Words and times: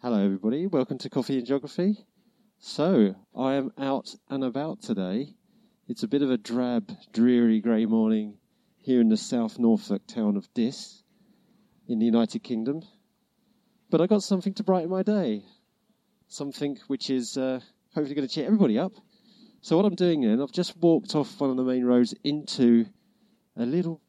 Hello, 0.00 0.24
everybody. 0.24 0.68
Welcome 0.68 0.98
to 0.98 1.10
Coffee 1.10 1.38
and 1.38 1.44
Geography. 1.44 2.06
So, 2.60 3.16
I 3.36 3.54
am 3.54 3.72
out 3.76 4.14
and 4.30 4.44
about 4.44 4.80
today. 4.80 5.34
It's 5.88 6.04
a 6.04 6.08
bit 6.08 6.22
of 6.22 6.30
a 6.30 6.38
drab, 6.38 6.92
dreary 7.12 7.60
grey 7.60 7.84
morning 7.84 8.38
here 8.76 9.00
in 9.00 9.08
the 9.08 9.16
South 9.16 9.58
Norfolk 9.58 10.06
town 10.06 10.36
of 10.36 10.54
Diss 10.54 11.02
in 11.88 11.98
the 11.98 12.04
United 12.04 12.44
Kingdom. 12.44 12.82
But 13.90 14.00
I 14.00 14.06
got 14.06 14.22
something 14.22 14.54
to 14.54 14.62
brighten 14.62 14.88
my 14.88 15.02
day. 15.02 15.42
Something 16.28 16.78
which 16.86 17.10
is 17.10 17.36
uh, 17.36 17.58
hopefully 17.92 18.14
going 18.14 18.28
to 18.28 18.32
cheer 18.32 18.46
everybody 18.46 18.78
up. 18.78 18.92
So, 19.62 19.76
what 19.76 19.84
I'm 19.84 19.96
doing 19.96 20.20
then, 20.20 20.40
I've 20.40 20.52
just 20.52 20.76
walked 20.76 21.16
off 21.16 21.40
one 21.40 21.50
of 21.50 21.56
the 21.56 21.64
main 21.64 21.84
roads 21.84 22.14
into 22.22 22.86
a 23.56 23.66
little 23.66 24.00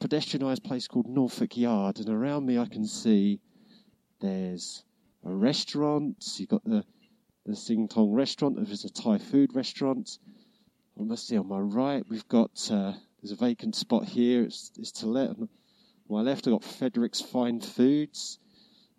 pedestrianised 0.00 0.62
place 0.62 0.86
called 0.86 1.08
Norfolk 1.08 1.56
Yard, 1.56 1.98
and 1.98 2.08
around 2.08 2.46
me 2.46 2.56
I 2.56 2.66
can 2.66 2.86
see 2.86 3.40
there's 4.20 4.84
a 5.24 5.34
restaurant. 5.34 6.24
You've 6.36 6.48
got 6.48 6.64
the 6.64 6.84
the 7.46 7.56
Sing 7.56 7.88
Tong 7.88 8.12
restaurant. 8.12 8.56
There's 8.56 8.84
a 8.84 8.90
Thai 8.90 9.18
food 9.18 9.54
restaurant. 9.54 10.18
I 10.98 11.02
must 11.02 11.28
see 11.28 11.36
on 11.36 11.48
my 11.48 11.58
right 11.58 12.04
we've 12.08 12.28
got 12.28 12.70
uh, 12.70 12.92
there's 13.20 13.32
a 13.32 13.36
vacant 13.36 13.74
spot 13.74 14.04
here. 14.06 14.42
It's, 14.42 14.70
it's 14.78 14.92
to 14.92 15.06
let. 15.06 15.30
On 15.30 15.48
my 16.08 16.20
left 16.20 16.46
I've 16.46 16.52
got 16.52 16.64
Frederick's 16.64 17.20
Fine 17.20 17.60
Foods. 17.60 18.38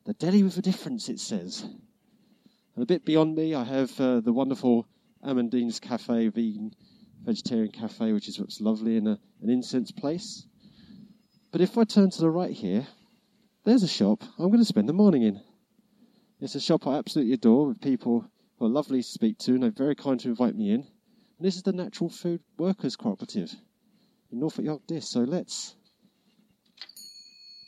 The 0.05 0.13
deli 0.13 0.43
with 0.43 0.57
a 0.57 0.61
difference, 0.61 1.09
it 1.09 1.19
says. 1.19 1.63
And 1.63 2.83
a 2.83 2.85
bit 2.85 3.05
beyond 3.05 3.35
me 3.35 3.55
I 3.55 3.63
have 3.63 3.99
uh, 3.99 4.19
the 4.19 4.33
wonderful 4.33 4.85
Amandine's 5.23 5.79
Cafe, 5.79 6.27
vegan 6.27 6.75
vegetarian 7.25 7.71
cafe, 7.71 8.13
which 8.13 8.27
is 8.27 8.39
what's 8.39 8.61
lovely 8.61 8.97
in 8.97 9.07
a, 9.07 9.19
an 9.41 9.49
incense 9.49 9.91
place. 9.91 10.45
But 11.51 11.61
if 11.61 11.77
I 11.77 11.83
turn 11.83 12.11
to 12.11 12.21
the 12.21 12.29
right 12.29 12.51
here, 12.51 12.85
there's 13.63 13.83
a 13.83 13.87
shop 13.87 14.23
I'm 14.37 14.47
going 14.47 14.59
to 14.59 14.65
spend 14.65 14.87
the 14.87 14.93
morning 14.93 15.23
in. 15.23 15.41
It's 16.41 16.53
a 16.53 16.59
shop 16.59 16.85
I 16.85 16.97
absolutely 16.97 17.31
adore 17.31 17.67
with 17.67 17.79
people 17.79 18.25
who 18.59 18.65
are 18.65 18.69
lovely 18.69 19.01
to 19.01 19.07
speak 19.07 19.37
to 19.39 19.53
and 19.53 19.63
they're 19.63 19.71
very 19.71 19.95
kind 19.95 20.19
to 20.19 20.27
invite 20.27 20.53
me 20.53 20.69
in. 20.69 20.81
And 20.81 20.85
this 21.39 21.55
is 21.55 21.63
the 21.63 21.71
Natural 21.71 22.09
Food 22.09 22.41
Workers 22.57 22.97
Cooperative 22.97 23.55
in 24.33 24.41
Norfolk 24.41 24.65
Yard 24.65 24.81
Diss. 24.85 25.07
So 25.07 25.21
let's 25.21 25.77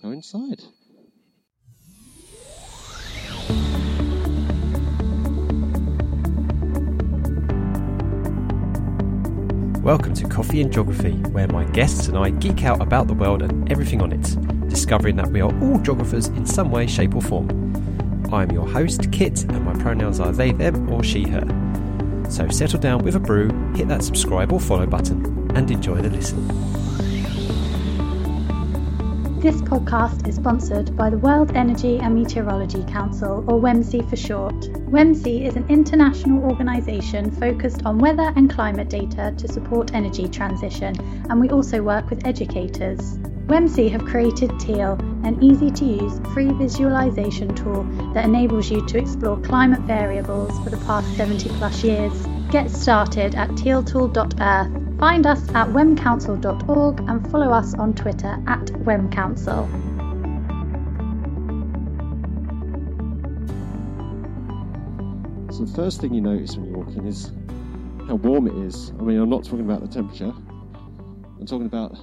go 0.03 0.11
inside. 0.11 0.63
Welcome 9.81 10.13
to 10.15 10.27
Coffee 10.27 10.59
and 10.59 10.73
Geography, 10.73 11.13
where 11.31 11.47
my 11.47 11.63
guests 11.71 12.09
and 12.09 12.17
I 12.17 12.31
geek 12.31 12.65
out 12.65 12.81
about 12.81 13.07
the 13.07 13.13
world 13.13 13.43
and 13.43 13.71
everything 13.71 14.01
on 14.01 14.11
it, 14.11 14.69
discovering 14.69 15.15
that 15.15 15.31
we 15.31 15.39
are 15.39 15.57
all 15.63 15.79
geographers 15.79 16.27
in 16.27 16.45
some 16.45 16.69
way, 16.69 16.85
shape, 16.85 17.15
or 17.15 17.21
form. 17.21 17.86
I 18.31 18.43
am 18.43 18.51
your 18.51 18.67
host, 18.67 19.11
Kit, 19.11 19.43
and 19.43 19.63
my 19.63 19.73
pronouns 19.73 20.19
are 20.19 20.33
they, 20.33 20.51
them, 20.51 20.89
or 20.91 21.01
she, 21.01 21.23
her. 21.29 21.45
So 22.29 22.49
settle 22.49 22.79
down 22.79 23.03
with 23.03 23.15
a 23.15 23.19
brew, 23.19 23.49
hit 23.73 23.87
that 23.87 24.03
subscribe 24.03 24.51
or 24.51 24.59
follow 24.59 24.85
button, 24.85 25.49
and 25.55 25.71
enjoy 25.71 26.01
the 26.01 26.09
listen. 26.09 26.45
This 29.39 29.61
podcast 29.61 30.27
is 30.27 30.35
sponsored 30.35 30.97
by 30.97 31.09
the 31.09 31.17
World 31.17 31.55
Energy 31.55 31.99
and 31.99 32.15
Meteorology 32.15 32.83
Council, 32.83 33.45
or 33.47 33.61
WEMC 33.61 34.09
for 34.09 34.17
short. 34.17 34.55
WEMC 34.89 35.47
is 35.47 35.55
an 35.55 35.65
international 35.69 36.43
organisation 36.43 37.31
focused 37.31 37.85
on 37.85 37.97
weather 37.97 38.33
and 38.35 38.49
climate 38.49 38.89
data 38.89 39.33
to 39.37 39.47
support 39.47 39.93
energy 39.93 40.27
transition, 40.27 40.99
and 41.29 41.39
we 41.39 41.49
also 41.49 41.81
work 41.81 42.09
with 42.09 42.27
educators. 42.27 43.17
WEMC 43.47 43.89
have 43.89 44.03
created 44.03 44.59
Teal, 44.59 44.99
an 45.23 45.41
easy 45.41 45.71
to 45.71 45.85
use 45.85 46.19
free 46.33 46.51
visualisation 46.51 47.55
tool 47.55 47.83
that 48.13 48.25
enables 48.25 48.69
you 48.69 48.85
to 48.87 48.97
explore 48.97 49.39
climate 49.39 49.79
variables 49.83 50.51
for 50.65 50.69
the 50.69 50.75
past 50.85 51.07
70 51.15 51.47
plus 51.51 51.81
years. 51.81 52.11
Get 52.51 52.69
started 52.69 53.35
at 53.35 53.49
tealtool.earth. 53.51 54.99
Find 54.99 55.25
us 55.25 55.47
at 55.55 55.69
wemcouncil.org 55.69 56.99
and 57.07 57.31
follow 57.31 57.51
us 57.51 57.73
on 57.75 57.93
Twitter 57.93 58.37
at 58.47 58.65
wemcouncil. 58.83 59.65
So 65.53 65.63
the 65.63 65.73
first 65.73 66.01
thing 66.01 66.13
you 66.13 66.19
notice 66.19 66.57
when 66.57 66.65
you 66.65 66.73
walk 66.73 66.89
in 66.89 67.07
is 67.07 67.31
how 68.09 68.15
warm 68.15 68.47
it 68.47 68.67
is. 68.67 68.91
I 68.99 69.03
mean, 69.03 69.21
I'm 69.21 69.29
not 69.29 69.45
talking 69.45 69.61
about 69.61 69.79
the 69.79 69.87
temperature. 69.87 70.33
I'm 71.39 71.45
talking 71.45 71.67
about 71.67 71.97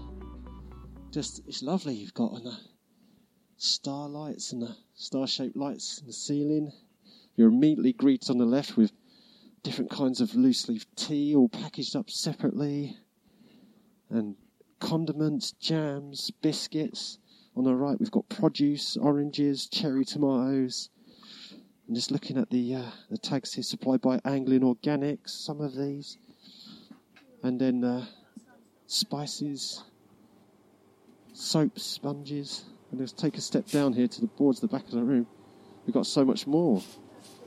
just 1.14 1.42
it's 1.46 1.62
lovely. 1.62 1.94
You've 1.94 2.12
got 2.12 2.42
the 2.42 2.56
star 3.56 4.08
lights 4.08 4.52
and 4.52 4.60
the 4.60 4.76
star-shaped 4.96 5.56
lights 5.56 6.00
in 6.00 6.08
the 6.08 6.12
ceiling. 6.12 6.72
You're 7.36 7.50
immediately 7.50 7.92
greeted 7.92 8.30
on 8.30 8.38
the 8.38 8.44
left 8.44 8.76
with 8.76 8.90
different 9.62 9.92
kinds 9.92 10.20
of 10.20 10.34
loose 10.34 10.68
leaf 10.68 10.84
tea, 10.96 11.36
all 11.36 11.48
packaged 11.48 11.94
up 11.94 12.10
separately, 12.10 12.96
and 14.10 14.34
condiments, 14.80 15.52
jams, 15.52 16.32
biscuits. 16.42 17.18
On 17.56 17.62
the 17.62 17.74
right, 17.76 17.98
we've 18.00 18.10
got 18.10 18.28
produce, 18.28 18.96
oranges, 18.96 19.68
cherry 19.68 20.04
tomatoes. 20.04 20.90
I'm 21.88 21.94
just 21.94 22.10
looking 22.10 22.38
at 22.38 22.50
the 22.50 22.74
uh, 22.74 22.90
the 23.08 23.18
tags 23.18 23.52
here, 23.52 23.62
supplied 23.62 24.00
by 24.00 24.20
Anglian 24.24 24.62
Organics. 24.62 25.30
Some 25.30 25.60
of 25.60 25.76
these, 25.76 26.18
and 27.44 27.60
then 27.60 27.84
uh, 27.84 28.04
spices, 28.88 29.84
soaps, 31.34 31.82
sponges. 31.82 32.64
And 32.90 33.00
let's 33.00 33.12
take 33.12 33.36
a 33.36 33.40
step 33.40 33.66
down 33.66 33.92
here 33.92 34.08
to 34.08 34.20
the 34.20 34.26
boards 34.26 34.62
at 34.62 34.70
the 34.70 34.76
back 34.76 34.86
of 34.86 34.92
the 34.92 35.02
room. 35.02 35.26
We've 35.86 35.92
got 35.92 36.06
so 36.06 36.24
much 36.24 36.46
more. 36.46 36.82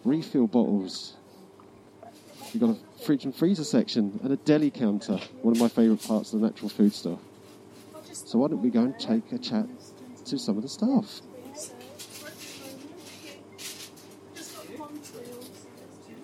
Refill 0.04 0.48
bottles. 0.48 1.16
We've 2.54 2.62
got 2.62 2.70
a 2.70 3.04
fridge 3.04 3.26
and 3.26 3.36
freezer 3.36 3.64
section 3.64 4.20
and 4.24 4.32
a 4.32 4.38
deli 4.38 4.70
counter, 4.70 5.20
one 5.42 5.56
of 5.56 5.60
my 5.60 5.68
favourite 5.68 6.04
parts 6.04 6.34
of 6.34 6.40
the 6.40 6.48
natural 6.48 6.70
food 6.70 6.94
store. 6.94 7.20
So 8.14 8.40
why 8.40 8.48
don't 8.48 8.62
we 8.62 8.70
go 8.70 8.82
and 8.82 8.98
take 9.00 9.32
a 9.32 9.38
chat 9.38 9.66
to 10.26 10.38
some 10.38 10.58
of 10.58 10.64
the 10.64 10.70
staff? 10.70 11.22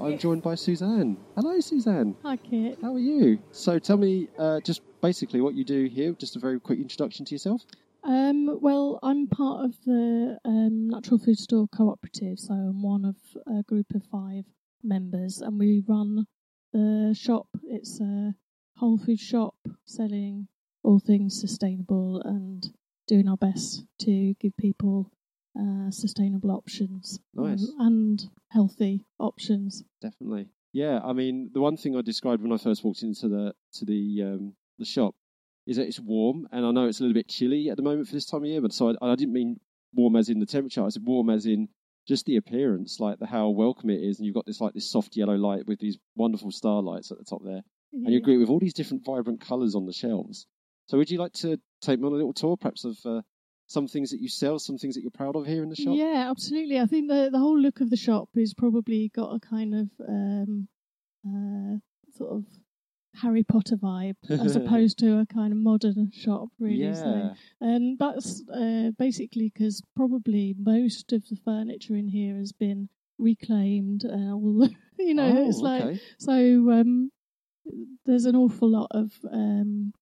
I'm 0.04 0.18
joined 0.18 0.42
by 0.42 0.56
Suzanne. 0.56 1.16
Hello, 1.36 1.60
Suzanne. 1.62 2.16
Hi, 2.24 2.36
Kit. 2.36 2.78
How 2.82 2.94
are 2.94 3.00
you? 3.00 3.40
So 3.52 3.80
tell 3.80 3.96
me 3.96 4.28
uh, 4.38 4.60
just 4.60 4.82
basically 5.02 5.40
what 5.40 5.54
you 5.54 5.64
do 5.64 5.86
here, 5.86 6.12
just 6.12 6.36
a 6.36 6.40
very 6.40 6.60
quick 6.60 6.80
introduction 6.80 7.24
to 7.26 7.34
yourself. 7.34 7.62
Um, 8.04 8.60
well, 8.62 9.00
I'm 9.02 9.28
part 9.28 9.64
of 9.64 9.76
the 9.86 10.38
um, 10.44 10.90
Natural 10.90 11.18
Food 11.20 11.40
Store 11.40 11.68
Cooperative, 11.74 12.38
so 12.38 12.54
I'm 12.54 12.84
one 12.84 13.06
of 13.06 13.16
a 13.48 13.64
group 13.64 13.96
of 13.96 14.04
five 14.12 14.44
members, 14.84 15.40
and 15.40 15.58
we 15.58 15.82
run 15.88 16.28
the 16.74 17.16
shop. 17.18 17.48
It's 17.64 18.02
a 18.02 18.36
whole 18.76 18.98
food 18.98 19.22
shop 19.22 19.56
selling 19.86 20.48
all 20.84 21.00
things 21.00 21.40
sustainable 21.40 22.22
and 22.26 22.74
doing 23.08 23.30
our 23.30 23.38
best 23.38 23.86
to 24.00 24.34
give 24.42 24.58
people 24.58 25.12
uh, 25.60 25.92
sustainable 25.92 26.52
options 26.52 27.20
Nice. 27.34 27.72
and 27.80 28.30
healthy 28.50 29.06
options. 29.20 29.84
Definitely. 30.02 30.48
Yeah, 30.72 31.00
I 31.04 31.14
mean, 31.14 31.52
the 31.54 31.62
one 31.62 31.78
thing 31.78 31.96
I 31.96 32.02
described 32.02 32.42
when 32.42 32.52
I 32.52 32.58
first 32.58 32.84
walked 32.84 33.04
into 33.04 33.28
the 33.30 33.54
to 33.74 33.86
the 33.86 34.24
um, 34.24 34.54
the 34.80 34.86
shop 34.86 35.16
is 35.68 35.78
that 35.78 35.88
it's 35.88 36.00
warm, 36.00 36.48
and 36.52 36.66
I 36.66 36.72
know 36.72 36.88
it's 36.88 37.00
a 37.00 37.04
little 37.04 37.14
bit 37.14 37.28
chilly 37.30 37.70
at 37.70 37.78
the 37.78 37.84
moment 37.84 38.08
for 38.08 38.14
this 38.14 38.26
time 38.26 38.42
of 38.42 38.48
year. 38.48 38.62
But 38.62 38.74
so 38.74 38.90
I, 38.90 39.12
I 39.12 39.16
didn't 39.16 39.34
mean 39.34 39.60
warm 39.94 40.16
as 40.16 40.30
in 40.30 40.40
the 40.40 40.46
temperature. 40.46 40.84
I 40.84 40.90
said 40.90 41.06
warm 41.06 41.30
as 41.30 41.46
in 41.46 41.70
just 42.08 42.26
the 42.26 42.38
appearance, 42.38 43.00
like 43.00 43.20
the 43.20 43.28
how 43.28 43.50
welcome 43.50 43.92
it 43.92 44.02
is, 44.02 44.18
and 44.18 44.26
you've 44.26 44.36
got 44.36 44.46
this 44.48 44.60
like 44.60 44.74
this 44.74 44.90
soft 44.90 45.16
yellow 45.16 45.36
light 45.36 45.68
with 45.68 45.80
these 45.80 45.98
wonderful 46.16 46.52
starlights 46.52 47.12
at 47.12 47.20
the 47.20 47.24
top 47.24 47.44
there, 47.46 47.62
and 47.94 48.12
you 48.12 48.18
agree 48.18 48.38
with 48.38 48.50
all 48.50 48.60
these 48.60 48.74
different 48.74 49.06
vibrant 49.06 49.42
colours 49.42 49.76
on 49.76 49.86
the 49.86 49.94
shelves. 49.94 50.48
So, 50.88 50.98
would 50.98 51.12
you 51.12 51.20
like 51.20 51.34
to 51.34 51.60
take 51.82 52.00
me 52.00 52.08
on 52.08 52.14
a 52.14 52.16
little 52.16 52.34
tour, 52.34 52.58
perhaps 52.58 52.84
of 52.84 52.98
uh, 53.06 53.22
some 53.68 53.88
things 53.88 54.12
that 54.12 54.20
you 54.20 54.30
sell, 54.30 54.60
some 54.60 54.78
things 54.78 54.96
that 54.96 55.02
you're 55.02 55.12
proud 55.12 55.36
of 55.36 55.46
here 55.46 55.64
in 55.64 55.70
the 55.70 55.76
shop? 55.76 55.96
Yeah, 55.96 56.28
absolutely. 56.30 56.80
I 56.80 56.86
think 56.86 57.10
the 57.10 57.30
the 57.32 57.40
whole 57.40 57.60
look 57.60 57.82
of 57.82 57.90
the 57.90 57.98
shop 57.98 58.30
is 58.36 58.54
probably 58.54 59.10
got 59.16 59.34
a 59.34 59.40
kind 59.40 59.74
of 59.74 59.90
um, 60.08 60.68
uh, 61.28 61.78
sort 62.18 62.32
of 62.32 62.46
Harry 63.22 63.44
Potter 63.44 63.78
vibe 63.78 64.16
as 64.30 64.56
opposed 64.56 64.98
to 65.00 65.20
a 65.20 65.26
kind 65.26 65.54
of 65.54 65.60
modern 65.60 66.12
shop, 66.12 66.50
really. 66.60 66.94
So, 66.94 67.06
yeah, 67.06 67.34
and 67.62 67.98
that's 68.00 68.44
uh, 68.50 68.92
basically 68.98 69.52
because 69.54 69.82
probably 69.96 70.56
most 70.58 71.14
of 71.14 71.28
the 71.30 71.36
furniture 71.36 71.96
in 71.96 72.08
here 72.08 72.38
has 72.38 72.52
been 72.52 72.90
reclaimed. 73.18 74.04
Uh, 74.06 74.34
all 74.34 74.68
you 75.00 75.14
know, 75.14 75.36
Oh, 75.38 75.48
it's 75.50 75.60
like 75.60 75.84
okay. 75.84 76.00
so. 76.18 76.34
Um, 76.72 77.12
there's 78.06 78.26
an 78.26 78.36
awful 78.36 78.70
lot 78.70 78.88
of 78.92 79.14
um, 79.32 79.94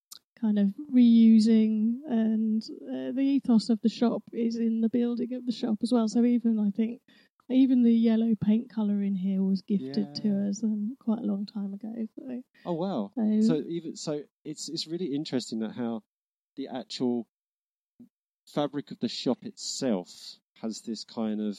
kind 0.41 0.57
of 0.59 0.73
reusing, 0.93 1.99
and 2.09 2.61
uh, 2.89 3.11
the 3.13 3.21
ethos 3.21 3.69
of 3.69 3.79
the 3.81 3.89
shop 3.89 4.23
is 4.33 4.57
in 4.57 4.81
the 4.81 4.89
building 4.89 5.33
of 5.33 5.45
the 5.45 5.51
shop 5.51 5.77
as 5.83 5.91
well. 5.91 6.07
So 6.07 6.25
even 6.25 6.59
I 6.59 6.71
think 6.75 7.01
even 7.49 7.83
the 7.83 7.93
yellow 7.93 8.33
paint 8.43 8.69
color 8.73 9.01
in 9.01 9.15
here 9.15 9.43
was 9.43 9.61
gifted 9.61 10.07
to 10.15 10.47
us 10.49 10.63
um, 10.63 10.95
quite 10.99 11.19
a 11.19 11.25
long 11.25 11.45
time 11.45 11.73
ago. 11.73 11.93
So, 12.15 12.41
Oh 12.65 12.73
wow. 12.73 13.11
so, 13.15 13.41
So 13.41 13.63
even 13.67 13.95
so, 13.95 14.23
it's 14.43 14.69
it's 14.69 14.87
really 14.87 15.13
interesting 15.13 15.59
that 15.59 15.71
how 15.71 16.01
the 16.55 16.67
actual 16.67 17.27
fabric 18.45 18.91
of 18.91 18.99
the 18.99 19.07
shop 19.07 19.39
itself 19.43 20.09
has 20.61 20.81
this 20.81 21.03
kind 21.03 21.39
of 21.41 21.57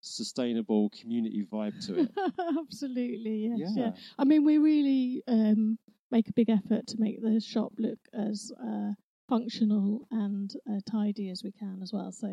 sustainable 0.00 0.90
community 0.90 1.44
vibe 1.50 1.84
to 1.86 1.96
it. 1.96 2.10
Absolutely, 2.58 3.48
yes. 3.52 3.72
Yeah. 3.76 3.84
Yeah. 3.84 3.90
I 4.18 4.24
mean, 4.24 4.44
we 4.44 4.58
really 4.58 5.22
um, 5.28 5.78
make 6.12 6.28
a 6.28 6.32
big 6.32 6.50
effort 6.50 6.86
to 6.88 7.00
make 7.00 7.20
the 7.22 7.40
shop 7.40 7.72
look 7.78 7.98
as 8.12 8.52
uh, 8.64 8.92
functional 9.28 10.06
and 10.10 10.52
uh, 10.70 10.78
tidy 10.88 11.30
as 11.30 11.42
we 11.42 11.50
can 11.50 11.80
as 11.82 11.92
well. 11.92 12.12
So, 12.12 12.28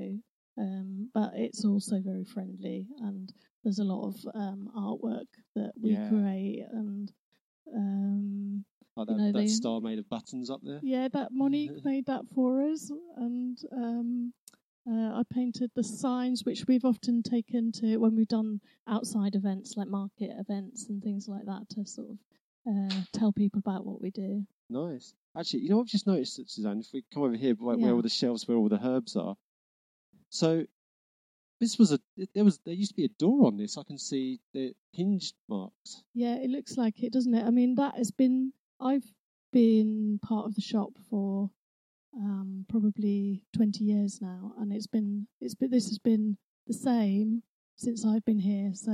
um, 0.58 1.10
but 1.14 1.32
it's 1.36 1.64
also 1.66 2.00
very 2.02 2.26
friendly, 2.26 2.86
and 3.00 3.32
there's 3.64 3.80
a 3.80 3.84
lot 3.86 4.08
of 4.10 4.16
um, 4.36 4.70
artwork 4.78 5.28
that 5.56 5.72
we 5.82 5.92
Yeah. 5.92 6.10
create, 6.10 6.66
and 6.72 7.12
um, 7.74 8.66
Like 8.98 9.08
You 9.08 9.16
that, 9.16 9.20
know, 9.22 9.32
that 9.32 9.40
they- 9.40 9.48
star 9.48 9.80
made 9.80 9.98
of 10.00 10.10
buttons 10.10 10.50
up 10.50 10.62
there. 10.62 10.82
yeah, 10.84 11.08
that 11.14 11.32
Monique 11.32 11.84
made 11.86 12.06
that 12.08 12.28
for 12.36 12.62
us, 12.62 12.92
and 13.16 13.58
um, 13.72 14.34
uh, 14.90 15.20
I 15.20 15.24
painted 15.32 15.72
the 15.76 15.84
signs, 15.84 16.44
which 16.44 16.66
we've 16.68 16.84
often 16.84 17.24
taken 17.24 17.72
to 17.74 17.98
when 17.98 18.16
we've 18.16 18.28
done 18.28 18.60
outside 18.88 19.36
events 19.36 19.78
like 19.78 19.88
market 19.88 20.32
events 20.38 20.90
and 20.90 21.02
things 21.02 21.28
like 21.30 21.46
that 21.46 21.70
to 21.70 21.86
sort 21.86 22.10
of 22.10 22.18
uh, 22.70 22.94
tell 23.14 23.32
people 23.32 23.60
about 23.60 23.86
what 23.86 24.02
we 24.02 24.12
do. 24.12 24.46
Nice. 24.70 25.14
Actually, 25.38 25.62
you 25.62 25.70
know 25.70 25.80
I've 25.82 25.88
just 25.88 26.08
noticed, 26.08 26.40
Suzanne? 26.50 26.80
If 26.80 26.88
we 26.94 27.04
come 27.14 27.24
over 27.24 27.36
here, 27.36 27.56
where, 27.56 27.78
where 27.78 27.94
all 27.94 28.02
the 28.02 28.10
shelves, 28.10 28.48
where 28.48 28.58
all 28.58 28.70
the 28.70 28.80
herbs 28.84 29.16
are. 29.16 29.36
So, 30.30 30.66
this 31.60 31.78
was 31.78 31.92
a 31.92 32.00
there 32.36 32.44
was 32.44 32.60
there 32.66 32.74
used 32.74 32.92
to 32.92 32.96
be 32.96 33.06
a 33.06 33.10
door 33.20 33.48
on 33.48 33.58
this. 33.58 33.78
I 33.78 33.84
can 33.84 33.98
see 33.98 34.40
the 34.54 34.74
hinged 34.92 35.34
marks. 35.48 36.04
Yeah, 36.14 36.36
it 36.36 36.50
looks 36.50 36.78
like 36.78 37.02
it, 37.04 37.12
doesn't 37.14 37.34
it? 37.34 37.46
I 37.46 37.50
mean, 37.50 37.76
that 37.76 37.96
has 37.98 38.12
been 38.12 38.54
I've 38.80 39.06
been 39.52 40.20
part 40.22 40.46
of 40.46 40.56
the 40.56 40.62
shop 40.62 40.92
for 41.10 41.50
um, 42.16 42.66
probably 42.70 43.42
twenty 43.56 43.84
years 43.86 44.22
now, 44.22 44.54
and 44.60 44.72
it's 44.72 44.88
been 44.88 45.28
it's 45.42 45.56
been 45.56 45.72
this 45.72 45.88
has 45.90 46.00
been 46.00 46.38
the 46.68 46.74
same 46.74 47.44
since 47.76 48.06
I've 48.06 48.26
been 48.26 48.40
here. 48.40 48.72
So 48.74 48.92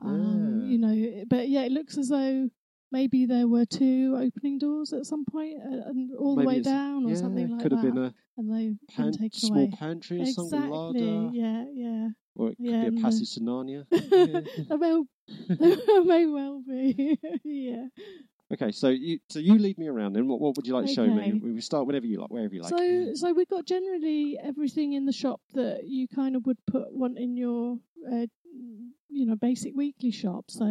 um, 0.00 0.60
Yeah. 0.62 0.66
you 0.66 0.78
know, 0.78 1.24
but 1.28 1.48
yeah, 1.48 1.62
it 1.62 1.72
looks 1.72 1.96
as 1.98 2.08
though 2.08 2.50
maybe 2.98 3.20
there 3.26 3.48
were 3.54 3.66
two 3.66 4.14
opening 4.24 4.56
doors 4.58 4.92
at 4.92 5.04
some 5.12 5.24
point, 5.24 5.54
uh, 5.68 5.88
and 5.90 6.10
all 6.22 6.36
Maybe 6.36 6.44
the 6.44 6.48
way 6.56 6.60
down 6.62 7.04
or 7.06 7.10
yeah, 7.10 7.16
something 7.24 7.48
like 7.50 7.62
could 7.62 7.72
that. 7.72 7.76
have 7.82 7.94
been 7.94 8.04
a 8.08 8.14
and 8.38 8.46
they've 8.54 8.76
pan- 8.96 9.10
been 9.10 9.18
taken 9.24 9.40
small 9.40 9.60
away. 9.62 9.70
pantry 9.84 10.20
or 10.22 10.26
something, 10.26 10.58
Exactly. 10.58 10.76
larder, 10.78 11.30
Yeah, 11.42 11.64
yeah. 11.84 12.08
or 12.36 12.44
it 12.50 12.56
could 12.58 12.66
Yeah, 12.72 12.82
be 12.82 12.86
a 12.86 12.90
the- 12.92 13.02
passage 13.02 13.30
to 13.34 13.40
Narnia. 13.40 13.80
It 13.90 14.78
may, 14.84 16.02
may 16.12 16.26
well 16.26 16.62
be. 16.66 17.18
yeah. 17.44 17.86
okay, 18.52 18.70
so 18.72 18.88
you 18.88 19.18
so 19.28 19.38
you 19.38 19.54
lead 19.58 19.78
me 19.78 19.88
around. 19.88 20.12
Then 20.14 20.26
what 20.28 20.40
what 20.40 20.56
would 20.56 20.66
you 20.66 20.74
like 20.74 20.86
to 20.86 20.94
show 20.94 21.06
me? 21.06 21.32
We 21.42 21.52
we 21.52 21.60
start 21.60 21.86
whenever 21.86 22.06
you 22.06 22.20
like, 22.20 22.30
wherever 22.30 22.54
you 22.54 22.62
like. 22.62 22.70
So, 22.76 23.14
so 23.14 23.32
we've 23.32 23.48
got 23.56 23.64
generally 23.66 24.38
everything 24.50 24.92
in 24.98 25.06
the 25.06 25.12
shop 25.22 25.40
that 25.54 25.80
you 25.84 26.06
kind 26.08 26.36
of 26.36 26.46
would 26.46 26.58
put 26.66 26.86
one 26.92 27.16
in 27.16 27.36
your, 27.36 27.78
uh, 28.12 28.26
you 29.18 29.24
know, 29.26 29.36
basic 29.36 29.72
weekly 29.74 30.10
shop. 30.10 30.44
So, 30.50 30.66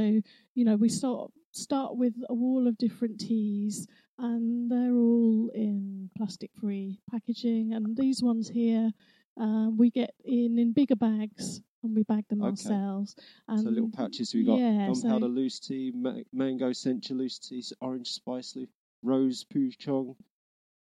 you 0.57 0.65
know, 0.65 0.75
we 0.75 0.89
start 0.89 1.31
start 1.53 1.95
with 1.95 2.13
a 2.29 2.33
wall 2.33 2.67
of 2.67 2.77
different 2.77 3.19
teas, 3.19 3.87
and 4.17 4.69
they're 4.69 4.95
all 4.95 5.49
in 5.53 6.09
plastic-free 6.17 6.99
packaging. 7.09 7.73
And 7.73 7.95
these 7.95 8.21
ones 8.21 8.49
here, 8.49 8.91
um, 9.37 9.77
we 9.77 9.89
get 9.89 10.13
in 10.25 10.57
in 10.59 10.73
bigger 10.73 10.95
bags, 10.95 11.61
and 11.83 11.95
we 11.95 12.03
bag 12.03 12.27
them 12.29 12.41
Okay. 12.41 12.49
ourselves. 12.49 13.15
And 13.47 13.61
so 13.61 13.69
little 13.69 13.89
patches. 13.91 14.33
We 14.33 14.43
got 14.43 14.59
yeah, 14.59 14.87
gunpowder 14.87 15.25
so- 15.25 15.27
loose 15.27 15.59
tea, 15.59 15.91
ma- 15.93 16.21
mango 16.31 16.71
sencha 16.71 17.11
loose 17.11 17.39
tea, 17.39 17.59
s- 17.59 17.73
orange 17.81 18.07
spice 18.11 18.55
leaf, 18.55 18.69
rose 19.03 19.43
pouchong. 19.45 20.15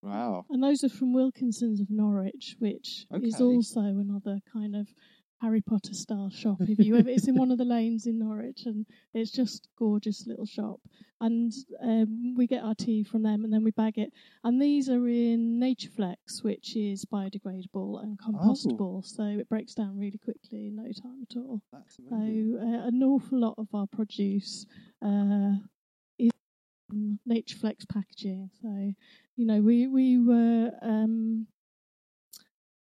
Wow. 0.03 0.47
And 0.51 0.63
those 0.63 0.83
are 0.83 0.89
from 0.89 1.13
Wilkinson's 1.13 1.81
of 1.81 1.89
Norwich, 1.89 2.57
which 2.59 3.07
is 3.23 3.41
also 3.41 3.81
another 3.83 4.41
kind 4.53 4.75
of 4.75 4.93
Harry 5.43 5.61
Potter 5.61 5.93
style 5.93 6.31
shop. 6.31 6.59
If 6.61 6.79
you 6.79 6.97
ever, 6.97 7.09
it's 7.09 7.27
in 7.27 7.35
one 7.35 7.51
of 7.51 7.59
the 7.59 7.65
lanes 7.77 8.07
in 8.07 8.21
Norwich, 8.21 8.63
and 8.67 8.87
it's 9.13 9.33
just 9.33 9.69
gorgeous 9.77 10.25
little 10.25 10.47
shop. 10.47 10.81
And 11.21 11.53
um, 11.83 12.35
we 12.37 12.47
get 12.47 12.63
our 12.63 12.77
tea 12.77 13.03
from 13.03 13.25
them, 13.25 13.43
and 13.43 13.53
then 13.53 13.65
we 13.65 13.73
bag 13.73 13.99
it. 13.99 14.13
And 14.45 14.63
these 14.63 14.89
are 14.89 15.09
in 15.09 15.61
Natureflex, 15.61 16.45
which 16.45 16.77
is 16.77 17.05
biodegradable 17.05 18.03
and 18.05 18.17
compostable, 18.19 19.05
so 19.05 19.25
it 19.25 19.49
breaks 19.49 19.75
down 19.75 19.99
really 19.99 20.19
quickly 20.19 20.69
in 20.69 20.77
no 20.77 20.85
time 20.85 21.27
at 21.29 21.37
all. 21.37 21.61
So 21.89 22.15
uh, 22.15 22.87
an 22.87 23.03
awful 23.03 23.41
lot 23.41 23.55
of 23.59 23.67
our 23.75 23.89
produce 23.89 24.65
uh, 25.05 25.55
is 26.21 26.31
in 26.93 27.19
Natureflex 27.29 27.89
packaging. 27.93 28.49
So 28.63 28.93
you 29.37 29.47
know, 29.47 29.61
we 29.61 29.89
we 29.89 30.19
were 30.19 30.71
um, 30.83 31.49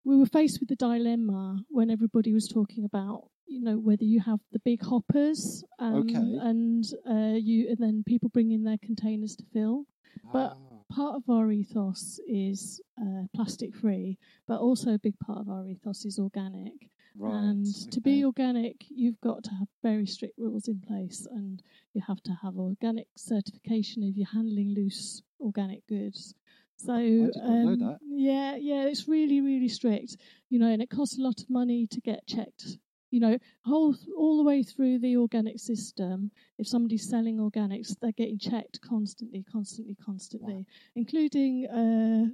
we 0.04 0.16
were 0.16 0.26
faced 0.26 0.60
with 0.60 0.68
the 0.68 0.76
dilemma 0.76 1.58
when 1.68 1.90
everybody 1.90 2.32
was 2.32 2.48
talking 2.48 2.84
about 2.84 3.28
you 3.46 3.60
know 3.60 3.78
whether 3.78 4.04
you 4.04 4.20
have 4.20 4.40
the 4.52 4.58
big 4.60 4.82
hoppers 4.84 5.64
um, 5.78 5.94
Okay. 6.00 6.38
and 6.48 6.84
uh, 7.08 7.36
you 7.38 7.68
and 7.70 7.78
then 7.78 8.02
people 8.06 8.28
bring 8.28 8.50
in 8.50 8.62
their 8.64 8.78
containers 8.78 9.34
to 9.36 9.44
fill. 9.52 9.84
but- 10.32 10.56
Ah, 10.56 10.64
Part 10.90 11.16
of 11.16 11.28
our 11.28 11.52
ethos 11.52 12.18
is 12.26 12.80
uh, 12.98 13.24
plastic 13.34 13.74
free, 13.74 14.16
but 14.46 14.58
also 14.58 14.94
a 14.94 14.98
big 14.98 15.18
part 15.18 15.38
of 15.40 15.50
our 15.50 15.68
ethos 15.68 16.06
is 16.06 16.18
organic. 16.18 16.88
right. 17.14 17.34
And 17.44 17.66
to 17.92 18.00
be 18.00 18.24
organic, 18.24 18.86
you've 18.88 19.20
got 19.20 19.44
to 19.44 19.50
have 19.50 19.68
very 19.82 20.06
strict 20.06 20.38
rules 20.38 20.66
in 20.66 20.80
place, 20.80 21.26
and 21.30 21.62
you 21.92 22.00
have 22.06 22.22
to 22.22 22.32
have 22.42 22.56
organic 22.56 23.06
certification 23.18 24.02
if 24.02 24.16
you're 24.16 24.32
handling 24.32 24.72
loose 24.74 25.20
organic 25.40 25.86
goods. 25.86 26.34
So, 26.78 26.94
did 26.94 27.36
not 27.36 27.58
know 27.62 27.74
um, 27.74 27.98
yeah, 28.08 28.56
yeah, 28.56 28.84
it's 28.84 29.08
really, 29.08 29.40
really 29.40 29.68
strict, 29.68 30.16
you 30.48 30.58
know, 30.58 30.68
and 30.70 30.80
it 30.80 30.90
costs 30.90 31.18
a 31.18 31.22
lot 31.22 31.40
of 31.40 31.50
money 31.50 31.86
to 31.88 32.00
get 32.00 32.26
checked. 32.26 32.78
You 33.10 33.20
know, 33.20 33.38
whole 33.64 33.96
all 34.16 34.36
the 34.36 34.44
way 34.44 34.62
through 34.62 34.98
the 34.98 35.16
organic 35.16 35.58
system. 35.58 36.30
If 36.58 36.68
somebody's 36.68 37.08
selling 37.08 37.38
organics, 37.38 37.96
they're 38.00 38.12
getting 38.12 38.38
checked 38.38 38.80
constantly, 38.82 39.44
constantly, 39.50 39.96
constantly, 40.04 40.66
including 40.94 41.66
uh, 41.68 42.28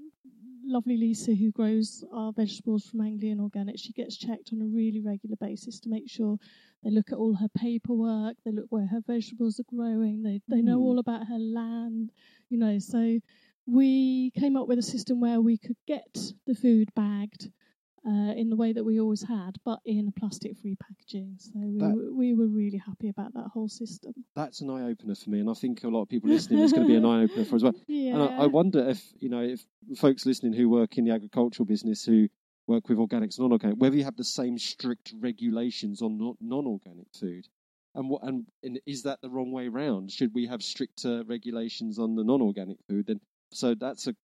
lovely 0.65 0.97
Lisa, 0.97 1.35
who 1.35 1.51
grows 1.53 2.05
our 2.13 2.33
vegetables 2.33 2.87
from 2.87 3.03
Anglian 3.03 3.41
Organic, 3.41 3.79
she 3.79 3.93
gets 3.93 4.17
checked 4.17 4.51
on 4.53 4.63
a 4.63 4.67
really 4.67 5.01
regular 5.01 5.37
basis 5.37 5.79
to 5.81 5.89
make 5.89 6.09
sure 6.11 6.39
they 6.83 6.91
look 6.91 7.13
at 7.13 7.19
all 7.19 7.35
her 7.35 7.49
paperwork, 7.57 8.37
they 8.45 8.51
look 8.53 8.67
where 8.71 8.87
her 8.87 9.01
vegetables 9.07 9.61
are 9.61 9.75
growing, 9.75 10.23
they 10.23 10.41
they 10.49 10.63
know 10.63 10.79
Hmm. 10.79 10.85
all 10.85 10.99
about 10.99 11.27
her 11.27 11.39
land, 11.39 12.13
you 12.51 12.59
know. 12.59 12.79
So 12.79 13.21
we 13.67 14.31
came 14.39 14.57
up 14.57 14.69
with 14.69 14.79
a 14.79 14.83
system 14.83 15.21
where 15.21 15.41
we 15.41 15.57
could 15.59 15.77
get 15.87 16.33
the 16.47 16.55
food 16.55 16.91
bagged. 16.95 17.51
Uh, 18.07 18.33
in 18.37 18.51
the 18.51 18.57
way 18.57 18.71
that 18.71 18.85
we 18.85 19.01
always 19.01 19.23
had, 19.23 19.57
but 19.65 19.81
in 19.87 20.07
a 20.09 20.21
plastic-free 20.21 20.77
packaging. 20.77 21.37
So 21.39 21.53
we, 21.57 21.79
That- 21.79 21.95
were, 21.95 22.13
we 22.13 22.35
were 22.35 22.49
really 22.49 22.77
happy 22.77 23.09
about 23.09 23.33
that 23.33 23.47
whole 23.55 23.71
system. 23.71 24.13
That's 24.37 24.61
an 24.61 24.69
eye 24.69 24.83
opener 24.83 25.15
for 25.15 25.31
me, 25.31 25.41
and 25.41 25.49
I 25.49 25.55
think 25.55 25.85
a 25.85 25.89
lot 25.89 26.03
of 26.03 26.11
people 26.11 26.29
listening 26.29 26.59
is 26.59 26.75
going 26.75 26.87
to 26.87 26.93
be 26.93 26.97
an 26.97 27.07
eye 27.07 27.23
opener 27.23 27.47
for 27.47 27.57
as 27.57 27.63
well. 27.63 27.73
Yeah. 27.87 28.13
And 28.13 28.23
I, 28.23 28.27
I 28.43 28.47
wonder 28.47 28.87
if 28.91 29.03
you 29.21 29.31
know 29.31 29.41
if 29.41 29.65
folks 29.97 30.27
listening 30.27 30.53
who 30.53 30.69
work 30.69 30.99
in 30.99 31.07
the 31.07 31.13
agricultural 31.13 31.65
business 31.65 32.05
who 32.05 32.29
work 32.67 32.91
with 32.91 32.99
organics 32.99 33.39
and 33.39 33.49
non-organic, 33.49 33.79
whether 33.79 33.97
you 33.97 34.05
have 34.05 34.17
the 34.17 34.23
same 34.25 34.59
strict 34.59 35.15
regulations 35.19 36.03
on 36.03 36.19
non- 36.19 36.37
non-organic 36.43 37.07
food, 37.19 37.49
and 37.95 38.11
what 38.11 38.23
and, 38.23 38.45
and 38.63 38.81
is 38.85 39.05
that 39.05 39.23
the 39.23 39.31
wrong 39.31 39.51
way 39.51 39.69
round? 39.69 40.11
Should 40.11 40.35
we 40.35 40.47
have 40.49 40.63
stricter 40.63 41.25
regulations 41.25 41.99
on 41.99 42.17
the 42.17 42.25
non-organic 42.25 42.77
food? 42.87 43.07
Then 43.07 43.21
so 43.55 43.75
that's 43.75 44.07
a 44.07 44.15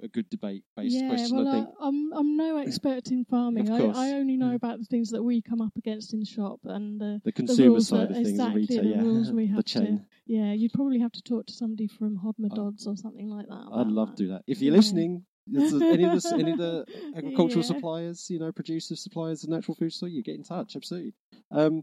a 0.00 0.06
good 0.06 0.30
debate-based 0.30 0.94
yeah, 0.94 1.08
question. 1.08 1.36
well, 1.38 1.48
I 1.48 1.52
think. 1.54 1.68
I, 1.80 1.88
am 1.88 2.12
I'm 2.14 2.36
no 2.36 2.56
expert 2.64 3.10
in 3.10 3.24
farming. 3.24 3.68
I. 3.68 3.78
I 3.86 4.10
only 4.12 4.36
know 4.36 4.50
Mm. 4.50 4.54
about 4.54 4.78
the 4.78 4.84
things 4.84 5.10
that 5.10 5.24
we 5.24 5.42
come 5.42 5.60
up 5.60 5.72
against 5.76 6.12
in 6.12 6.20
the 6.20 6.24
shop 6.26 6.60
and 6.62 7.00
the 7.00 7.20
the 7.24 7.32
consumer 7.32 7.70
rules 7.70 7.88
side 7.88 8.02
that- 8.02 8.10
of 8.10 8.14
things, 8.16 8.28
exactly, 8.30 8.66
the 8.66 8.74
retail, 8.76 8.82
the 8.84 8.96
yeah, 8.96 9.02
rules 9.02 9.32
we 9.32 9.46
the 9.48 9.54
have 9.54 9.64
chain. 9.64 9.98
to. 9.98 10.04
Yeah, 10.26 10.52
you'd 10.52 10.72
probably 10.72 11.00
have 11.00 11.10
to 11.12 11.22
talk 11.22 11.46
to 11.46 11.52
somebody 11.52 11.88
from 11.88 12.16
Hodmedod's 12.16 12.86
or 12.86 12.96
something 12.96 13.28
like 13.28 13.48
that. 13.48 13.66
I'd 13.72 13.88
love 13.88 14.10
that. 14.10 14.16
to 14.18 14.22
do 14.22 14.28
that. 14.30 14.42
If 14.46 14.60
you're 14.62 14.72
Yeah. 14.72 14.76
listening, 14.78 15.24
any 15.52 15.64
of 16.04 16.22
the 16.22 16.36
any 16.38 16.52
of 16.52 16.58
the 16.58 16.84
agricultural 17.16 17.62
Yeah. 17.64 17.66
suppliers, 17.66 18.30
you 18.30 18.38
know, 18.38 18.52
producers, 18.52 19.02
suppliers 19.02 19.42
of 19.42 19.50
natural 19.50 19.74
food, 19.74 19.92
so 19.92 20.06
you 20.06 20.22
get 20.22 20.36
in 20.36 20.44
touch. 20.44 20.76
Absolutely. 20.76 21.14
Um, 21.50 21.82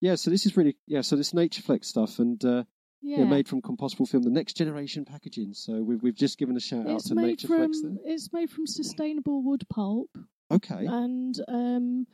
yeah. 0.00 0.14
So 0.14 0.30
this 0.30 0.46
is 0.46 0.56
really 0.56 0.76
yeah. 0.86 1.00
So 1.00 1.16
this 1.16 1.32
NatureFlex 1.32 1.84
stuff 1.86 2.20
and 2.20 2.44
uh, 2.44 2.62
Yeah, 3.06 3.24
made 3.24 3.46
from 3.48 3.62
compostable 3.62 4.08
film, 4.08 4.22
the 4.24 4.30
next 4.30 4.54
generation 4.56 5.04
packaging. 5.04 5.54
So 5.54 5.82
we've 5.82 6.02
we've 6.02 6.14
just 6.14 6.38
given 6.38 6.56
a 6.56 6.60
shout 6.60 6.86
out 6.86 6.96
it's 6.96 7.08
to 7.08 7.14
made 7.14 7.38
NatureFlex. 7.38 7.46
from 7.80 7.94
There. 7.94 8.12
it's 8.12 8.32
made 8.32 8.50
from 8.50 8.66
sustainable 8.66 9.42
wood 9.42 9.64
pulp 9.68 10.10
Okay. 10.50 10.86
and 10.86 11.34
um 11.48 12.06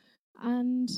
and 0.43 0.89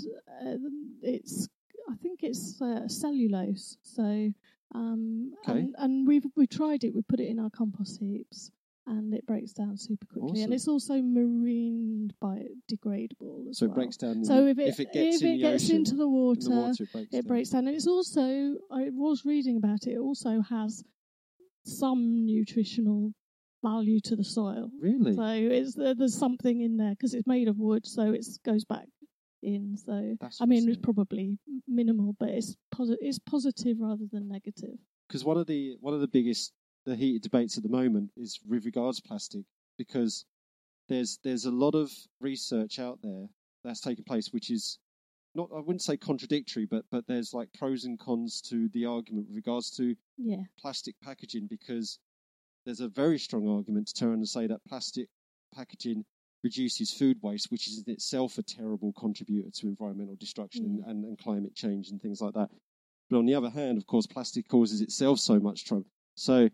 uh, 0.44 0.56
it's 1.02 1.48
I 1.90 1.96
think 1.96 2.20
it's 2.22 2.60
uh, 2.62 2.88
cellulose. 2.88 3.76
So 3.82 4.30
um 4.74 5.32
Okay. 5.48 5.58
and, 5.60 5.74
and 5.78 6.06
we've 6.08 6.26
we 6.36 6.46
tried 6.46 6.82
it. 6.84 6.94
We 6.94 7.02
put 7.02 7.20
it 7.20 7.28
in 7.28 7.38
our 7.38 7.50
compost 7.50 8.00
heaps. 8.00 8.50
And 8.87 9.14
it 9.14 9.25
breaks 9.26 9.53
down 9.55 9.79
super 9.79 10.05
quickly, 10.07 10.31
Awesome. 10.31 10.45
and 10.45 10.53
it's 10.55 10.69
also 10.69 11.00
marine 11.00 12.11
biodegradable 12.23 13.49
as 13.49 13.59
so 13.59 13.67
well. 13.67 13.73
it 13.73 13.75
breaks 13.75 13.97
down. 13.97 14.25
So 14.25 14.47
if 14.47 14.59
it 14.59 14.69
if 14.69 14.81
it 14.81 14.93
gets 14.93 15.17
if 15.17 15.23
in 15.23 15.29
it 15.29 15.33
the 15.37 15.38
gets 15.43 15.64
ocean, 15.64 15.76
into 15.76 15.95
the 15.97 16.09
water, 16.09 16.41
the 16.43 16.50
water, 16.50 16.83
it 16.85 16.93
breaks 16.93 17.09
it 17.14 17.23
down. 17.23 17.29
breaks 17.29 17.49
down, 17.50 17.67
and 17.67 17.76
it's 17.76 17.87
also 17.87 18.23
I 18.71 18.91
was 18.93 19.25
reading 19.25 19.57
about 19.57 19.87
it. 19.87 19.93
It 19.93 19.99
also 19.99 20.43
has 20.43 20.85
some 21.64 22.25
nutritional 22.26 23.12
value 23.62 24.00
to 24.00 24.17
the 24.17 24.25
soil. 24.25 24.71
Really? 24.79 25.14
So 25.14 25.25
it's 25.25 25.75
there's 25.75 26.14
something 26.17 26.61
in 26.61 26.76
there 26.76 26.91
because 26.91 27.14
it's 27.14 27.26
made 27.26 27.49
of 27.49 27.57
wood, 27.59 27.87
so 27.87 28.12
it 28.12 28.26
goes 28.45 28.64
back 28.64 28.87
in. 29.43 29.76
So 29.79 30.17
That's 30.21 30.41
I 30.41 30.45
mean, 30.47 30.69
it's 30.69 30.79
probably 30.79 31.38
minimal, 31.67 32.14
but 32.19 32.29
it's 32.31 32.57
posi- 32.75 32.97
it's 33.00 33.19
positive 33.19 33.79
rather 33.81 34.05
than 34.12 34.29
negative. 34.29 34.76
because 35.09 35.25
one 35.25 35.38
of 35.38 35.47
the 35.47 35.76
one 35.81 35.95
of 35.95 36.00
the 36.00 36.09
biggest 36.09 36.53
the 36.87 36.97
heated 36.97 37.23
debates 37.23 37.57
at 37.57 37.62
the 37.62 37.69
moment 37.69 38.11
is 38.17 38.38
with 38.47 38.64
regards 38.64 39.00
to 39.00 39.09
plastic 39.09 39.45
because 39.79 40.25
there's 40.88 41.19
there's 41.25 41.47
a 41.47 41.50
lot 41.50 41.75
of 41.75 41.91
research 42.21 42.79
out 42.79 42.99
there 43.03 43.26
that's 43.64 43.81
taking 43.81 44.05
place 44.05 44.29
which 44.33 44.50
is 44.50 44.79
not 45.35 45.49
I 45.55 45.61
wouldn't 45.61 45.83
say 45.83 45.97
contradictory 45.97 46.67
but 46.67 46.85
but 46.91 47.07
there's 47.07 47.33
like 47.33 47.49
pros 47.55 47.85
and 47.85 47.99
cons 47.99 48.41
to 48.50 48.69
the 48.69 48.85
argument 48.87 49.29
with 49.29 49.37
regards 49.37 49.71
to 49.76 49.97
Yeah, 50.19 50.43
plastic 50.59 50.95
packaging 51.03 51.47
because 51.49 51.99
there's 52.64 52.81
a 52.81 52.88
very 52.88 53.19
strong 53.19 53.49
argument 53.49 53.88
to 53.88 53.95
turn 53.95 54.14
and 54.14 54.29
say 54.29 54.47
that 54.47 54.64
plastic 54.69 55.09
packaging 55.55 56.05
reduces 56.43 56.93
food 56.93 57.19
waste, 57.23 57.50
which 57.50 57.67
is 57.67 57.83
in 57.85 57.93
itself 57.93 58.38
a 58.38 58.43
terrible 58.43 58.93
contributor 58.93 59.50
to 59.50 59.67
environmental 59.67 60.17
destruction 60.17 60.64
and, 60.64 60.85
and, 60.85 61.05
and 61.05 61.19
climate 61.19 61.55
change 61.55 61.91
and 61.91 62.00
things 62.00 62.21
like 62.21 62.35
that. 62.35 62.50
But 63.11 63.19
on 63.19 63.26
the 63.26 63.35
other 63.35 63.50
hand, 63.50 63.79
of 63.79 63.87
course, 63.87 64.07
plastic 64.07 64.49
causes 64.49 64.81
itself 64.81 65.19
so 65.19 65.41
much 65.41 65.64
trouble. 65.64 65.87
So, 66.17 66.49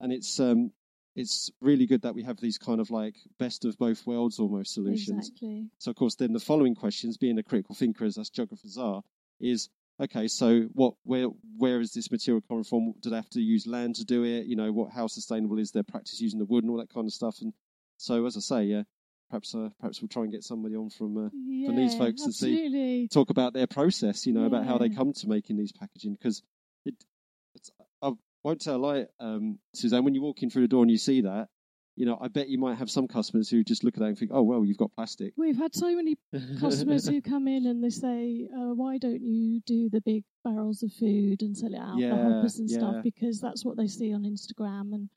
and 0.00 0.12
it's 0.12 0.38
um, 0.40 0.72
it's 1.16 1.50
really 1.60 1.86
good 1.86 2.02
that 2.02 2.14
we 2.14 2.22
have 2.22 2.38
these 2.40 2.58
kind 2.58 2.80
of 2.80 2.90
like 2.90 3.16
best 3.38 3.64
of 3.64 3.76
both 3.78 4.06
worlds 4.06 4.38
almost 4.38 4.74
solutions. 4.74 5.28
exactly. 5.30 5.66
So, 5.78 5.90
of 5.90 5.96
course, 5.96 6.14
then 6.14 6.32
the 6.32 6.40
following 6.40 6.74
questions, 6.74 7.16
being 7.16 7.38
a 7.38 7.42
critical 7.42 7.74
thinker 7.74 8.04
as 8.04 8.18
us 8.18 8.30
geographers 8.30 8.78
are, 8.78 9.02
is 9.40 9.68
okay. 10.00 10.28
So, 10.28 10.68
what, 10.74 10.94
where, 11.04 11.26
where 11.56 11.80
is 11.80 11.92
this 11.92 12.10
material 12.10 12.42
coming 12.48 12.62
from? 12.64 12.94
Do 13.00 13.10
they 13.10 13.16
have 13.16 13.30
to 13.30 13.40
use 13.40 13.66
land 13.66 13.96
to 13.96 14.04
do 14.04 14.22
it? 14.24 14.46
You 14.46 14.54
know, 14.56 14.70
what, 14.72 14.92
how 14.92 15.08
sustainable 15.08 15.58
is 15.58 15.72
their 15.72 15.82
practice 15.82 16.20
using 16.20 16.38
the 16.38 16.44
wood 16.46 16.62
and 16.62 16.70
all 16.70 16.78
that 16.78 16.92
kind 16.92 17.06
of 17.06 17.12
stuff? 17.12 17.38
And 17.40 17.52
so, 17.96 18.24
as 18.26 18.36
I 18.36 18.40
say, 18.40 18.62
yeah, 18.64 18.82
perhaps, 19.28 19.54
uh, 19.56 19.70
perhaps 19.80 20.00
we'll 20.00 20.08
try 20.08 20.22
and 20.22 20.30
get 20.30 20.44
somebody 20.44 20.76
on 20.76 20.88
from 20.90 21.16
uh, 21.16 21.30
Yeah, 21.32 21.72
these 21.72 21.96
folks 21.96 22.22
and 22.22 22.34
see- 22.34 23.08
talk 23.08 23.30
about 23.30 23.54
their 23.54 23.66
process. 23.66 24.24
You 24.24 24.34
know, 24.34 24.44
about 24.44 24.66
how 24.66 24.78
they 24.78 24.88
come 24.88 25.12
to 25.14 25.28
making 25.28 25.56
these 25.56 25.72
packaging 25.72 26.14
because 26.14 26.38
it, 26.38 26.42
it's. 26.42 26.44
I 26.44 26.44
won't 28.42 28.60
tell 28.60 28.76
a 28.76 28.78
lie, 28.78 29.06
um, 29.20 29.58
Suzanne. 29.74 30.04
When 30.04 30.14
you 30.14 30.22
walk 30.22 30.42
in 30.42 30.50
through 30.50 30.62
the 30.62 30.68
door 30.68 30.82
and 30.82 30.90
you 30.90 30.98
see 30.98 31.20
that. 31.22 31.48
You 31.96 32.06
know, 32.06 32.16
I 32.20 32.28
bet 32.28 32.48
you 32.48 32.58
might 32.58 32.76
have 32.78 32.88
some 32.88 33.08
customers 33.08 33.50
who 33.50 33.64
just 33.64 33.82
look 33.82 33.94
at 33.94 33.98
that 34.00 34.06
and 34.06 34.16
think, 34.16 34.30
"Oh, 34.32 34.42
well, 34.42 34.64
you've 34.64 34.76
got 34.76 34.92
plastic." 34.94 35.32
We've 35.36 35.56
had 35.56 35.74
so 35.74 35.96
many 35.96 36.16
customers 36.60 37.08
who 37.08 37.20
come 37.20 37.48
in 37.48 37.66
and 37.66 37.82
they 37.82 37.90
say, 37.90 38.48
uh, 38.56 38.72
"Why 38.72 38.98
don't 38.98 39.20
you 39.20 39.60
do 39.66 39.90
the 39.90 40.00
big 40.02 40.22
barrels 40.44 40.84
of 40.84 40.92
food 40.92 41.42
and 41.42 41.56
sell 41.56 41.74
it 41.74 41.80
out 41.80 41.98
Yeah, 41.98 42.10
the 42.10 42.22
hoppers 42.22 42.60
and 42.60 42.70
yeah. 42.70 42.78
stuff?" 42.78 42.96
Because 43.02 43.40
that's 43.40 43.64
what 43.64 43.76
they 43.76 43.88
see 43.88 44.12
on 44.14 44.22
Instagram 44.22 44.94
and 44.94 45.08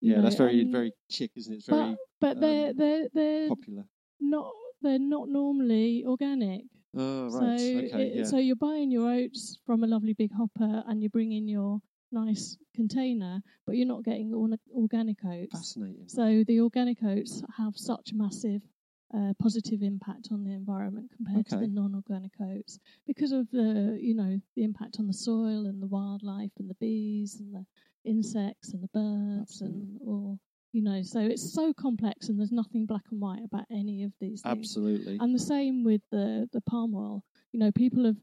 Yeah, 0.00 0.22
that's 0.22 0.36
very, 0.36 0.62
and- 0.62 0.72
very 0.72 0.92
chic, 1.10 1.32
isn't 1.36 1.52
it? 1.52 1.56
It's 1.58 1.66
very 1.66 1.90
But, 2.18 2.36
but 2.36 2.40
they're 2.40 2.70
um, 2.70 2.76
they're 2.78 3.08
they're 3.12 3.48
popular. 3.50 3.84
not 4.18 4.50
they're 4.80 4.98
not 4.98 5.28
normally 5.28 6.04
organic. 6.06 6.62
Oh, 6.96 7.24
right. 7.28 7.60
So 7.60 7.64
okay. 7.66 7.88
it- 8.06 8.16
yeah. 8.16 8.24
so 8.24 8.38
you're 8.38 8.56
buying 8.56 8.90
your 8.90 9.10
oats 9.12 9.58
from 9.66 9.84
a 9.84 9.86
lovely 9.86 10.14
big 10.14 10.32
hopper 10.32 10.82
and 10.88 11.02
you 11.02 11.10
bring 11.10 11.32
in 11.32 11.46
your 11.46 11.82
nice 12.12 12.56
container, 12.74 13.42
but 13.66 13.76
you're 13.76 13.86
not 13.86 14.04
getting 14.04 14.32
organic 14.74 15.18
oats. 15.24 15.52
Fascinating. 15.52 16.08
So 16.08 16.44
the 16.46 16.60
organic 16.60 17.02
oats 17.02 17.42
have 17.56 17.76
such 17.76 18.12
a 18.12 18.16
massive 18.16 18.62
uh, 19.14 19.34
positive 19.38 19.82
impact 19.82 20.28
on 20.30 20.42
the 20.42 20.52
environment 20.52 21.10
compared 21.14 21.46
to 21.46 21.56
the 21.56 21.66
non-organic 21.66 22.32
oats 22.40 22.78
because 23.06 23.32
of 23.32 23.50
the 23.50 23.98
you 24.00 24.14
know 24.14 24.40
the 24.56 24.64
impact 24.64 24.96
on 24.98 25.06
the 25.06 25.12
soil 25.12 25.66
and 25.66 25.82
the 25.82 25.86
wildlife 25.86 26.50
and 26.58 26.70
the 26.70 26.76
bees 26.80 27.38
and 27.38 27.54
the 27.54 27.64
insects 28.04 28.72
and 28.72 28.82
the 28.82 28.88
birds 28.88 29.60
and 29.60 29.98
all 30.06 30.38
you 30.72 30.82
know. 30.82 31.02
So 31.02 31.20
it's 31.20 31.52
so 31.52 31.74
complex 31.74 32.28
and 32.28 32.38
there's 32.38 32.52
nothing 32.52 32.86
black 32.86 33.04
and 33.10 33.20
white 33.20 33.44
about 33.44 33.66
any 33.70 34.04
of 34.04 34.12
these 34.18 34.40
things. 34.40 34.58
Absolutely. 34.58 35.18
And 35.20 35.34
the 35.34 35.38
same 35.38 35.84
with 35.84 36.00
the 36.10 36.48
the 36.52 36.62
palm 36.62 36.94
oil. 36.94 37.22
You 37.52 37.60
know, 37.60 37.70
people 37.70 38.06
have 38.06 38.16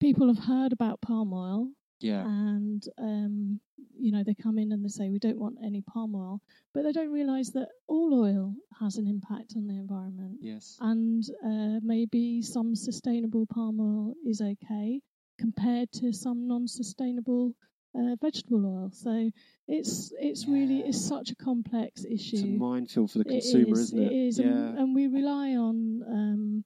people 0.00 0.28
have 0.28 0.44
heard 0.44 0.72
about 0.72 1.00
palm 1.00 1.32
oil 1.32 1.70
yeah. 2.00 2.22
and 2.24 2.82
um, 2.98 3.60
you 3.98 4.12
know 4.12 4.22
they 4.24 4.34
come 4.34 4.58
in 4.58 4.72
and 4.72 4.84
they 4.84 4.88
say 4.88 5.10
we 5.10 5.18
don't 5.18 5.38
want 5.38 5.56
any 5.64 5.82
palm 5.82 6.14
oil, 6.14 6.40
but 6.74 6.84
they 6.84 6.92
don't 6.92 7.12
realise 7.12 7.50
that 7.50 7.68
all 7.86 8.14
oil 8.14 8.54
has 8.80 8.96
an 8.96 9.06
impact 9.06 9.54
on 9.56 9.66
the 9.66 9.74
environment, 9.74 10.38
yes. 10.40 10.76
and 10.80 11.24
uh, 11.44 11.80
maybe 11.82 12.42
some 12.42 12.74
sustainable 12.74 13.46
palm 13.46 13.80
oil 13.80 14.14
is 14.26 14.40
okay 14.40 15.00
compared 15.38 15.90
to 15.92 16.12
some 16.12 16.46
non-sustainable 16.46 17.54
uh, 17.96 18.14
vegetable 18.20 18.64
oil. 18.66 18.90
So 18.92 19.30
it's 19.68 20.12
it's 20.18 20.46
really 20.46 20.80
it's 20.80 21.00
such 21.00 21.30
a 21.30 21.36
complex 21.36 22.04
issue. 22.04 22.36
It's 22.36 22.42
a 22.42 22.46
minefield 22.46 23.10
for 23.10 23.18
the 23.18 23.24
consumer, 23.24 23.72
is, 23.72 23.80
isn't 23.80 23.98
it? 24.02 24.12
It 24.12 24.26
is, 24.28 24.38
Yeah. 24.38 24.46
and, 24.46 24.78
and 24.78 24.94
we 24.94 25.06
rely 25.06 25.56
on 25.56 26.02
um, 26.08 26.64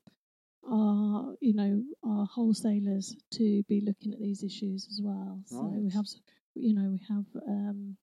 our, 0.71 1.35
you 1.40 1.54
know, 1.54 1.83
our 2.04 2.26
wholesalers 2.26 3.16
to 3.33 3.62
be 3.68 3.83
looking 3.85 4.12
at 4.12 4.21
these 4.21 4.42
issues 4.42 4.87
as 4.90 5.00
well. 5.02 5.40
So 5.47 5.62
we 5.62 5.90
have, 5.90 6.06
you 6.54 6.75
know, 6.75 6.90
we 6.90 7.00
have 7.09 7.25
um, 7.47 7.97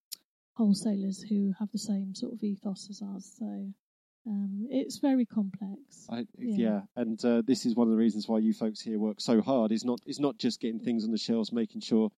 wholesalers 0.53 1.21
who 1.21 1.53
have 1.59 1.69
the 1.71 1.79
same 1.79 2.13
sort 2.15 2.33
of 2.33 2.43
ethos 2.43 2.87
as 2.89 3.01
us. 3.01 3.35
So 3.39 3.45
um, 4.27 4.67
it's 4.69 4.99
very 4.99 5.25
complex. 5.25 6.07
I, 6.09 6.25
Yeah. 6.37 6.55
yeah. 6.57 6.81
And 6.95 7.23
uh, 7.25 7.41
this 7.45 7.65
is 7.65 7.75
one 7.75 7.87
of 7.87 7.91
the 7.91 7.97
reasons 7.97 8.27
why 8.27 8.39
you 8.39 8.53
folks 8.53 8.81
here 8.81 8.99
work 8.99 9.19
so 9.19 9.41
hard. 9.41 9.71
Is 9.71 9.83
not 9.83 9.99
is 10.05 10.19
not 10.19 10.37
just 10.37 10.59
getting 10.59 10.79
things 10.79 11.03
on 11.03 11.11
the 11.11 11.17
shelves, 11.17 11.51
making 11.51 11.81
sure 11.81 12.11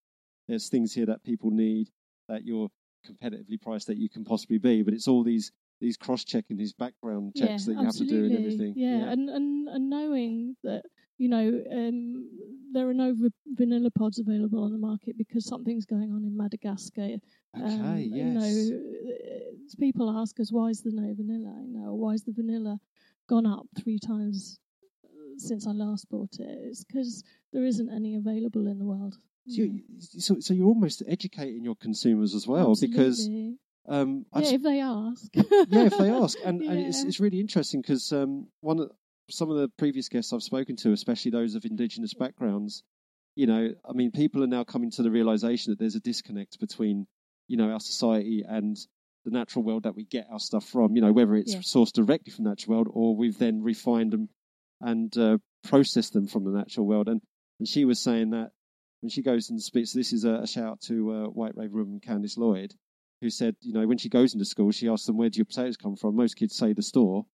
there's 0.48 0.70
things 0.70 0.94
here 0.94 1.06
that 1.06 1.24
people 1.24 1.52
need, 1.52 1.90
that 2.28 2.44
you're 2.44 2.70
competitively 3.08 3.62
priced 3.62 3.88
that 3.88 3.98
you 3.98 4.10
can 4.10 4.24
possibly 4.24 4.58
be, 4.58 4.82
but 4.82 4.94
it's 4.94 5.08
all 5.08 5.24
these 5.24 5.52
these 5.84 5.98
cross 5.98 6.24
checking, 6.24 6.56
these 6.56 6.72
background 6.72 7.34
checks 7.36 7.66
that 7.66 7.74
you 7.74 7.84
have 7.84 7.96
to 7.96 8.06
do 8.06 8.24
and 8.26 8.38
everything. 8.38 8.74
Yeah, 8.76 9.12
and 9.12 9.30
and 9.30 9.68
and 9.68 9.90
knowing 9.90 10.56
that 10.64 10.84
you 11.18 11.28
know 11.28 11.62
um, 11.72 12.30
there 12.72 12.90
are 12.90 12.94
no 12.94 13.14
v- 13.14 13.32
vanilla 13.48 13.92
pods 13.92 14.18
available 14.18 14.64
on 14.64 14.72
the 14.72 14.78
market 14.78 15.18
because 15.18 15.46
something's 15.46 15.86
going 15.86 16.12
on 16.14 16.24
in 16.24 16.38
Madagascar. 16.38 17.02
okay. 17.02 17.20
Um, 17.54 17.98
yes. 17.98 18.16
You 18.16 18.34
know, 18.34 19.60
people 19.78 20.10
ask 20.22 20.40
us 20.40 20.54
why 20.54 20.70
is 20.70 20.82
there 20.82 20.94
no 20.96 21.14
vanilla? 21.14 21.54
You 21.68 21.74
know, 21.78 21.94
why 21.94 22.14
is 22.14 22.24
the 22.24 22.32
vanilla 22.32 22.80
gone 23.28 23.46
up 23.46 23.68
three 23.78 24.00
times 24.00 24.60
uh, 25.04 25.36
since 25.38 25.68
I 25.68 25.72
last 25.72 26.10
bought 26.10 26.36
it? 26.40 26.58
It's 26.70 26.86
because 26.86 27.26
there 27.52 27.66
isn't 27.66 27.92
any 27.92 28.16
available 28.16 28.68
in 28.68 28.80
the 28.80 28.86
world. 28.86 29.18
So, 29.50 29.64
you, 29.64 29.82
so, 30.00 30.40
so 30.40 30.54
you're 30.54 30.68
almost 30.68 31.04
educating 31.06 31.66
your 31.66 31.76
consumers 31.76 32.34
as 32.34 32.48
well, 32.48 32.74
because 32.80 33.20
Absolutely. 33.20 33.58
Um, 33.88 34.26
yeah, 34.36 34.50
if 34.54 34.64
they 34.64 34.80
ask. 34.82 35.30
yeah, 35.36 35.86
if 35.86 35.98
they 35.98 36.10
ask, 36.10 36.38
and, 36.44 36.62
and 36.62 36.80
it's 36.80 37.04
it's 37.04 37.20
really 37.20 37.40
interesting 37.40 37.82
because 37.82 38.12
um, 38.14 38.48
one 38.62 38.80
of 38.80 38.92
some 39.30 39.50
of 39.50 39.58
the 39.58 39.70
previous 39.78 40.10
guests 40.10 40.34
I've 40.34 40.44
spoken 40.44 40.76
to, 40.78 40.92
especially 40.92 41.32
those 41.32 41.56
of 41.56 41.66
indigenous 41.66 42.14
backgrounds, 42.14 42.84
you 43.36 43.48
know, 43.48 43.70
I 43.88 43.94
mean, 43.94 44.12
people 44.12 44.44
are 44.44 44.48
now 44.48 44.64
coming 44.64 44.92
to 44.92 45.04
the 45.04 45.12
realization 45.12 45.72
that 45.72 45.80
there's 45.80 45.96
a 45.96 46.00
disconnect 46.00 46.60
between, 46.60 47.08
you 47.48 47.58
know, 47.58 47.72
our 47.72 47.80
society 47.80 48.44
and 48.48 48.78
the 49.26 49.32
natural 49.32 49.64
world 49.64 49.84
that 49.84 49.96
we 49.96 50.04
get 50.06 50.28
our 50.32 50.40
stuff 50.40 50.66
from. 50.66 50.96
You 50.96 51.02
know, 51.02 51.12
whether 51.14 51.36
it's 51.36 51.54
Yeah. 51.54 51.60
sourced 51.60 51.94
directly 51.94 52.32
from 52.32 52.44
the 52.46 52.52
natural 52.52 52.76
world 52.76 52.88
or 52.92 53.16
we've 53.16 53.38
then 53.38 53.64
refined 53.64 54.12
them 54.12 54.30
and 54.82 55.18
uh, 55.18 55.38
processed 55.64 56.14
them 56.14 56.28
from 56.28 56.44
the 56.44 56.52
natural 56.52 56.86
world. 56.86 57.08
And 57.08 57.22
and 57.60 57.68
she 57.68 57.86
was 57.86 58.00
saying 58.04 58.32
that 58.32 58.52
when 59.02 59.10
she 59.10 59.22
goes 59.22 59.50
and 59.50 59.62
speaks, 59.62 59.94
this 59.94 60.12
is 60.14 60.26
a, 60.26 60.36
a 60.36 60.48
shout 60.48 60.66
out 60.66 60.82
to 60.82 61.12
uh, 61.12 61.26
White 61.28 61.56
Raven 61.56 61.74
woman 61.78 62.00
Candice 62.02 62.38
Lloyd, 62.38 62.74
who 63.24 63.30
said, 63.32 63.56
you 63.62 63.74
know, 63.74 63.88
when 63.88 63.98
she 63.98 64.10
goes 64.10 64.34
into 64.34 64.46
school, 64.46 64.72
she 64.72 64.88
asks 64.90 65.08
them, 65.08 65.18
where 65.18 65.30
do 65.30 65.38
your 65.38 65.46
potatoes 65.46 65.78
come 65.78 65.96
from? 65.96 66.16
Most 66.16 66.36
kids 66.36 66.56
say 66.56 66.74
the 66.74 66.84
store. 66.84 67.26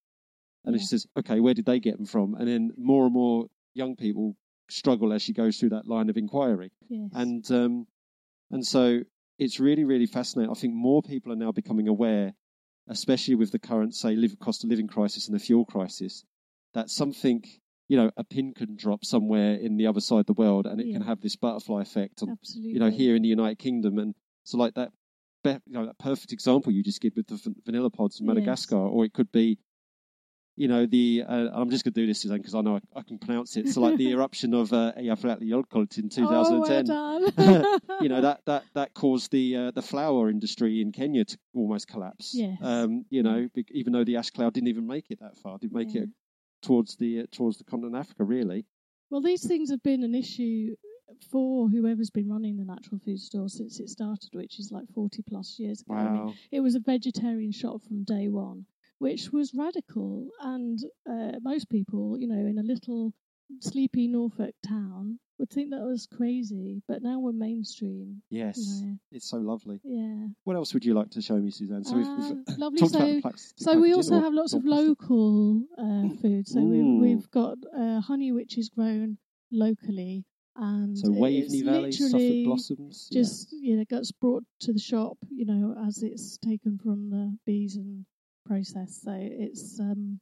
And 0.63 0.73
then 0.73 0.79
Yeah. 0.79 0.83
she 0.83 0.87
says, 0.87 1.07
okay, 1.17 1.39
where 1.39 1.53
did 1.53 1.65
they 1.65 1.79
get 1.79 1.97
them 1.97 2.05
from? 2.05 2.35
And 2.35 2.47
then 2.47 2.71
more 2.77 3.05
and 3.05 3.13
more 3.13 3.47
young 3.73 3.95
people 3.95 4.37
struggle 4.69 5.11
as 5.11 5.21
she 5.21 5.33
goes 5.33 5.57
through 5.57 5.69
that 5.69 5.87
line 5.87 6.09
of 6.09 6.17
inquiry. 6.17 6.71
yes. 6.89 7.09
And, 7.13 7.51
um, 7.51 7.87
and 8.51 8.65
so 8.65 9.01
it's 9.39 9.59
really, 9.59 9.83
really 9.83 10.05
fascinating. 10.05 10.51
I 10.51 10.59
think 10.59 10.73
more 10.73 11.01
people 11.01 11.31
are 11.33 11.35
now 11.35 11.51
becoming 11.51 11.87
aware, 11.87 12.33
especially 12.87 13.35
with 13.35 13.51
the 13.51 13.59
current, 13.59 13.95
say, 13.95 14.15
live, 14.15 14.37
cost 14.39 14.63
of 14.63 14.69
living 14.69 14.87
crisis 14.87 15.27
and 15.27 15.35
the 15.35 15.43
fuel 15.43 15.65
crisis, 15.65 16.23
that 16.73 16.89
something, 16.89 17.43
you 17.87 17.97
know, 17.97 18.11
a 18.17 18.23
pin 18.23 18.53
can 18.53 18.75
drop 18.75 19.03
somewhere 19.05 19.55
in 19.55 19.77
the 19.77 19.87
other 19.87 20.01
side 20.01 20.19
of 20.19 20.25
the 20.27 20.33
world 20.33 20.67
and 20.67 20.79
it 20.79 20.91
can 20.93 21.01
have 21.01 21.21
this 21.21 21.35
butterfly 21.35 21.81
effect 21.81 22.21
on 22.21 22.29
Absolutely. 22.31 22.71
you 22.73 22.79
know, 22.79 22.91
here 22.91 23.15
in 23.15 23.23
the 23.23 23.29
United 23.29 23.57
Kingdom. 23.57 23.97
And 23.97 24.13
so, 24.43 24.57
like 24.57 24.75
that, 24.75 24.91
you 25.43 25.59
know, 25.67 25.85
that 25.85 25.97
perfect 25.99 26.33
example 26.33 26.71
you 26.71 26.83
just 26.83 27.01
gave 27.01 27.15
with 27.15 27.27
the 27.27 27.55
vanilla 27.65 27.89
pods 27.89 28.19
in 28.19 28.25
Yes. 28.25 28.35
Madagascar, 28.35 28.77
or 28.77 29.05
it 29.05 29.13
could 29.13 29.31
be, 29.31 29.57
you 30.55 30.67
know, 30.67 30.85
the 30.85 31.23
uh, 31.27 31.49
I'm 31.53 31.69
just 31.69 31.83
going 31.85 31.93
to 31.93 32.01
do 32.01 32.07
this 32.07 32.25
because 32.25 32.53
I 32.55 32.61
know 32.61 32.75
I, 32.75 32.99
I 32.99 33.03
can 33.03 33.17
pronounce 33.17 33.55
it. 33.55 33.69
So, 33.69 33.81
like 33.81 33.97
the 33.97 34.11
eruption 34.11 34.53
of 34.53 34.73
uh, 34.73 34.91
Eyjafjallajökull 34.97 35.97
in 35.97 36.09
2010. 36.09 36.85
Oh, 36.89 37.31
well 37.37 37.65
you 38.01 38.09
know 38.09 38.21
that 38.21 38.41
that 38.45 38.63
that 38.73 38.93
caused 38.93 39.31
the 39.31 39.55
uh, 39.55 39.71
the 39.71 39.81
flower 39.81 40.29
industry 40.29 40.81
in 40.81 40.91
Kenya 40.91 41.25
to 41.25 41.37
almost 41.53 41.87
collapse. 41.87 42.33
Yes. 42.33 42.57
Um, 42.61 43.05
you 43.09 43.23
know, 43.23 43.47
even 43.71 43.93
though 43.93 44.03
the 44.03 44.17
ash 44.17 44.29
cloud 44.31 44.53
didn't 44.53 44.69
even 44.69 44.87
make 44.87 45.11
it 45.11 45.19
that 45.21 45.37
far, 45.37 45.57
didn't 45.57 45.73
make 45.73 45.93
Yeah. 45.93 46.01
it 46.03 46.09
towards 46.61 46.95
the 46.97 47.21
uh, 47.21 47.25
towards 47.31 47.57
the 47.57 47.63
continent 47.63 47.95
of 47.95 48.01
Africa, 48.01 48.23
really. 48.23 48.65
Well, 49.09 49.21
these 49.21 49.47
things 49.47 49.69
have 49.71 49.81
been 49.81 50.03
an 50.03 50.13
issue 50.13 50.75
for 51.23 51.67
whoever's 51.69 52.09
been 52.09 52.29
running 52.29 52.57
the 52.57 52.65
natural 52.65 52.99
food 52.99 53.19
store 53.19 53.49
since 53.49 53.79
it 53.79 53.89
started, 53.89 54.29
which 54.33 54.59
is 54.59 54.71
like 54.71 54.87
40 54.93 55.21
plus 55.23 55.57
years 55.59 55.81
ago. 55.81 55.93
I 55.93 56.03
mean, 56.09 56.35
it 56.51 56.59
was 56.61 56.75
a 56.75 56.79
vegetarian 56.79 57.51
shop 57.51 57.81
from 57.83 58.03
day 58.03 58.27
one, 58.29 58.65
which 58.99 59.31
was 59.31 59.53
radical. 59.53 60.27
And 60.41 60.79
uh, 61.09 61.33
most 61.41 61.69
people, 61.69 62.17
you 62.19 62.27
know, 62.27 62.45
in 62.47 62.57
a 62.57 62.63
little 62.63 63.13
sleepy 63.59 64.07
Norfolk 64.07 64.53
town 64.67 65.19
would 65.39 65.49
think 65.49 65.69
that 65.71 65.79
was 65.81 66.05
crazy, 66.05 66.81
but 66.87 67.01
now 67.01 67.19
we're 67.19 67.31
mainstream. 67.31 68.21
Yes, 68.29 68.57
You 68.57 68.85
know. 68.87 68.97
it's 69.11 69.29
so 69.29 69.37
lovely. 69.37 69.79
Yeah. 69.83 70.27
What 70.43 70.55
else 70.57 70.73
would 70.73 70.83
you 70.85 70.93
like 70.93 71.09
to 71.11 71.21
show 71.21 71.37
me, 71.37 71.49
Suzanne? 71.49 71.83
So 71.85 71.95
Ah, 71.95 72.15
we've 72.17 72.57
lovely. 72.57 73.21
So, 73.37 73.73
so 73.73 73.79
we 73.79 73.93
also 73.93 74.19
have 74.19 74.33
lots 74.33 74.53
of 74.53 74.65
local 74.65 75.63
uh, 75.77 76.09
food. 76.21 76.47
So 76.47 76.59
Ooh. 76.59 76.99
we, 76.99 77.15
we've 77.15 77.31
got 77.31 77.57
uh, 77.77 78.01
honey, 78.01 78.31
which 78.31 78.57
is 78.57 78.69
grown 78.69 79.17
locally, 79.51 80.25
and 80.55 80.97
So 80.97 81.09
Waveney 81.11 81.61
Valley, 81.63 81.91
Suffolk 81.91 82.43
Blossoms. 82.45 83.07
yeah. 83.11 83.21
Just 83.21 83.51
you 83.51 83.77
know, 83.77 83.85
gets 83.85 84.11
brought 84.11 84.43
to 84.61 84.73
the 84.73 84.79
shop, 84.79 85.17
you 85.31 85.45
know, 85.45 85.75
as 85.87 86.03
it's 86.03 86.37
taken 86.37 86.77
from 86.77 87.09
the 87.09 87.37
bees 87.45 87.75
and 87.75 88.05
processed. 88.45 89.03
So 89.03 89.11
it's 89.15 89.79
um, 89.79 90.19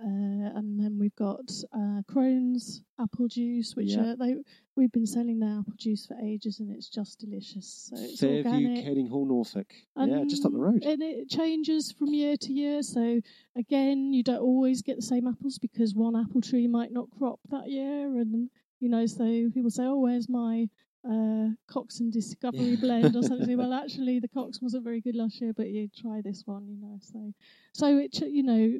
uh, 0.00 0.54
and 0.56 0.78
then 0.78 0.96
we've 0.96 1.16
got 1.16 1.50
uh, 1.76 2.02
Crone's 2.06 2.82
apple 3.00 3.26
juice, 3.26 3.74
which 3.74 3.88
Yeah. 3.90 4.12
uh, 4.12 4.16
they 4.16 4.36
we've 4.76 4.92
been 4.92 5.06
selling 5.06 5.40
their 5.40 5.58
apple 5.58 5.74
juice 5.76 6.06
for 6.06 6.16
ages, 6.22 6.60
and 6.60 6.70
it's 6.70 6.88
just 6.88 7.18
delicious. 7.18 7.90
So 7.92 7.96
it's 8.00 8.20
Fairview, 8.20 8.68
organic. 8.68 8.84
Kenninghall, 8.84 9.26
Norfolk. 9.26 9.74
yeah, 9.96 10.22
just 10.28 10.46
up 10.46 10.52
the 10.52 10.58
road. 10.58 10.84
And 10.84 11.02
it 11.02 11.28
changes 11.28 11.90
from 11.90 12.14
year 12.14 12.36
to 12.36 12.52
year. 12.52 12.82
So 12.84 13.20
again, 13.56 14.12
you 14.12 14.22
don't 14.22 14.38
always 14.40 14.82
get 14.82 14.94
the 14.96 15.02
same 15.02 15.26
apples 15.26 15.58
because 15.58 15.96
one 15.96 16.14
apple 16.14 16.42
tree 16.42 16.68
might 16.68 16.92
not 16.92 17.10
crop 17.18 17.40
that 17.50 17.68
year, 17.68 18.06
and 18.18 18.50
you 18.80 18.88
know, 18.88 19.06
so 19.06 19.24
people 19.52 19.70
say, 19.70 19.84
"Oh, 19.84 19.98
where's 19.98 20.28
my 20.28 20.68
uh, 21.08 21.48
Cox 21.68 22.00
and 22.00 22.12
Discovery 22.12 22.76
blend 22.76 23.16
or 23.16 23.22
something?" 23.22 23.56
well, 23.58 23.72
actually, 23.72 24.18
the 24.20 24.28
Cox 24.28 24.60
wasn't 24.62 24.84
very 24.84 25.00
good 25.00 25.16
last 25.16 25.40
year, 25.40 25.52
but 25.52 25.68
you 25.68 25.88
try 25.88 26.20
this 26.22 26.42
one, 26.46 26.66
you 26.68 26.76
know. 26.80 26.98
So, 27.02 27.32
so 27.74 27.98
it, 27.98 28.20
you 28.20 28.42
know, 28.42 28.78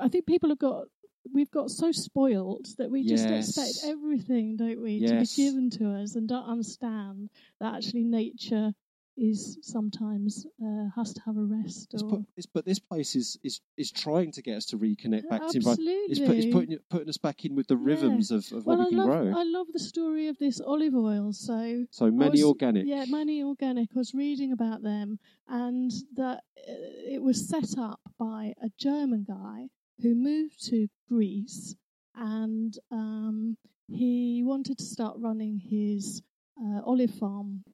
I 0.00 0.08
think 0.08 0.26
people 0.26 0.48
have 0.50 0.58
got. 0.58 0.84
We've 1.32 1.50
got 1.50 1.70
so 1.70 1.92
spoiled 1.92 2.66
that 2.78 2.90
we 2.90 3.04
just 3.04 3.28
Yes. 3.28 3.46
expect 3.46 3.78
everything, 3.82 4.56
don't 4.56 4.80
we, 4.80 5.02
to 5.02 5.16
be 5.16 5.26
given 5.26 5.68
to 5.70 5.90
us, 5.92 6.14
and 6.16 6.26
don't 6.26 6.48
understand 6.48 7.28
that 7.60 7.74
actually 7.74 8.04
nature 8.04 8.72
is 9.20 9.58
sometimes 9.60 10.46
uh, 10.64 10.86
has 10.96 11.12
to 11.12 11.20
have 11.26 11.36
a 11.36 11.42
rest. 11.44 11.92
It's 11.92 12.02
put, 12.02 12.20
it's, 12.36 12.46
but 12.46 12.64
this 12.64 12.78
place 12.78 13.14
is, 13.14 13.38
is 13.44 13.60
is 13.76 13.92
trying 13.92 14.32
to 14.32 14.40
get 14.42 14.56
us 14.56 14.64
to 14.66 14.78
reconnect 14.78 15.28
back 15.28 15.42
to 15.48 15.56
environment. 15.56 15.66
Absolutely. 15.66 15.92
It's, 16.10 16.20
put, 16.20 16.36
it's 16.36 16.52
putting 16.54 16.78
putting 16.88 17.08
us 17.08 17.18
back 17.18 17.44
in 17.44 17.54
with 17.54 17.66
the 17.68 17.76
Yeah. 17.76 17.84
rhythms 17.90 18.30
of, 18.30 18.50
of 18.52 18.64
well, 18.66 18.78
what 18.78 18.86
I 18.86 18.88
can 18.88 18.98
love 18.98 19.06
grow. 19.08 19.38
I 19.38 19.44
love 19.44 19.66
the 19.72 19.78
story 19.78 20.28
of 20.28 20.38
this 20.38 20.60
olive 20.60 20.94
oil. 20.94 21.32
So 21.32 21.84
so 21.90 22.10
many 22.10 22.30
was- 22.30 22.44
organic. 22.44 22.86
Yeah, 22.86 23.04
Mani 23.08 23.42
Organic. 23.42 23.90
I 23.94 23.98
was 23.98 24.14
reading 24.14 24.52
about 24.52 24.82
them, 24.82 25.18
and 25.48 25.90
that 26.16 26.38
uh, 26.68 27.14
it 27.14 27.22
was 27.22 27.46
set 27.46 27.76
up 27.78 28.00
by 28.18 28.54
a 28.62 28.70
German 28.78 29.24
guy 29.28 29.68
who 30.02 30.14
moved 30.14 30.64
to 30.70 30.88
Greece, 31.08 31.76
and 32.14 32.78
um, 32.90 33.56
he 33.88 34.42
wanted 34.44 34.78
to 34.78 34.84
start 34.84 35.16
running 35.18 35.58
his 35.58 36.22
uh, 36.62 36.80
olive 36.84 37.10
farm 37.14 37.64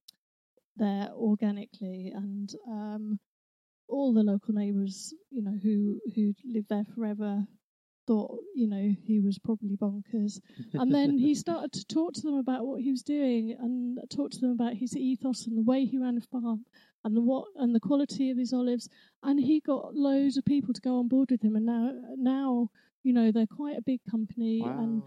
there 0.77 1.11
organically, 1.15 2.13
and 2.15 2.55
um, 2.69 3.19
all 3.89 4.13
the 4.13 4.23
local 4.23 4.55
neighbours, 4.55 5.15
you 5.31 5.43
know, 5.43 5.57
who 5.63 6.01
who 6.15 6.35
lived 6.45 6.69
there 6.69 6.87
forever. 6.95 7.45
Thought, 8.07 8.39
you 8.55 8.69
know, 8.69 8.95
he 9.03 9.19
was 9.19 9.37
probably 9.37 9.77
bonkers. 9.77 10.41
And 10.75 10.95
then 10.95 11.19
he 11.19 11.35
started 11.45 11.73
to 11.73 11.85
talk 11.87 12.13
to 12.13 12.23
them 12.23 12.37
about 12.37 12.65
what 12.65 12.81
he 12.81 12.93
was 12.93 13.03
doing 13.03 13.57
and 13.59 13.99
talk 14.09 14.31
to 14.31 14.39
them 14.39 14.53
about 14.53 14.75
his 14.75 14.97
ethos 14.97 15.49
and 15.49 15.59
the 15.59 15.65
way 15.65 15.85
he 15.85 15.99
ran 15.99 16.17
a 16.17 16.21
farm 16.21 16.67
and 17.03 17.17
the 17.17 17.21
what 17.21 17.47
and 17.57 17.75
the 17.75 17.81
quality 17.81 18.31
of 18.31 18.39
his 18.39 18.53
olives. 18.53 18.89
And 19.25 19.41
he 19.41 19.59
got 19.59 19.97
loads 19.97 20.37
of 20.37 20.45
people 20.45 20.73
to 20.73 20.81
go 20.81 21.01
on 21.01 21.09
board 21.09 21.33
with 21.33 21.43
him. 21.43 21.57
And 21.57 21.67
now, 21.67 21.91
now 22.17 22.71
you 23.07 23.13
know, 23.13 23.31
they're 23.31 23.47
quite 23.47 23.79
a 23.79 23.83
big 23.83 24.01
company 24.11 24.63
and 24.65 25.03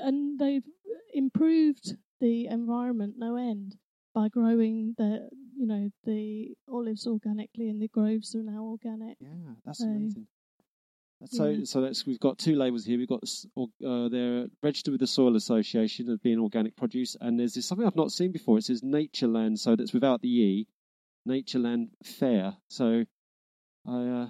and 0.00 0.38
they've 0.38 0.66
improved 1.14 1.96
the 2.20 2.46
environment 2.46 3.14
no 3.16 3.36
end 3.36 3.76
by 4.14 4.28
growing 4.28 4.94
the 4.98 5.28
you 5.56 5.66
know 5.66 5.90
the 6.04 6.54
olives 6.72 7.06
organically 7.06 7.68
and 7.68 7.80
the 7.80 7.88
groves 7.88 8.34
are 8.34 8.42
now 8.42 8.62
organic. 8.64 9.16
Yeah, 9.20 9.28
that's 9.64 9.78
So, 9.80 9.86
amazing. 9.86 10.26
So, 11.26 11.46
yeah. 11.46 11.64
so 11.64 11.80
that's 11.80 12.06
we've 12.06 12.20
got 12.20 12.38
two 12.38 12.54
labels 12.54 12.84
here. 12.84 12.96
We've 12.96 13.08
got 13.08 13.24
uh, 13.56 14.08
they're 14.08 14.46
registered 14.62 14.92
with 14.92 15.00
the 15.00 15.06
Soil 15.06 15.34
Association 15.34 16.08
of 16.10 16.22
being 16.22 16.38
organic 16.38 16.76
produce, 16.76 17.16
and 17.20 17.38
there's 17.38 17.54
this 17.54 17.66
something 17.66 17.86
I've 17.86 17.96
not 17.96 18.12
seen 18.12 18.30
before. 18.30 18.56
It 18.58 18.64
says 18.64 18.82
Naturland, 18.82 19.58
so 19.58 19.74
that's 19.74 19.92
without 19.92 20.20
the 20.22 20.28
e, 20.28 20.68
Naturland 21.26 21.88
Fair. 22.04 22.56
So, 22.68 23.04
I 23.84 23.90
uh, 24.08 24.28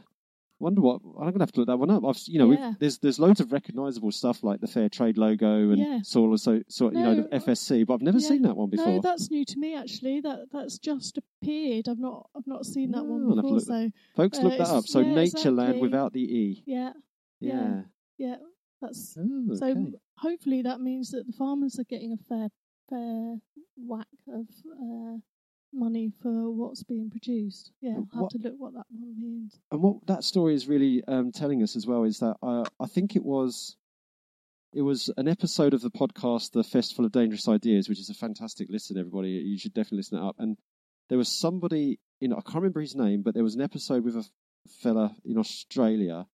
wonder 0.61 0.81
what 0.81 1.01
I'm 1.19 1.31
gonna 1.31 1.41
have 1.45 1.53
to 1.53 1.61
look 1.61 1.69
that 1.69 1.79
one 1.79 1.91
up. 1.91 2.05
I've 2.05 2.19
you 2.27 2.39
know 2.39 2.51
Yeah. 2.51 2.69
we've, 2.71 2.79
there's 2.79 2.99
there's 2.99 3.19
loads 3.19 3.41
of 3.41 3.53
recognisable 3.53 4.11
stuff 4.13 4.43
like 4.43 4.61
the 4.61 4.67
Fair 4.67 4.89
Trade 4.89 5.17
logo 5.19 5.71
and 5.71 5.79
Yeah. 5.79 6.01
Soil 6.03 6.37
so 6.39 6.63
so 6.69 6.87
you 6.91 6.99
know 6.99 7.15
the 7.23 7.29
FSC, 7.39 7.87
but 7.87 7.95
I've 7.95 8.03
never 8.03 8.19
yeah. 8.19 8.29
seen 8.29 8.43
that 8.43 8.57
one 8.57 8.71
before. 8.71 8.87
No, 8.87 9.01
that's 9.01 9.31
new 9.31 9.45
to 9.45 9.59
me 9.59 9.75
actually. 9.77 10.21
That 10.21 10.47
that's 10.53 10.79
just 10.79 11.19
appeared. 11.19 11.89
I've 11.89 11.99
not 11.99 12.29
I've 12.37 12.47
not 12.47 12.67
seen 12.67 12.91
that 12.93 13.01
Oh, 13.01 13.05
one 13.05 13.29
to 13.29 13.35
before. 13.37 13.51
look 13.53 13.63
So 13.65 13.91
Folks, 14.17 14.39
uh, 14.39 14.43
look 14.43 14.59
that 14.59 14.69
up. 14.69 14.85
So 14.87 15.01
yeah, 15.01 15.07
Naturland 15.15 15.59
exactly. 15.61 15.81
without 15.81 16.13
the 16.13 16.23
e. 16.23 16.63
yeah, 16.67 16.93
Yeah. 17.41 17.83
Yeah. 18.19 18.37
that's 18.81 19.17
Oh, 19.21 19.55
so. 19.55 19.67
okay. 19.67 19.93
Hopefully 20.19 20.63
that 20.63 20.81
means 20.81 21.11
that 21.13 21.27
the 21.27 21.33
farmers 21.33 21.79
are 21.79 21.85
getting 21.85 22.13
a 22.13 22.17
fair 22.17 22.49
fair 22.91 23.37
whack 23.77 24.07
of 24.29 24.47
uh, 24.73 25.19
money 25.73 26.13
for 26.23 26.51
what's 26.51 26.83
being 26.83 27.11
produced. 27.11 27.73
Yeah, 27.81 27.93
I'll 27.97 28.09
have 28.13 28.21
what- 28.23 28.31
to 28.33 28.39
look 28.39 28.55
what 28.59 28.75
that 28.75 28.87
one 28.91 29.21
means. 29.21 29.59
and 29.71 29.83
what 29.83 30.07
that 30.07 30.25
story 30.25 30.55
is 30.55 30.67
really 30.69 31.03
um, 31.07 31.33
telling 31.33 31.63
us 31.63 31.77
as 31.77 31.87
well 31.87 32.05
is 32.05 32.19
that 32.19 32.37
uh, 32.43 32.65
I 32.81 32.87
think 32.87 33.17
it 33.17 33.25
was 33.25 33.77
it 34.75 34.83
was 34.83 35.11
an 35.17 35.29
episode 35.29 35.73
of 35.75 35.81
the 35.81 35.91
podcast, 35.91 36.53
the 36.53 36.63
Festival 36.63 37.07
of 37.07 37.13
Dangerous 37.13 37.49
Ideas, 37.49 37.89
which 37.89 37.99
is 38.01 38.11
a 38.11 38.15
fantastic 38.15 38.69
listen. 38.71 38.99
Everybody, 38.99 39.31
you 39.31 39.59
should 39.59 39.73
definitely 39.73 39.99
listen 39.99 40.19
it 40.19 40.25
up. 40.25 40.37
And 40.39 40.59
there 41.09 41.17
was 41.19 41.29
somebody 41.29 41.99
in 42.21 42.33
I 42.33 42.37
can't 42.43 42.57
remember 42.57 42.81
his 42.81 42.95
name, 42.97 43.23
but 43.23 43.35
there 43.35 43.45
was 43.45 43.55
an 43.55 43.63
episode 43.63 44.05
with 44.05 44.17
a 44.17 44.29
fella 44.83 45.15
in 45.25 45.39
Australia 45.39 46.27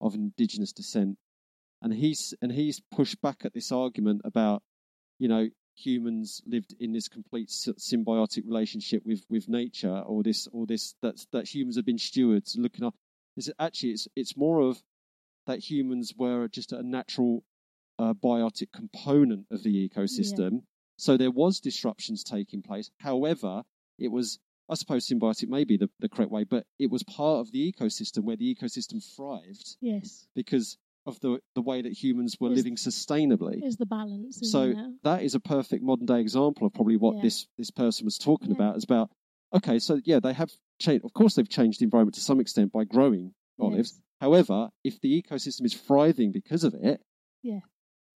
of 0.00 0.14
indigenous 0.14 0.72
descent, 0.72 1.18
and 1.82 1.92
he's 1.92 2.34
and 2.40 2.52
he's 2.52 2.80
pushed 2.90 3.20
back 3.20 3.44
at 3.44 3.52
this 3.54 3.70
argument 3.72 4.22
about 4.24 4.62
you 5.18 5.28
know 5.28 5.48
humans 5.74 6.42
lived 6.46 6.74
in 6.78 6.92
this 6.92 7.08
complete 7.08 7.48
symbiotic 7.48 8.44
relationship 8.46 9.02
with 9.04 9.24
with 9.28 9.48
nature 9.48 9.98
or 10.06 10.22
this 10.22 10.46
or 10.52 10.66
this 10.66 10.94
that 11.02 11.24
that 11.32 11.48
humans 11.48 11.76
have 11.76 11.84
been 11.84 11.98
stewards 11.98 12.56
looking 12.58 12.84
up. 12.84 12.94
Is 13.36 13.48
it 13.48 13.56
actually 13.58 13.90
it's 13.90 14.08
it's 14.16 14.36
more 14.36 14.60
of 14.60 14.82
that 15.46 15.58
humans 15.58 16.14
were 16.16 16.48
just 16.48 16.72
a 16.72 16.82
natural 16.82 17.44
uh, 17.98 18.14
biotic 18.14 18.72
component 18.72 19.46
of 19.50 19.62
the 19.62 19.88
ecosystem. 19.88 20.62
So 20.96 21.16
there 21.16 21.30
was 21.30 21.60
disruptions 21.60 22.24
taking 22.24 22.62
place. 22.62 22.90
However 22.98 23.64
it 23.98 24.08
was 24.08 24.38
i 24.68 24.74
suppose 24.74 25.06
symbiotic 25.08 25.48
may 25.48 25.64
be 25.64 25.76
the, 25.76 25.88
the 26.00 26.08
correct 26.08 26.30
way 26.30 26.44
but 26.44 26.66
it 26.78 26.90
was 26.90 27.02
part 27.02 27.40
of 27.40 27.52
the 27.52 27.72
ecosystem 27.72 28.24
where 28.24 28.36
the 28.36 28.54
ecosystem 28.54 29.02
thrived 29.14 29.76
Yes, 29.80 30.26
because 30.34 30.78
of 31.06 31.20
the 31.20 31.38
the 31.54 31.62
way 31.62 31.82
that 31.82 31.92
humans 31.92 32.36
were 32.40 32.50
Is- 32.52 32.56
living 32.58 32.76
sustainably 32.76 33.62
is 33.62 33.76
the 33.76 33.86
balance. 33.86 34.38
So 34.50 34.62
it? 34.70 34.76
that 35.02 35.22
is 35.22 35.34
a 35.34 35.40
perfect 35.40 35.82
modern 35.82 36.06
day 36.06 36.20
example 36.20 36.66
of 36.66 36.72
probably 36.72 36.96
what 36.96 37.16
Yeah. 37.16 37.22
this 37.22 37.46
this 37.58 37.70
person 37.70 38.04
was 38.04 38.18
talking 38.18 38.48
Yeah. 38.50 38.54
about. 38.56 38.76
Is 38.76 38.84
about 38.84 39.10
okay, 39.54 39.78
so 39.78 40.00
yeah, 40.04 40.20
they 40.20 40.32
have 40.32 40.50
changed. 40.80 41.04
Of 41.04 41.12
course, 41.12 41.34
they've 41.34 41.48
changed 41.48 41.80
the 41.80 41.84
environment 41.84 42.14
to 42.14 42.20
some 42.20 42.40
extent 42.40 42.72
by 42.72 42.84
growing 42.84 43.34
olives. 43.58 43.92
Yes. 43.94 44.00
However, 44.20 44.70
if 44.82 45.00
the 45.00 45.22
ecosystem 45.22 45.64
is 45.66 45.74
thriving 45.74 46.32
because 46.32 46.64
of 46.64 46.74
it, 46.74 47.02
Yeah. 47.42 47.60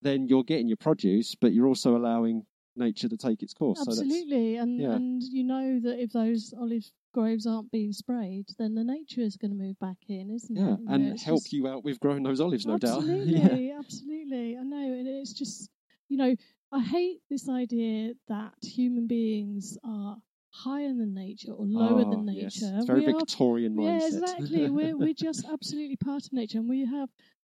then 0.03 0.27
you're 0.27 0.45
getting 0.45 0.69
your 0.69 0.77
produce, 0.79 1.35
but 1.35 1.53
you're 1.53 1.67
also 1.69 1.97
allowing 1.97 2.47
nature 2.77 3.09
to 3.09 3.17
take 3.17 3.43
its 3.43 3.53
course. 3.53 3.79
So 3.85 3.91
Absolutely, 3.91 4.57
and 4.57 4.81
yeah. 4.81 4.95
and 4.95 5.23
you 5.23 5.45
know 5.45 5.81
that 5.81 6.01
if 6.01 6.13
those 6.13 6.55
olive 6.55 6.91
groves 7.13 7.47
aren't 7.47 7.71
being 7.71 7.93
sprayed, 7.93 8.47
then 8.59 8.75
the 8.75 8.85
nature 8.85 9.21
is 9.21 9.37
going 9.37 9.51
to 9.51 9.57
move 9.57 9.79
back 9.79 9.97
in, 10.09 10.31
isn't 10.31 10.57
yeah, 10.57 10.75
it? 10.75 10.79
Yeah, 10.83 10.95
and 10.95 11.21
help 11.21 11.43
just- 11.43 11.53
you 11.53 11.67
out 11.69 11.85
with 11.85 12.01
growing 12.01 12.23
those 12.23 12.41
olives, 12.41 12.67
no 12.67 12.75
absolutely, 12.83 13.35
doubt. 13.41 13.61
yeah. 13.61 13.79
absolutely. 13.79 14.57
I 14.57 14.63
know, 14.63 14.93
and 14.93 15.09
it's 15.09 15.33
just 15.33 15.71
you 16.09 16.17
know 16.17 16.35
I 16.73 16.81
hate 16.81 17.21
this 17.31 17.49
idea 17.49 18.13
that 18.29 18.53
human 18.63 19.07
beings 19.07 19.79
are 19.85 20.17
higher 20.51 20.89
than 20.89 21.15
nature 21.15 21.53
or 21.53 21.65
lower 21.67 22.03
Oh, 22.03 22.11
than 22.11 22.21
ah, 22.21 22.33
nature. 22.33 22.43
yes. 22.43 22.63
It's 22.63 22.87
very 22.87 23.01
we 23.01 23.07
are 23.13 23.19
Victorian 23.19 23.81
yeah, 23.81 24.07
exactly. 24.07 24.71
we're 24.71 24.97
we're 24.97 25.15
just 25.15 25.45
absolutely 25.53 25.97
part 25.97 26.25
of 26.27 26.33
nature, 26.33 26.59
and 26.59 26.69
we 26.69 26.85
have 26.87 27.09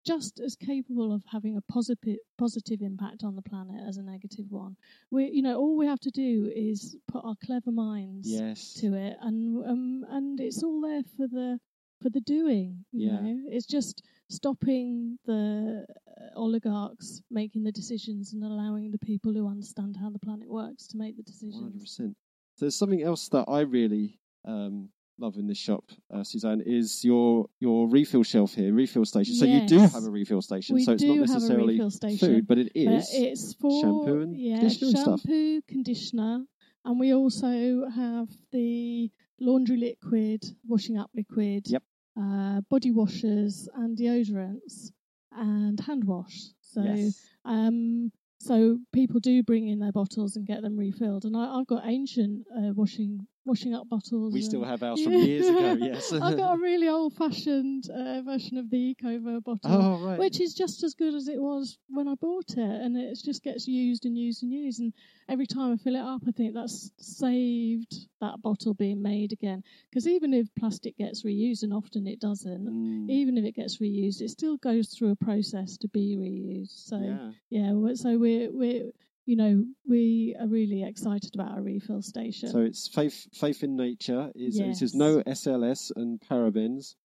just 0.06 0.40
as 0.40 0.56
capable 0.56 1.12
of 1.12 1.22
having 1.30 1.56
a 1.56 1.72
positive 1.72 2.16
positive 2.38 2.80
impact 2.80 3.22
on 3.24 3.36
the 3.36 3.42
planet 3.42 3.82
as 3.86 3.96
a 3.98 4.02
negative 4.02 4.46
one. 4.50 4.76
We, 5.10 5.30
you 5.30 5.42
know, 5.42 5.56
all 5.58 5.76
we 5.76 5.86
have 5.86 6.00
to 6.00 6.10
do 6.10 6.50
is 6.54 6.96
put 7.08 7.24
our 7.24 7.36
clever 7.44 7.70
minds 7.72 8.28
yes. 8.30 8.74
to 8.74 8.94
it, 8.94 9.16
and 9.20 9.64
um, 9.66 10.04
and 10.10 10.40
it's 10.40 10.62
all 10.62 10.80
there 10.80 11.02
for 11.16 11.26
the 11.26 11.58
for 12.02 12.08
the 12.10 12.20
doing. 12.20 12.84
You 12.92 13.08
Yeah. 13.10 13.20
know, 13.20 13.42
it's 13.48 13.66
just 13.66 14.02
stopping 14.28 15.18
the 15.26 15.84
uh, 16.08 16.38
oligarchs 16.38 17.20
making 17.30 17.64
the 17.64 17.72
decisions 17.72 18.32
and 18.32 18.42
allowing 18.42 18.90
the 18.90 18.98
people 18.98 19.32
who 19.34 19.48
understand 19.48 19.96
how 19.96 20.08
the 20.10 20.18
planet 20.18 20.48
works 20.48 20.86
to 20.88 20.96
make 20.96 21.16
the 21.16 21.22
decisions. 21.22 21.56
One 21.56 21.64
hundred 21.64 21.80
percent. 21.80 22.16
There's 22.58 22.76
something 22.76 23.02
else 23.02 23.28
that 23.30 23.44
I 23.48 23.60
really 23.60 24.18
um, 24.44 24.90
love 25.20 25.36
in 25.36 25.46
this 25.46 25.58
shop, 25.58 25.84
uh, 26.12 26.24
Suzanne, 26.24 26.62
is 26.64 27.04
your 27.04 27.48
your 27.60 27.88
refill 27.88 28.22
shelf 28.22 28.54
here, 28.54 28.72
refill 28.72 29.04
station. 29.04 29.34
So 29.34 29.44
you 29.44 29.66
do 29.66 29.78
have 29.78 30.04
a 30.04 30.10
refill 30.10 30.42
station. 30.42 30.74
We 30.74 30.84
so 30.84 30.92
it's 30.92 31.02
do 31.02 31.08
not 31.08 31.28
have 31.28 31.36
necessarily 31.36 31.78
food, 32.18 32.46
but 32.46 32.58
it 32.58 32.72
But 32.74 33.04
it's 33.12 33.54
for 33.54 33.80
shampoo 33.82 34.22
and 34.22 34.36
yeah, 34.36 34.58
conditioner 34.58 34.88
and 34.88 34.98
shampoo, 34.98 35.62
conditioner, 35.68 36.44
and 36.84 36.98
we 36.98 37.12
also 37.14 37.88
have 37.88 38.28
the 38.52 39.10
laundry 39.38 39.76
liquid, 39.76 40.44
washing 40.66 40.98
up 40.98 41.10
liquid, 41.14 41.66
Yep. 41.68 41.82
uh, 42.20 42.60
body 42.70 42.90
washers 42.90 43.68
and 43.74 43.96
deodorants, 43.96 44.92
and 45.32 45.78
hand 45.80 46.04
wash. 46.04 46.46
So 46.60 46.82
yes. 46.82 47.20
um, 47.44 48.12
so 48.38 48.78
people 48.92 49.20
do 49.20 49.42
bring 49.42 49.68
in 49.68 49.80
their 49.80 49.92
bottles 49.92 50.36
and 50.36 50.46
get 50.46 50.62
them 50.62 50.76
refilled, 50.78 51.24
and 51.26 51.36
I, 51.36 51.58
I've 51.58 51.66
got 51.66 51.82
ancient 51.86 52.46
uh, 52.56 52.72
washing 52.74 53.26
washing 53.44 53.74
up 53.74 53.88
bottles. 53.88 54.32
We 54.32 54.42
still 54.42 54.64
have 54.64 54.82
ours 54.82 55.02
from 55.04 55.12
years 55.12 55.48
ago. 55.48 55.76
Yes. 55.80 56.12
I've 56.12 56.36
got 56.36 56.56
a 56.56 56.58
really 56.58 56.88
old 56.96 57.14
fashioned 57.14 57.88
uh, 57.90 58.22
version 58.22 58.58
of 58.58 58.70
the 58.70 58.90
Ecover 58.90 59.40
bottle 59.40 59.60
oh 59.64 59.98
right. 60.04 60.18
which 60.18 60.40
is 60.40 60.54
just 60.54 60.82
as 60.82 60.94
good 60.94 61.14
as 61.14 61.28
it 61.28 61.40
was 61.40 61.78
when 61.88 62.08
I 62.08 62.14
bought 62.14 62.50
it, 62.50 62.58
and 62.58 62.96
it 62.96 63.18
just 63.24 63.42
gets 63.42 63.66
used 63.66 64.04
and 64.06 64.16
used 64.16 64.42
and 64.42 64.52
used. 64.52 64.80
And 64.80 64.92
every 65.28 65.46
time 65.46 65.72
I 65.72 65.76
fill 65.76 65.96
it 65.96 66.00
up, 66.00 66.22
I 66.28 66.32
think 66.32 66.54
that's 66.54 66.90
saved 66.98 68.06
that 68.20 68.40
bottle 68.42 68.74
being 68.74 69.02
made 69.02 69.32
again. 69.32 69.62
Because 69.88 70.06
even 70.06 70.34
if 70.34 70.46
plastic 70.58 70.96
gets 70.98 71.24
reused, 71.24 71.62
and 71.62 71.72
often 71.72 72.06
it 72.06 72.20
doesn't, 72.20 72.60
Mm, 72.60 73.10
even 73.10 73.38
if 73.38 73.44
it 73.44 73.54
gets 73.54 73.78
reused, 73.78 74.20
it 74.20 74.30
still 74.30 74.56
goes 74.58 74.88
through 74.88 75.10
a 75.10 75.16
process 75.16 75.76
to 75.78 75.88
be 75.88 76.16
reused. 76.16 76.86
So 76.88 76.98
yeah. 76.98 77.30
yeah, 77.50 77.94
so 77.94 78.18
we're 78.18 78.50
we're 78.52 78.90
you 79.30 79.36
know 79.36 79.64
we 79.88 80.34
are 80.40 80.48
really 80.48 80.82
excited 80.82 81.36
about 81.36 81.52
our 81.52 81.62
refill 81.62 82.02
station. 82.02 82.48
So 82.48 82.58
it's 82.58 82.88
faith 82.88 83.28
faith 83.32 83.62
in 83.62 83.76
nature. 83.76 84.32
Is 84.34 84.58
it 84.58 84.74
says 84.74 84.92
no 84.92 85.22
SLS 85.22 85.92
and 85.94 86.20
parabens, 86.20 86.96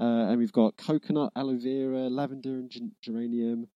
uh, 0.00 0.30
and 0.30 0.38
we've 0.38 0.52
got 0.52 0.78
coconut, 0.78 1.30
aloe 1.36 1.58
vera, 1.58 2.08
lavender, 2.08 2.54
and 2.54 2.90
geranium, 3.02 3.66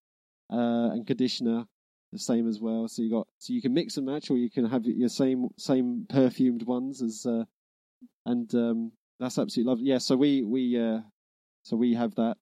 uh, 0.51 0.89
and 0.95 1.07
conditioner 1.07 1.67
the 2.13 2.19
same 2.19 2.49
as 2.49 2.61
well. 2.61 2.89
So 2.89 3.03
you 3.03 3.11
got 3.11 3.29
so 3.37 3.53
you 3.53 3.61
can 3.61 3.75
mix 3.75 3.99
and 3.99 4.07
match, 4.07 4.31
or 4.31 4.39
you 4.39 4.49
can 4.49 4.65
have 4.65 4.87
your 4.87 5.11
same 5.11 5.49
same 5.59 6.07
perfumed 6.09 6.63
ones 6.63 7.03
as, 7.03 7.27
uh, 7.27 7.45
and 8.25 8.55
um, 8.55 8.93
that's 9.21 9.37
absolutely 9.37 9.71
lovely. 9.71 9.85
Yeah. 9.85 9.99
So 9.99 10.17
we 10.17 10.43
we 10.43 10.81
uh, 10.81 11.01
so 11.63 11.77
we 11.77 11.93
have 11.93 12.15
that 12.15 12.39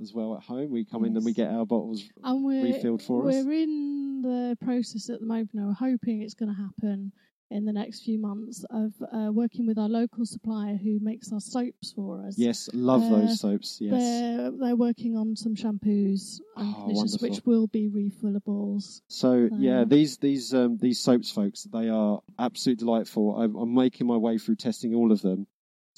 as 0.00 0.12
well 0.12 0.36
at 0.36 0.42
home. 0.42 0.70
We 0.70 0.84
come 0.84 1.04
in 1.04 1.16
and 1.16 1.24
we 1.24 1.32
get 1.32 1.50
our 1.50 1.66
bottles. 1.66 2.02
and 2.22 2.44
we're 2.44 2.64
refilled 2.64 3.02
for 3.02 3.28
us. 3.28 3.34
we're 3.44 3.52
in 3.52 4.22
the 4.22 4.56
process 4.64 5.08
at 5.10 5.20
the 5.20 5.26
moment. 5.26 5.50
Now, 5.54 5.68
we're 5.68 5.90
hoping 5.90 6.22
it's 6.22 6.34
going 6.34 6.54
to 6.54 6.60
happen 6.60 7.12
in 7.52 7.64
the 7.64 7.72
next 7.72 8.04
few 8.04 8.16
months 8.16 8.64
of 8.70 8.92
uh, 9.12 9.32
working 9.32 9.66
with 9.66 9.76
our 9.76 9.88
local 9.88 10.24
supplier 10.24 10.76
who 10.76 11.00
makes 11.00 11.32
our 11.32 11.40
soaps 11.40 11.90
for 11.92 12.24
us. 12.24 12.38
Yes, 12.38 12.68
love 12.72 13.02
Uh, 13.02 13.08
those 13.22 13.40
soaps. 13.40 13.78
Yes. 13.80 13.90
They're, 13.92 14.50
they're 14.52 14.76
working 14.76 15.16
on 15.16 15.34
some 15.34 15.56
shampoos 15.56 16.38
and 16.56 16.72
Oh, 16.76 16.82
conditioners, 16.86 17.18
which 17.20 17.40
will 17.44 17.66
be 17.66 17.88
refillables. 17.90 19.00
So 19.08 19.48
yeah, 19.58 19.80
Uh, 19.80 19.84
these 19.84 20.18
these 20.18 20.54
um, 20.54 20.78
these 20.78 21.00
soaps, 21.00 21.32
folks, 21.32 21.64
they 21.64 21.88
are 21.88 22.20
absolutely 22.38 22.84
delightful. 22.84 23.36
I'm, 23.36 23.56
I'm 23.56 23.74
making 23.74 24.06
my 24.06 24.16
way 24.16 24.38
through 24.38 24.56
testing 24.56 24.94
all 24.94 25.10
of 25.10 25.20
them. 25.22 25.48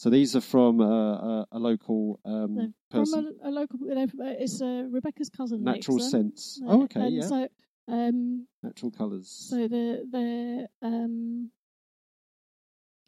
So 0.02 0.10
these 0.10 0.34
are 0.34 0.40
from 0.40 0.80
uh, 0.80 0.84
a, 0.84 1.46
a 1.52 1.58
local 1.60 2.18
um, 2.24 2.74
person, 2.90 3.06
From 3.24 3.38
a, 3.44 3.48
a 3.48 3.52
local, 3.52 3.78
it's 3.86 4.60
uh, 4.60 4.86
Rebecca's 4.90 5.28
cousin. 5.30 5.62
Natural 5.62 5.98
them. 5.98 6.10
Sense. 6.10 6.60
Uh, 6.60 6.70
Oh, 6.72 6.82
okay, 6.82 7.02
and 7.02 7.14
yeah, 7.14 7.22
So, 7.22 7.48
um, 7.86 8.48
natural 8.64 8.90
colours. 8.90 9.28
So 9.28 9.68
the 9.68 10.04
the 10.10 10.66
um, 10.84 11.52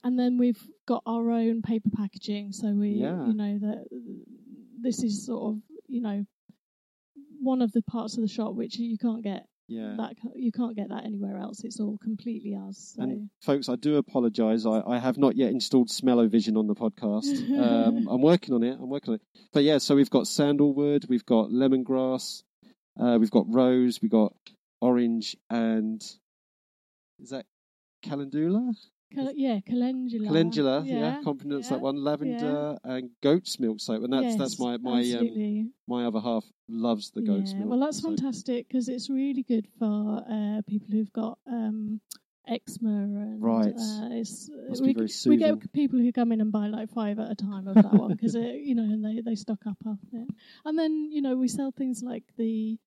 and 0.04 0.16
then 0.16 0.38
we've 0.38 0.62
got 0.87 1.02
our 1.04 1.33
own 1.33 1.62
paper 1.62 1.90
packaging. 1.96 2.52
So 2.52 2.68
we, 2.68 2.90
Yeah. 2.90 3.26
you 3.26 3.35
know, 3.35 3.59
that 3.59 3.87
this 4.80 5.02
is 5.02 5.26
sort 5.26 5.52
of, 5.52 5.62
you 5.88 6.00
know, 6.00 6.24
one 7.40 7.61
of 7.61 7.72
the 7.72 7.83
parts 7.83 8.14
of 8.16 8.20
the 8.22 8.28
shop 8.28 8.54
which 8.54 8.78
you 8.78 8.98
can't 8.98 9.24
get 9.24 9.48
yeah. 9.68 9.94
that 9.96 10.14
you 10.37 10.53
can't 10.53 10.77
get 10.77 10.88
that 10.90 11.05
anywhere 11.05 11.38
else. 11.38 11.64
It's 11.64 11.81
all 11.81 11.98
completely 12.03 12.55
us. 12.55 12.94
So. 12.96 13.03
And 13.03 13.31
folks, 13.42 13.68
I 13.68 13.77
do 13.77 13.96
apologise. 13.96 14.66
I, 14.66 14.83
I 14.87 14.98
have 14.98 15.18
not 15.18 15.37
yet 15.37 15.50
installed 15.50 15.90
Smell-O-Vision 15.90 16.57
on 16.57 16.66
the 16.66 16.74
podcast. 16.74 17.50
um, 17.59 18.09
I'm 18.09 18.22
working 18.22 18.55
on 18.55 18.62
it. 18.62 18.79
I'm 18.81 18.90
working 18.90 19.14
on 19.14 19.14
it. 19.16 19.42
But 19.53 19.64
yeah, 19.64 19.79
so 19.79 19.94
we've 19.94 20.11
got 20.11 20.27
sandalwood, 20.27 21.07
we've 21.09 21.27
got 21.27 21.50
lemongrass, 21.50 22.42
uh, 23.00 23.16
we've 23.18 23.31
got 23.31 23.46
rose, 23.48 24.00
we've 24.03 24.11
got 24.11 24.35
orange, 24.81 25.37
and 25.48 26.03
is 27.20 27.31
that 27.31 27.46
calendula? 28.03 28.72
Cal- 29.14 29.33
yeah, 29.35 29.61
calendula. 29.61 30.29
Calendula, 30.29 30.83
yeah, 30.85 31.20
can't 31.22 31.38
pronounce 31.38 31.66
yeah, 31.66 31.77
that 31.77 31.83
one. 31.83 31.96
Lavender 31.96 32.77
and 32.85 33.11
goat's 33.22 33.59
milk 33.61 33.81
soap, 33.81 34.03
and 34.05 34.12
that's 34.12 34.37
that's 34.37 34.59
my 34.59 34.77
my 34.79 35.00
um, 35.12 35.72
my 35.87 36.07
other 36.07 36.20
half 36.20 36.44
loves 36.68 37.11
the 37.11 37.22
goat's 37.22 37.53
yeah. 37.53 37.59
milk. 37.59 37.70
Well, 37.70 37.81
that's 37.81 38.00
soap. 38.00 38.16
fantastic 38.16 38.68
because 38.68 38.88
it's 38.88 39.11
really 39.11 39.42
good 39.42 39.66
for 39.79 40.24
uh, 40.31 40.62
people 40.66 40.88
who've 40.90 41.12
got 41.12 41.38
um, 41.46 42.00
eczema 42.48 42.90
and 42.90 43.42
Right. 43.42 43.74
Uh, 43.74 44.09
it's 44.12 44.50
Must 44.68 44.83
we, 44.83 44.94
we 45.27 45.37
get 45.37 45.72
people 45.72 45.98
who 45.98 46.12
come 46.12 46.33
in 46.33 46.40
and 46.40 46.53
buy 46.53 46.66
like 46.66 46.90
five 46.90 47.18
at 47.18 47.31
a 47.31 47.35
time 47.35 47.68
of 47.68 47.74
that 47.74 47.92
one 47.92 48.11
because 48.12 48.35
you 48.35 48.74
know 48.74 48.83
and 48.83 49.05
they 49.05 49.20
they 49.20 49.35
stock 49.35 49.61
up 49.66 49.79
of 49.87 49.98
it. 50.12 50.29
And 50.64 50.79
then 50.79 51.09
you 51.11 51.22
know 51.22 51.37
we 51.37 51.48
sell 51.48 51.72
things 51.72 52.03
like 52.03 52.24
the. 52.37 52.79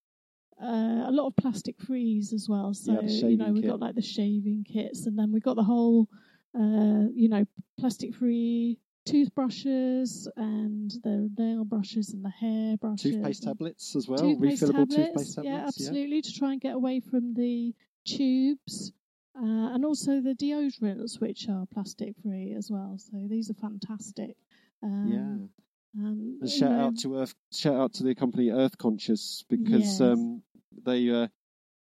Uh, 0.62 1.04
a 1.08 1.12
lot 1.12 1.28
of 1.28 1.36
plastic 1.36 1.80
frees 1.80 2.34
as 2.34 2.50
well, 2.50 2.74
so 2.74 2.94
Yeah, 2.94 3.28
you 3.28 3.38
know 3.38 3.52
we've 3.52 3.68
got 3.68 3.80
like 3.80 3.94
the 3.96 4.02
shaving 4.02 4.64
kits, 4.64 5.06
and 5.06 5.18
then 5.18 5.32
we've 5.32 5.44
got 5.44 5.56
the 5.56 5.64
whole, 5.64 6.10
uh, 6.58 7.06
you 7.14 7.30
know, 7.30 7.46
plastic 7.80 8.16
free 8.16 8.80
toothbrushes 9.06 10.28
and 10.36 10.92
the 11.04 11.30
nail 11.38 11.64
brushes 11.64 12.14
and 12.14 12.26
the 12.26 12.30
hair 12.30 12.76
brushes, 12.78 13.14
toothpaste 13.14 13.44
tablets 13.44 13.96
as 13.96 14.08
well. 14.08 14.20
toothpaste 14.20 14.64
Refillable 14.64 14.72
tablets, 14.72 14.96
toothpaste 14.96 15.36
tablets. 15.36 15.46
Yeah, 15.46 15.68
absolutely. 15.68 16.22
To 16.24 16.34
try 16.34 16.52
and 16.54 16.62
get 16.62 16.76
away 16.76 17.00
from 17.00 17.34
the 17.34 17.74
tubes. 18.06 18.94
Uh, 19.40 19.76
and 19.76 19.86
also 19.86 20.20
the 20.20 20.34
deodorants, 20.34 21.22
which 21.22 21.48
are 21.48 21.68
plastic 21.72 22.16
free 22.24 22.56
as 22.58 22.72
well. 22.72 22.98
So 22.98 23.28
these 23.30 23.52
are 23.52 23.54
fantastic. 23.54 24.36
Um, 24.82 25.52
Yeah. 25.94 26.04
And 26.04 26.50
shout 26.50 26.72
know, 26.72 26.80
out 26.88 26.98
to 27.00 27.18
Earth, 27.18 27.34
shout 27.52 27.76
out 27.76 27.94
to 27.94 28.04
the 28.04 28.14
company 28.14 28.50
Earth 28.52 28.78
Conscious 28.78 29.44
because 29.50 30.00
Yes. 30.00 30.02
um, 30.02 30.44
they, 30.86 31.10
uh, 31.10 31.28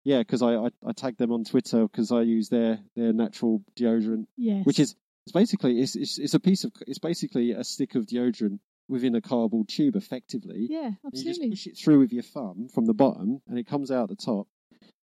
yeah, 0.03 0.19
because 0.19 0.41
I, 0.41 0.55
I 0.55 0.69
I 0.85 0.91
tagged 0.93 1.17
them 1.19 1.31
on 1.31 1.43
Twitter 1.43 1.83
because 1.83 2.11
I 2.11 2.21
use 2.21 2.49
their 2.49 2.79
their 2.95 3.13
natural 3.13 3.61
deodorant, 3.75 4.27
yes. 4.37 4.65
which 4.65 4.79
is 4.79 4.95
it's 5.25 5.33
basically 5.33 5.81
it's, 5.81 5.95
it's 5.95 6.17
it's 6.17 6.33
a 6.33 6.39
piece 6.39 6.63
of 6.63 6.71
it's 6.87 6.99
basically 6.99 7.51
a 7.51 7.63
stick 7.63 7.95
of 7.95 8.05
deodorant 8.05 8.59
within 8.87 9.13
a 9.15 9.21
cardboard 9.21 9.67
tube, 9.67 9.95
effectively. 9.95 10.65
yeah, 10.69 10.91
And 11.03 11.13
You 11.13 11.23
just 11.23 11.41
push 11.47 11.67
it 11.67 11.77
through 11.77 11.99
with 11.99 12.11
your 12.11 12.23
thumb 12.23 12.69
from 12.73 12.85
the 12.85 12.93
bottom, 12.93 13.39
and 13.47 13.59
it 13.59 13.67
comes 13.67 13.91
out 13.91 14.09
the 14.09 14.15
top, 14.15 14.47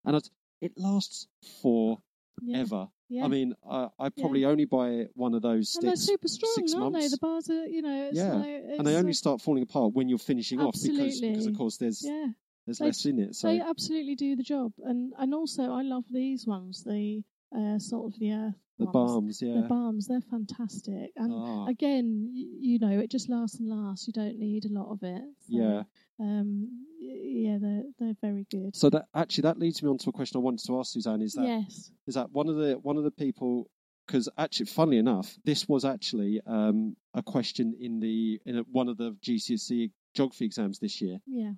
and 0.04 0.14
it, 0.16 0.30
it 0.60 0.72
lasts 0.76 1.26
forever. 1.60 2.88
Yeah, 3.08 3.18
yeah. 3.18 3.24
I 3.24 3.28
mean, 3.28 3.54
I, 3.68 3.88
I 3.98 4.08
probably 4.10 4.44
only 4.44 4.64
buy 4.66 5.06
one 5.14 5.34
of 5.34 5.42
those 5.42 5.74
and 5.76 5.88
they're 5.88 5.96
sticks, 5.96 6.06
super 6.06 6.28
strong, 6.28 6.52
six 6.54 6.74
aren't 6.74 6.92
they? 6.94 7.00
months. 7.00 7.10
The 7.12 7.18
bars 7.18 7.50
are, 7.50 7.66
you 7.66 7.82
know, 7.82 8.08
it's 8.08 8.16
Yeah, 8.16 8.32
like, 8.34 8.46
and 8.78 8.86
they 8.86 8.94
only 8.94 9.08
like- 9.08 9.14
start 9.16 9.40
falling 9.40 9.62
apart 9.64 9.92
when 9.94 10.08
you're 10.08 10.18
finishing 10.18 10.60
off 10.60 10.74
because, 10.80 11.20
because 11.20 11.46
of 11.46 11.56
course 11.56 11.76
there's 11.76 12.04
yeah. 12.06 12.28
There's 12.66 12.78
They- 12.78 12.86
less 12.86 13.04
in 13.06 13.18
it. 13.18 13.34
So 13.34 13.48
They 13.48 13.60
absolutely 13.60 14.14
do 14.14 14.36
the 14.36 14.42
job, 14.42 14.72
and 14.84 15.12
and 15.18 15.34
also 15.34 15.72
I 15.72 15.82
love 15.82 16.04
these 16.10 16.46
ones, 16.46 16.82
the 16.84 17.22
uh, 17.56 17.78
salt 17.78 18.12
of 18.14 18.18
the 18.18 18.32
earth, 18.32 18.54
the 18.78 18.86
balms, 18.86 19.42
yeah. 19.42 19.60
the 19.60 19.68
balms. 19.68 20.06
They're 20.06 20.20
fantastic, 20.22 21.12
and 21.16 21.32
Ah, 21.32 21.66
again, 21.66 22.30
y- 22.34 22.46
you 22.60 22.78
know, 22.78 22.98
it 22.98 23.10
just 23.10 23.28
lasts 23.28 23.58
and 23.60 23.68
lasts. 23.68 24.06
You 24.06 24.12
don't 24.14 24.38
need 24.38 24.64
a 24.64 24.72
lot 24.72 24.90
of 24.90 25.02
it. 25.02 25.22
So, 25.40 25.56
yeah. 25.58 25.82
Um. 26.18 26.86
Yeah, 26.98 27.58
they're 27.60 27.82
they're 27.98 28.16
very 28.22 28.46
good. 28.50 28.74
So 28.76 28.88
that 28.90 29.06
actually 29.14 29.42
that 29.42 29.58
leads 29.58 29.82
me 29.82 29.90
on 29.90 29.98
to 29.98 30.10
a 30.10 30.12
question 30.12 30.38
I 30.38 30.40
wanted 30.40 30.64
to 30.66 30.78
ask 30.78 30.92
Suzanne. 30.92 31.20
Is 31.20 31.32
that 31.32 31.42
is 31.42 31.48
yes. 31.48 31.90
is 32.06 32.14
that 32.14 32.30
one 32.30 32.48
of 32.48 32.56
the 32.56 32.74
one 32.82 32.96
of 32.96 33.04
the 33.04 33.10
people? 33.10 33.68
Because 34.06 34.28
actually, 34.38 34.66
funnily 34.66 34.98
enough, 34.98 35.36
this 35.44 35.68
was 35.68 35.84
actually 35.84 36.40
um, 36.46 36.96
a 37.14 37.22
question 37.22 37.74
in 37.78 38.00
the 38.00 38.40
in 38.46 38.58
a, 38.58 38.62
one 38.62 38.88
of 38.88 38.96
the 38.96 39.12
GCSE 39.22 39.90
geography 40.14 40.44
exams 40.44 40.78
this 40.78 41.00
year. 41.00 41.18
Yeah. 41.26 41.52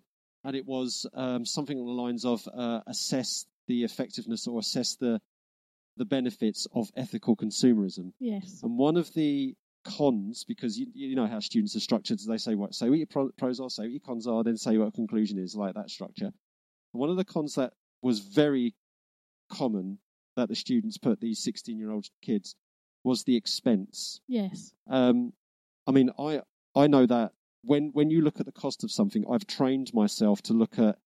And 0.45 0.55
it 0.55 0.67
was 0.67 1.07
um, 1.15 1.45
something 1.45 1.79
along 1.79 1.97
the 1.97 2.03
lines 2.03 2.25
of 2.25 2.47
uh, 2.55 2.81
assess 2.87 3.47
the 3.67 3.85
effectiveness 3.85 4.47
or 4.47 4.59
assess 4.59 4.97
the 4.97 5.21
the 5.97 6.05
benefits 6.05 6.67
of 6.75 6.91
ethical 6.97 7.37
consumerism. 7.37 8.13
Yes. 8.19 8.61
And 8.63 8.77
one 8.77 8.97
of 8.97 9.13
the 9.15 9.55
cons, 9.85 10.45
because 10.45 10.79
you, 10.79 10.87
you 10.93 11.15
know 11.15 11.27
how 11.27 11.41
students 11.41 11.77
are 11.77 11.81
structured, 11.81 12.19
they 12.27 12.37
say 12.37 12.55
what 12.55 12.75
say 12.75 12.89
what 12.89 12.99
your 12.99 13.07
pro- 13.07 13.31
pros 13.39 13.61
are, 13.61 13.71
say 13.71 13.85
what 13.85 13.93
your 13.93 14.01
cons 14.01 14.27
are, 14.27 14.43
then 14.43 14.57
say 14.57 14.77
what 14.77 14.89
a 14.89 14.93
conclusion 14.93 15.39
is, 15.39 15.55
like 15.55 15.75
that 15.75 15.91
structure. 15.91 16.33
One 16.93 17.11
of 17.11 17.17
the 17.17 17.25
cons 17.25 17.55
that 17.55 17.73
was 18.03 18.21
very 18.21 18.75
common 19.51 19.99
that 20.37 20.49
the 20.49 20.57
students 20.57 20.99
put 20.99 21.21
these 21.21 21.43
sixteen 21.43 21.79
year 21.79 21.91
old 21.91 22.07
kids 22.23 22.57
was 23.05 23.25
the 23.25 23.37
expense. 23.37 24.21
Yes. 24.27 24.73
Um, 24.89 25.33
I 25.87 25.93
mean, 25.93 26.11
I 26.19 26.41
I 26.75 26.87
know 26.89 27.07
that 27.07 27.33
when 27.67 27.91
when 27.93 28.11
you 28.11 28.21
look 28.23 28.41
at 28.41 28.47
the 28.47 28.53
cost 28.53 28.85
of 28.85 28.91
something, 28.91 29.25
I've 29.31 29.47
trained 29.47 29.93
myself 29.95 30.43
to 30.43 30.53
look 30.53 30.79
at 30.79 30.99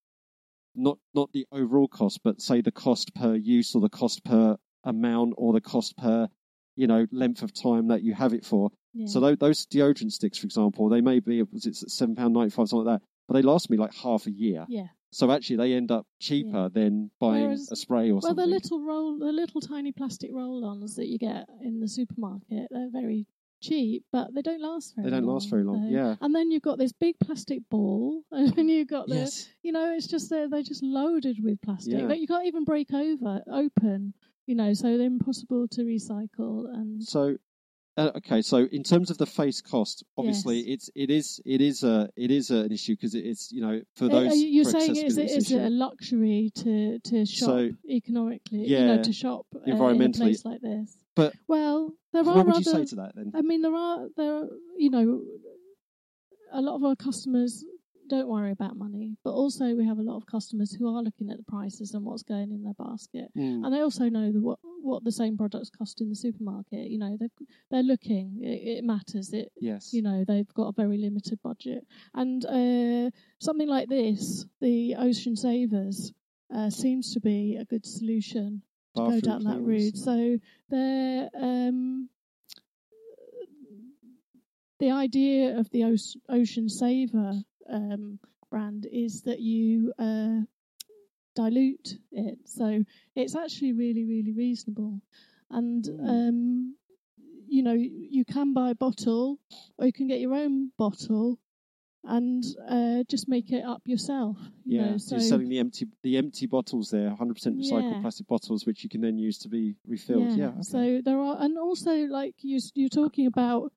not 0.74 0.98
not 1.14 1.32
the 1.32 1.46
overall 1.52 1.88
cost, 1.88 2.20
but 2.22 2.40
say 2.40 2.60
the 2.60 2.70
cost 2.72 3.14
per 3.14 3.34
use 3.34 3.74
or 3.74 3.80
the 3.80 3.88
cost 3.88 4.24
per 4.24 4.56
amount 4.84 5.34
or 5.36 5.52
the 5.52 5.60
cost 5.60 5.96
per 5.96 6.28
you 6.76 6.86
know 6.86 7.06
length 7.10 7.42
of 7.42 7.52
time 7.52 7.88
that 7.88 8.02
you 8.02 8.14
have 8.14 8.32
it 8.32 8.44
for. 8.44 8.70
Yeah. 8.94 9.06
So 9.06 9.20
tho- 9.20 9.34
those 9.36 9.66
deodorant 9.66 10.12
sticks, 10.12 10.38
for 10.38 10.46
example, 10.46 10.88
they 10.88 11.00
may 11.00 11.20
be 11.20 11.42
was 11.42 11.66
it 11.66 11.76
seven 11.76 12.14
pound 12.14 12.34
ninety 12.34 12.50
five 12.50 12.68
something 12.68 12.86
like 12.86 13.00
that, 13.00 13.06
but 13.26 13.34
they 13.34 13.42
last 13.42 13.70
me 13.70 13.76
like 13.76 13.94
half 13.94 14.26
a 14.26 14.30
year. 14.30 14.66
yeah. 14.68 14.86
So 15.10 15.30
actually, 15.30 15.56
they 15.56 15.72
end 15.72 15.90
up 15.90 16.06
cheaper 16.20 16.68
than 16.68 17.10
buying 17.18 17.44
Whereas- 17.44 17.72
a 17.72 17.76
spray 17.76 18.10
or 18.10 18.14
Well, 18.14 18.20
something. 18.20 18.36
Well, 18.36 18.46
the 18.46 18.52
little 18.52 18.80
roll, 18.84 19.18
the 19.18 19.32
little 19.32 19.62
tiny 19.62 19.90
plastic 19.90 20.30
roll-ons 20.34 20.96
that 20.96 21.06
you 21.08 21.16
get 21.16 21.48
in 21.62 21.80
the 21.80 21.88
supermarket, 21.88 22.68
they're 22.70 22.90
very 22.92 23.26
cheap, 23.60 24.04
but 24.12 24.34
they 24.34 24.42
don't 24.42 24.60
last 24.62 24.94
very. 24.94 25.04
They 25.04 25.10
don't 25.16 25.24
long. 25.26 25.34
last 25.34 25.50
very 25.50 25.64
long, 25.64 25.82
So- 25.84 25.94
yeah. 25.94 26.16
And 26.20 26.34
then 26.34 26.50
you've 26.50 26.62
got 26.62 26.78
this 26.78 26.92
big 26.92 27.16
plastic 27.20 27.60
ball, 27.70 28.22
and 28.32 28.52
then 28.54 28.68
you've 28.68 28.88
got 28.88 29.08
the, 29.08 29.16
yes. 29.16 29.48
you 29.62 29.72
know, 29.72 29.92
it's 29.94 30.06
just 30.06 30.30
they're 30.30 30.48
they're 30.48 30.62
just 30.62 30.82
loaded 30.82 31.38
with 31.42 31.60
plastic 31.62 31.94
Yeah. 32.00 32.06
that 32.06 32.18
you 32.18 32.26
can't 32.26 32.46
even 32.46 32.64
break 32.64 32.92
over 32.92 33.42
open. 33.50 34.14
You 34.46 34.54
know, 34.54 34.72
so 34.72 34.96
they're 34.96 35.06
impossible 35.06 35.68
to 35.72 35.82
recycle. 35.82 36.64
And 36.72 37.02
So, 37.04 37.36
uh, 37.98 38.12
okay. 38.16 38.40
So 38.40 38.58
in 38.72 38.82
terms 38.82 39.10
of 39.10 39.18
the 39.18 39.26
face 39.26 39.60
cost, 39.60 40.04
obviously 40.16 40.58
Yes. 40.60 40.66
it's 40.68 40.90
it 40.94 41.10
is 41.10 41.40
it 41.44 41.60
is 41.60 41.82
a 41.84 42.08
it 42.16 42.30
is 42.30 42.50
a, 42.50 42.58
an 42.60 42.72
issue 42.72 42.94
because 42.94 43.14
it's 43.14 43.52
you 43.52 43.60
know 43.60 43.82
for 43.96 44.06
Uh, 44.06 44.08
those 44.08 44.32
are 44.32 44.36
you- 44.36 44.46
you're 44.48 44.64
for 44.64 44.70
saying 44.80 44.96
is 44.96 45.18
it's 45.18 45.50
it 45.50 45.60
a 45.60 45.68
luxury 45.68 46.50
to 46.62 46.98
to 47.00 47.26
shop 47.26 47.48
So, 47.48 47.70
economically? 47.90 48.60
you 48.60 48.76
yeah, 48.76 48.96
know, 48.96 49.02
to 49.02 49.12
shop 49.12 49.44
uh, 49.54 49.58
in 49.66 49.72
a 49.72 49.76
environmentally. 49.76 50.16
place 50.16 50.44
like 50.46 50.60
this. 50.62 50.96
But 51.18 51.32
well, 51.48 51.92
there 52.12 52.24
So 52.24 52.30
are 52.30 52.36
what 52.36 52.46
would 52.46 52.54
other, 52.56 52.64
you 52.64 52.72
say 52.78 52.84
to 52.92 52.96
that 53.02 53.12
then? 53.16 53.32
I 53.34 53.42
mean, 53.42 53.60
there 53.62 53.74
are 53.74 53.98
there, 54.16 54.32
are, 54.38 54.48
you 54.76 54.90
know, 54.90 55.06
a 56.52 56.60
lot 56.60 56.76
of 56.76 56.84
our 56.84 56.96
customers 56.96 57.64
don't 58.08 58.28
worry 58.28 58.52
about 58.52 58.74
money, 58.74 59.16
but 59.22 59.32
also 59.32 59.74
we 59.74 59.84
have 59.84 59.98
a 59.98 60.02
lot 60.02 60.16
of 60.16 60.24
customers 60.26 60.72
who 60.72 60.86
are 60.88 61.02
looking 61.02 61.28
at 61.30 61.36
the 61.36 61.42
prices 61.44 61.92
and 61.92 62.02
what's 62.06 62.22
going 62.22 62.50
in 62.52 62.62
their 62.62 62.72
basket, 62.88 63.28
Mm. 63.36 63.64
and 63.64 63.74
they 63.74 63.80
also 63.80 64.08
know 64.08 64.32
the, 64.32 64.40
what 64.40 64.58
what 64.80 65.04
the 65.04 65.12
same 65.12 65.36
products 65.36 65.70
cost 65.70 66.00
in 66.00 66.08
the 66.08 66.14
supermarket. 66.14 66.88
You 66.88 66.98
know, 66.98 67.16
they 67.20 67.28
they're 67.70 67.82
looking. 67.82 68.38
It, 68.42 68.78
it 68.78 68.84
matters. 68.84 69.32
It 69.34 69.52
yes. 69.60 69.92
you 69.92 70.02
know 70.02 70.24
they've 70.26 70.54
got 70.54 70.68
a 70.68 70.72
very 70.82 70.98
limited 70.98 71.38
budget, 71.42 71.82
and 72.14 72.44
uh, 72.46 73.10
something 73.40 73.68
like 73.68 73.88
this, 73.88 74.46
the 74.60 74.94
Ocean 74.96 75.36
Savers, 75.36 76.12
uh, 76.54 76.70
seems 76.70 77.12
to 77.14 77.20
be 77.20 77.56
a 77.60 77.64
good 77.66 77.84
solution 77.84 78.62
to 78.96 79.02
go 79.02 79.20
down 79.20 79.44
that 79.44 79.60
route. 79.60 79.96
So 79.96 80.38
they're 80.70 81.28
um, 81.34 82.08
the 84.80 84.90
idea 84.90 85.58
of 85.58 85.68
the 85.70 85.80
Oce- 85.84 86.16
Ocean 86.28 86.68
Saver 86.68 87.42
um, 87.70 88.18
brand 88.50 88.86
is 88.90 89.22
that 89.22 89.40
you 89.40 89.92
uh, 89.98 90.40
dilute 91.34 91.98
it, 92.12 92.38
so 92.44 92.84
it's 93.14 93.34
actually 93.36 93.72
really, 93.72 94.04
really 94.04 94.32
reasonable. 94.32 95.00
And 95.50 95.84
Mm. 95.84 96.08
um, 96.28 96.74
you 97.50 97.62
know, 97.62 97.72
you 97.72 98.24
can 98.26 98.52
buy 98.52 98.70
a 98.70 98.74
bottle, 98.74 99.38
or 99.78 99.86
you 99.86 99.92
can 99.92 100.06
get 100.06 100.20
your 100.20 100.34
own 100.34 100.70
bottle. 100.76 101.38
And 102.08 102.42
uh, 102.68 103.04
just 103.08 103.28
make 103.28 103.52
it 103.52 103.64
up 103.64 103.82
yourself. 103.84 104.38
You 104.64 104.78
yeah, 104.78 104.90
know, 104.92 104.98
so 104.98 105.08
so 105.08 105.14
you're 105.16 105.28
selling 105.28 105.48
the 105.48 105.58
empty 105.58 105.86
the 106.02 106.16
empty 106.16 106.46
bottles 106.46 106.90
there, 106.90 107.10
100% 107.10 107.58
recycled 107.58 107.92
Yeah. 107.92 108.00
plastic 108.00 108.26
bottles, 108.26 108.66
which 108.66 108.82
you 108.82 108.88
can 108.88 109.00
then 109.02 109.18
use 109.18 109.38
to 109.38 109.48
be 109.48 109.76
refilled. 109.86 110.32
Yeah. 110.32 110.48
okay. 110.48 110.62
So 110.62 111.00
there 111.04 111.20
are, 111.20 111.36
and 111.40 111.58
also 111.58 111.92
like 112.06 112.34
you, 112.42 112.60
you're 112.74 112.88
talking 112.88 113.26
about 113.26 113.72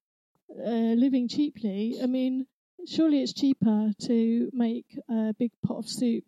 uh, 0.58 0.96
living 0.96 1.28
cheaply. 1.28 1.98
I 2.02 2.06
mean, 2.08 2.46
surely 2.88 3.22
it's 3.22 3.34
cheaper 3.34 3.92
to 4.08 4.50
make 4.54 4.98
a 5.10 5.34
big 5.38 5.52
pot 5.66 5.78
of 5.78 5.90
soup 5.90 6.24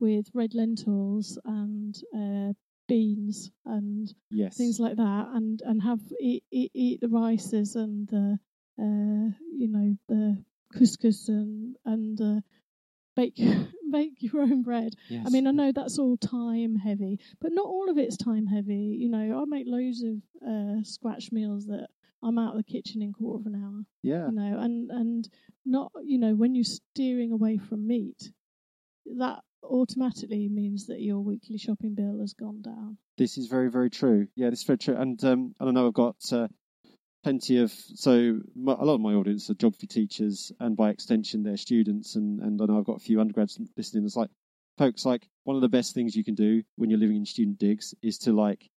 with 0.00 0.26
red 0.34 0.54
lentils 0.54 1.38
and 1.44 1.94
uh, 2.14 2.52
beans 2.88 3.50
and 3.66 4.12
yes. 4.30 4.56
things 4.56 4.78
like 4.78 4.96
that, 4.96 5.28
and 5.34 5.60
and 5.64 5.82
have 5.82 6.00
eat 6.20 6.44
eat, 6.50 6.70
eat 6.74 7.00
the 7.00 7.08
rices 7.08 7.76
and 7.76 8.08
the 8.08 8.38
uh, 8.80 9.28
you 9.56 9.68
know 9.68 9.96
the 10.08 10.44
couscous 10.72 11.28
and 11.28 11.76
and 11.84 12.20
uh, 12.20 12.40
bake 13.16 13.36
bake 13.92 14.14
your 14.18 14.42
own 14.42 14.62
bread. 14.62 14.94
yes. 15.08 15.24
I 15.26 15.30
mean, 15.30 15.46
I 15.46 15.50
know 15.50 15.72
that's 15.72 15.98
all 15.98 16.16
time 16.16 16.76
heavy, 16.76 17.20
but 17.40 17.52
not 17.52 17.66
all 17.66 17.90
of 17.90 17.98
it's 17.98 18.16
time 18.16 18.46
heavy. 18.46 18.96
You 18.98 19.08
know, 19.08 19.40
I 19.40 19.44
make 19.46 19.66
loads 19.66 20.02
of 20.02 20.16
uh, 20.46 20.82
scratch 20.82 21.32
meals 21.32 21.66
that 21.66 21.88
I'm 22.22 22.38
out 22.38 22.56
of 22.56 22.58
the 22.58 22.72
kitchen 22.72 23.02
in 23.02 23.12
quarter 23.12 23.40
of 23.40 23.46
an 23.46 23.62
hour. 23.62 23.82
Yeah. 24.02 24.26
You 24.28 24.34
know, 24.34 24.58
and 24.60 24.90
and 24.90 25.28
not 25.64 25.92
you 26.04 26.18
know 26.18 26.34
when 26.34 26.54
you're 26.54 26.64
steering 26.64 27.32
away 27.32 27.58
from 27.58 27.86
meat, 27.86 28.32
that 29.18 29.40
automatically 29.62 30.48
means 30.48 30.86
that 30.86 31.00
your 31.00 31.20
weekly 31.20 31.58
shopping 31.58 31.94
bill 31.94 32.20
has 32.20 32.34
gone 32.34 32.62
down. 32.62 32.96
This 33.16 33.36
is 33.38 33.48
very, 33.48 33.70
very 33.70 33.90
true. 33.90 34.28
Yeah, 34.36 34.50
this 34.50 34.60
is 34.60 34.64
very 34.66 34.78
true. 34.78 34.96
And 34.96 35.22
um, 35.24 35.54
and 35.58 35.68
I 35.68 35.72
know 35.72 35.88
I've 35.88 35.94
got 35.94 36.16
uh, 36.32 36.48
plenty 37.28 37.58
of 37.58 37.70
so 37.70 38.40
my, 38.56 38.72
a 38.72 38.84
lot 38.84 38.94
of 38.94 39.02
my 39.02 39.12
audience 39.12 39.50
are 39.50 39.54
geography 39.54 39.86
teachers, 39.86 40.50
and 40.60 40.74
by 40.74 40.88
extension, 40.88 41.42
they're 41.42 41.58
students. 41.58 42.14
And 42.14 42.40
and 42.40 42.58
I 42.62 42.64
know 42.64 42.78
I've 42.78 42.86
got 42.86 42.96
a 42.96 43.04
few 43.04 43.20
undergrads 43.20 43.60
listening. 43.76 44.06
It's 44.06 44.16
like 44.16 44.30
folks, 44.78 45.04
like 45.04 45.28
one 45.44 45.54
of 45.54 45.60
the 45.60 45.68
best 45.68 45.92
things 45.92 46.16
you 46.16 46.24
can 46.24 46.34
do 46.34 46.62
when 46.76 46.88
you're 46.88 46.98
living 46.98 47.16
in 47.18 47.26
student 47.26 47.58
digs 47.58 47.94
is 48.02 48.16
to 48.20 48.32
like, 48.32 48.70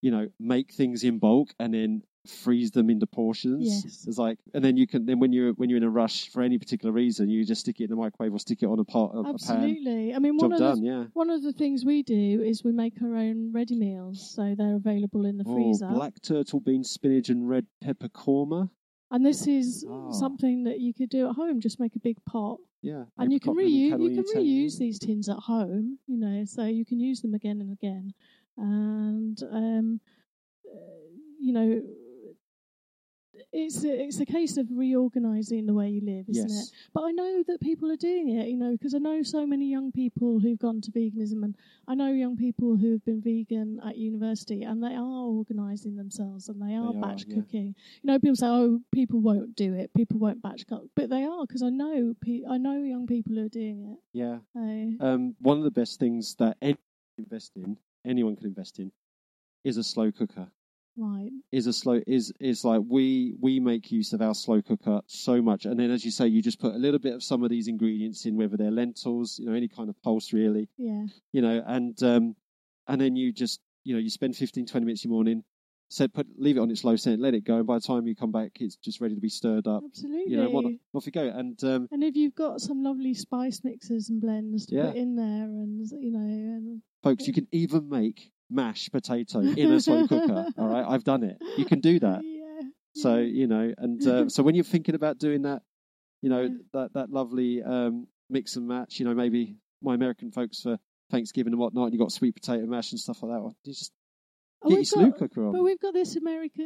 you 0.00 0.10
know, 0.10 0.26
make 0.40 0.72
things 0.72 1.04
in 1.04 1.18
bulk 1.18 1.50
and 1.58 1.74
then 1.74 2.02
freeze 2.28 2.70
them 2.70 2.90
into 2.90 3.06
portions. 3.06 3.64
Yes. 3.84 4.06
It's 4.06 4.18
like, 4.18 4.38
and 4.54 4.64
then 4.64 4.76
you 4.76 4.86
can 4.86 5.06
then 5.06 5.18
when 5.18 5.32
you're 5.32 5.52
when 5.54 5.68
you're 5.70 5.76
in 5.78 5.82
a 5.82 5.90
rush 5.90 6.28
for 6.30 6.42
any 6.42 6.58
particular 6.58 6.92
reason, 6.92 7.28
you 7.28 7.44
just 7.44 7.62
stick 7.62 7.80
it 7.80 7.84
in 7.84 7.90
the 7.90 7.96
microwave 7.96 8.32
or 8.34 8.38
stick 8.38 8.62
it 8.62 8.66
on 8.66 8.78
a 8.78 8.84
pot, 8.84 9.12
a. 9.14 9.28
Absolutely. 9.28 10.14
I 10.14 10.18
mean, 10.18 10.36
one 10.36 10.50
Job 10.50 10.52
of 10.52 10.58
done. 10.58 10.80
the 10.80 10.86
yeah. 10.86 11.04
one 11.14 11.30
of 11.30 11.42
the 11.42 11.52
things 11.52 11.84
we 11.84 12.02
do 12.02 12.42
is 12.42 12.62
we 12.64 12.72
make 12.72 13.00
our 13.02 13.14
own 13.16 13.52
ready 13.52 13.76
meals, 13.76 14.32
so 14.34 14.54
they're 14.56 14.76
available 14.76 15.24
in 15.26 15.36
the 15.38 15.44
Oh, 15.46 15.54
freezer. 15.54 15.88
black 15.88 16.20
turtle 16.22 16.60
bean, 16.60 16.84
spinach, 16.84 17.28
and 17.28 17.48
red 17.48 17.66
pepper 17.80 18.08
korma. 18.08 18.70
And 19.10 19.24
this 19.24 19.46
is 19.46 19.84
Ah. 19.88 20.10
something 20.10 20.64
that 20.64 20.80
you 20.80 20.92
could 20.92 21.10
do 21.10 21.28
at 21.28 21.36
home. 21.36 21.60
Just 21.60 21.78
make 21.78 21.94
a 21.94 22.00
big 22.00 22.18
pot, 22.24 22.58
Yeah, 22.82 23.04
and 23.18 23.32
you 23.32 23.38
can 23.38 23.54
reuse 23.54 23.70
you 24.02 24.22
can 24.22 24.24
reuse 24.42 24.78
these 24.78 24.98
tins 24.98 25.28
at 25.28 25.36
home. 25.38 25.98
You 26.08 26.16
know, 26.18 26.44
so 26.44 26.64
you 26.64 26.84
can 26.84 26.98
use 26.98 27.20
them 27.20 27.32
again 27.34 27.60
and 27.60 27.70
again. 27.72 28.12
And 28.58 29.40
um, 29.50 30.00
uh, 30.66 30.78
you 31.38 31.52
know, 31.52 31.82
it's 33.52 33.84
a, 33.84 34.04
it's 34.04 34.20
a 34.20 34.26
case 34.26 34.56
of 34.56 34.66
reorganising 34.70 35.66
the 35.66 35.74
way 35.74 35.88
you 35.90 36.00
live, 36.00 36.26
isn't 36.28 36.48
Yes. 36.50 36.68
it? 36.68 36.74
But 36.94 37.02
I 37.04 37.10
know 37.12 37.42
that 37.46 37.60
people 37.60 37.90
are 37.90 37.96
doing 37.96 38.28
it. 38.30 38.48
You 38.48 38.56
know, 38.56 38.72
because 38.72 38.94
I 38.94 38.98
know 38.98 39.22
so 39.22 39.46
many 39.46 39.66
young 39.70 39.92
people 39.92 40.40
who've 40.40 40.58
gone 40.58 40.80
to 40.82 40.90
veganism, 40.90 41.42
and 41.44 41.56
I 41.88 41.94
know 41.94 42.12
young 42.12 42.36
people 42.36 42.76
who 42.76 42.92
have 42.92 43.04
been 43.04 43.20
vegan 43.20 43.80
at 43.84 43.96
university, 43.96 44.62
and 44.62 44.82
they 44.82 44.94
are 44.94 45.26
organising 45.26 45.96
themselves 45.96 46.48
and 46.48 46.60
they 46.60 46.74
are 46.74 46.92
They 46.92 46.98
are, 46.98 47.02
batch 47.02 47.24
yeah. 47.26 47.34
cooking. 47.36 47.74
You 48.02 48.06
know, 48.06 48.18
people 48.18 48.36
say, 48.36 48.46
"Oh, 48.48 48.80
people 48.92 49.20
won't 49.20 49.54
do 49.56 49.74
it. 49.74 49.92
People 49.94 50.18
won't 50.18 50.42
batch 50.42 50.66
cook," 50.66 50.88
but 50.94 51.08
they 51.10 51.24
are 51.24 51.46
because 51.46 51.62
I 51.62 51.70
know 51.70 52.14
pe- 52.20 52.44
I 52.48 52.58
know 52.58 52.82
young 52.82 53.06
people 53.06 53.34
who 53.34 53.44
are 53.46 53.48
doing 53.48 53.92
it. 53.92 53.98
Yeah. 54.12 54.38
Um, 55.00 55.36
one 55.40 55.58
of 55.58 55.64
the 55.64 55.70
best 55.70 55.98
things 55.98 56.34
that 56.36 56.56
anyone 56.62 56.78
can 57.16 57.24
invest 57.24 57.52
in, 57.56 57.78
anyone 58.04 58.36
can 58.36 58.46
invest 58.46 58.78
in, 58.78 58.90
is 59.64 59.76
a 59.76 59.84
slow 59.84 60.10
cooker. 60.12 60.48
Right, 60.96 61.30
Is 61.52 61.66
a 61.66 61.72
slow 61.72 62.00
is 62.06 62.32
is 62.40 62.64
like 62.64 62.80
we 62.88 63.34
we 63.40 63.60
make 63.60 63.90
use 63.92 64.12
of 64.12 64.20
our 64.22 64.34
slow 64.34 64.62
cooker 64.62 65.00
so 65.06 65.40
much, 65.42 65.64
and 65.66 65.78
then 65.78 65.90
as 65.90 66.04
you 66.04 66.10
say, 66.10 66.26
you 66.26 66.42
just 66.42 66.58
put 66.60 66.74
a 66.74 66.78
little 66.78 67.00
bit 67.00 67.14
of 67.14 67.22
some 67.22 67.42
of 67.44 67.50
these 67.50 67.68
ingredients 67.68 68.24
in, 68.26 68.36
whether 68.36 68.56
they're 68.56 68.70
lentils, 68.70 69.38
you 69.38 69.46
know, 69.46 69.52
any 69.54 69.68
kind 69.68 69.88
of 69.88 70.00
pulse 70.02 70.32
really, 70.32 70.68
yeah, 70.78 71.06
you 71.32 71.42
know, 71.42 71.62
and 71.66 72.02
um, 72.02 72.36
and 72.88 73.00
then 73.00 73.16
you 73.16 73.32
just 73.32 73.60
you 73.84 73.94
know 73.94 74.00
you 74.00 74.10
spend 74.10 74.36
15, 74.36 74.66
20 74.66 74.84
minutes 74.86 75.04
in 75.04 75.10
the 75.10 75.14
morning, 75.14 75.44
set 75.88 76.12
put 76.12 76.26
leave 76.38 76.56
it 76.56 76.60
on 76.60 76.70
its 76.70 76.82
low 76.84 76.96
scent, 76.96 77.20
let 77.20 77.34
it 77.34 77.44
go, 77.44 77.56
and 77.58 77.66
by 77.66 77.74
the 77.76 77.80
time 77.86 78.06
you 78.06 78.16
come 78.16 78.32
back, 78.32 78.52
it's 78.60 78.76
just 78.76 79.00
ready 79.00 79.14
to 79.14 79.20
be 79.20 79.28
stirred 79.28 79.66
up. 79.66 79.84
absolutely. 79.84 80.32
You 80.32 80.38
know, 80.38 80.50
what, 80.50 80.64
off 80.94 81.06
you 81.06 81.12
go, 81.12 81.28
and 81.28 81.62
um, 81.64 81.88
and 81.92 82.02
if 82.02 82.16
you've 82.16 82.34
got 82.34 82.60
some 82.60 82.82
lovely 82.82 83.14
spice 83.14 83.60
mixers 83.62 84.08
and 84.10 84.20
blends 84.20 84.66
to 84.66 84.74
Yeah. 84.74 84.86
put 84.88 84.96
in 84.96 85.14
there, 85.16 85.44
and 85.44 85.86
you 86.00 86.10
know, 86.10 86.18
and 86.20 86.82
folks, 87.02 87.26
you 87.28 87.32
can 87.32 87.46
even 87.52 87.88
make 87.88 88.32
mashed 88.50 88.92
potato 88.92 89.40
in 89.62 89.72
a 89.72 89.80
slow 89.80 90.06
cooker. 90.06 90.46
All 90.58 90.68
right, 90.68 90.84
I've 90.88 91.04
done 91.04 91.22
it. 91.24 91.38
You 91.56 91.64
can 91.64 91.80
do 91.80 91.98
that. 92.00 92.20
Yeah. 92.24 92.68
So 92.94 93.16
you 93.18 93.46
know, 93.46 93.72
and 93.76 94.06
uh, 94.06 94.28
so 94.34 94.42
when 94.42 94.54
you're 94.54 94.64
thinking 94.64 94.94
about 94.94 95.18
doing 95.18 95.42
that, 95.42 95.62
you 96.22 96.30
know 96.30 96.42
Yeah. 96.42 96.48
that 96.72 96.92
that 96.94 97.10
lovely 97.10 97.62
um, 97.62 98.06
mix 98.30 98.56
and 98.56 98.66
match. 98.66 98.98
You 98.98 99.04
know, 99.06 99.14
maybe 99.14 99.56
my 99.82 99.94
American 99.94 100.30
folks 100.30 100.60
for 100.62 100.78
Thanksgiving 101.10 101.52
and 101.52 101.60
whatnot. 101.60 101.92
You 101.92 101.98
got 101.98 102.12
sweet 102.12 102.34
potato 102.34 102.66
mash 102.66 102.92
and 102.92 103.00
stuff 103.00 103.22
like 103.22 103.32
that. 103.32 103.42
You 103.42 103.72
just 103.72 103.92
Oh, 104.66 104.76
get 104.76 104.90
your 104.94 105.10
got- 105.10 105.18
cooker 105.18 105.46
on. 105.46 105.52
But 105.52 105.62
we've 105.62 105.80
got 105.80 105.94
this 105.94 106.16
America, 106.16 106.62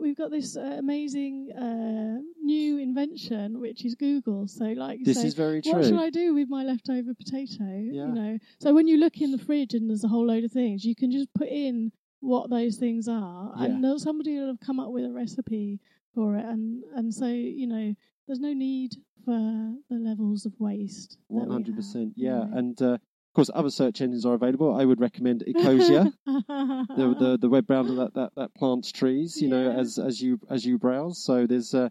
we've 0.00 0.16
got 0.16 0.30
this 0.30 0.56
uh, 0.56 0.76
amazing 0.78 1.50
uh, 1.52 2.20
new 2.42 2.78
invention, 2.78 3.60
which 3.60 3.84
is 3.84 3.94
Google. 3.94 4.46
So, 4.48 4.64
like, 4.64 4.98
you 5.00 5.04
this 5.04 5.20
say, 5.20 5.26
is 5.28 5.34
very 5.34 5.62
true. 5.62 5.72
what 5.72 5.84
should 5.84 5.98
I 5.98 6.10
do 6.10 6.34
with 6.34 6.48
my 6.48 6.64
leftover 6.64 7.14
potato? 7.14 7.64
Yeah. 7.64 8.06
You 8.06 8.12
know, 8.12 8.38
so 8.60 8.74
when 8.74 8.86
you 8.88 8.96
look 8.98 9.20
in 9.20 9.30
the 9.30 9.38
fridge 9.38 9.74
and 9.74 9.88
there's 9.88 10.04
a 10.04 10.08
whole 10.08 10.26
load 10.26 10.44
of 10.44 10.52
things, 10.52 10.84
you 10.84 10.94
can 10.94 11.10
just 11.10 11.32
put 11.34 11.48
in 11.48 11.92
what 12.20 12.50
those 12.50 12.76
things 12.76 13.06
are, 13.08 13.52
and 13.56 13.74
Yeah. 13.74 13.80
there'll- 13.82 13.98
somebody 13.98 14.38
will 14.38 14.46
have 14.48 14.60
come 14.60 14.80
up 14.80 14.90
with 14.90 15.04
a 15.04 15.12
recipe 15.12 15.80
for 16.14 16.36
it, 16.36 16.44
and 16.44 16.82
and 16.94 17.12
so 17.12 17.26
you 17.26 17.66
know, 17.66 17.94
there's 18.26 18.40
no 18.40 18.52
need 18.52 18.92
for 19.24 19.74
the 19.90 19.96
levels 19.96 20.46
of 20.46 20.52
waste. 20.58 21.18
One 21.28 21.50
hundred 21.50 21.76
percent, 21.76 22.12
yeah. 22.16 22.44
And 22.52 22.80
uh, 22.80 22.98
course, 23.34 23.50
other 23.54 23.70
search 23.70 24.00
engines 24.00 24.24
are 24.24 24.34
available. 24.34 24.74
I 24.74 24.84
would 24.84 25.00
recommend 25.00 25.44
Ecosia, 25.46 26.12
the, 26.26 27.16
the 27.18 27.38
the 27.40 27.48
web 27.48 27.66
browser 27.66 27.94
that, 27.96 28.14
that, 28.14 28.30
that 28.36 28.54
plants 28.54 28.92
trees. 28.92 29.40
You 29.40 29.48
know, 29.48 29.70
as 29.70 29.98
as 29.98 30.20
you 30.20 30.38
as 30.50 30.64
you 30.64 30.78
browse. 30.78 31.22
So 31.22 31.46
there's 31.46 31.74
uh, 31.74 31.88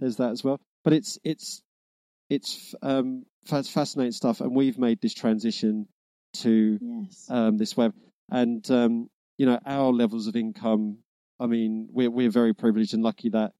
there's 0.00 0.16
that 0.16 0.30
as 0.30 0.42
well. 0.42 0.60
But 0.84 0.92
it's 0.92 1.18
it's 1.24 1.62
it's 2.30 2.74
um 2.82 3.24
fa- 3.44 3.64
fascinating 3.64 4.12
stuff, 4.12 4.40
and 4.40 4.54
we've 4.54 4.78
made 4.78 5.00
this 5.00 5.14
transition 5.14 5.88
to 6.34 6.78
yes. 6.80 7.26
um, 7.30 7.56
this 7.56 7.76
web, 7.76 7.94
and 8.30 8.68
um, 8.70 9.10
you 9.36 9.46
know 9.46 9.58
our 9.66 9.92
levels 9.92 10.26
of 10.26 10.36
income. 10.36 10.98
I 11.40 11.46
mean, 11.46 11.88
we're 11.90 12.10
we're 12.10 12.30
very 12.30 12.54
privileged 12.54 12.94
and 12.94 13.02
lucky 13.02 13.30
that 13.30 13.52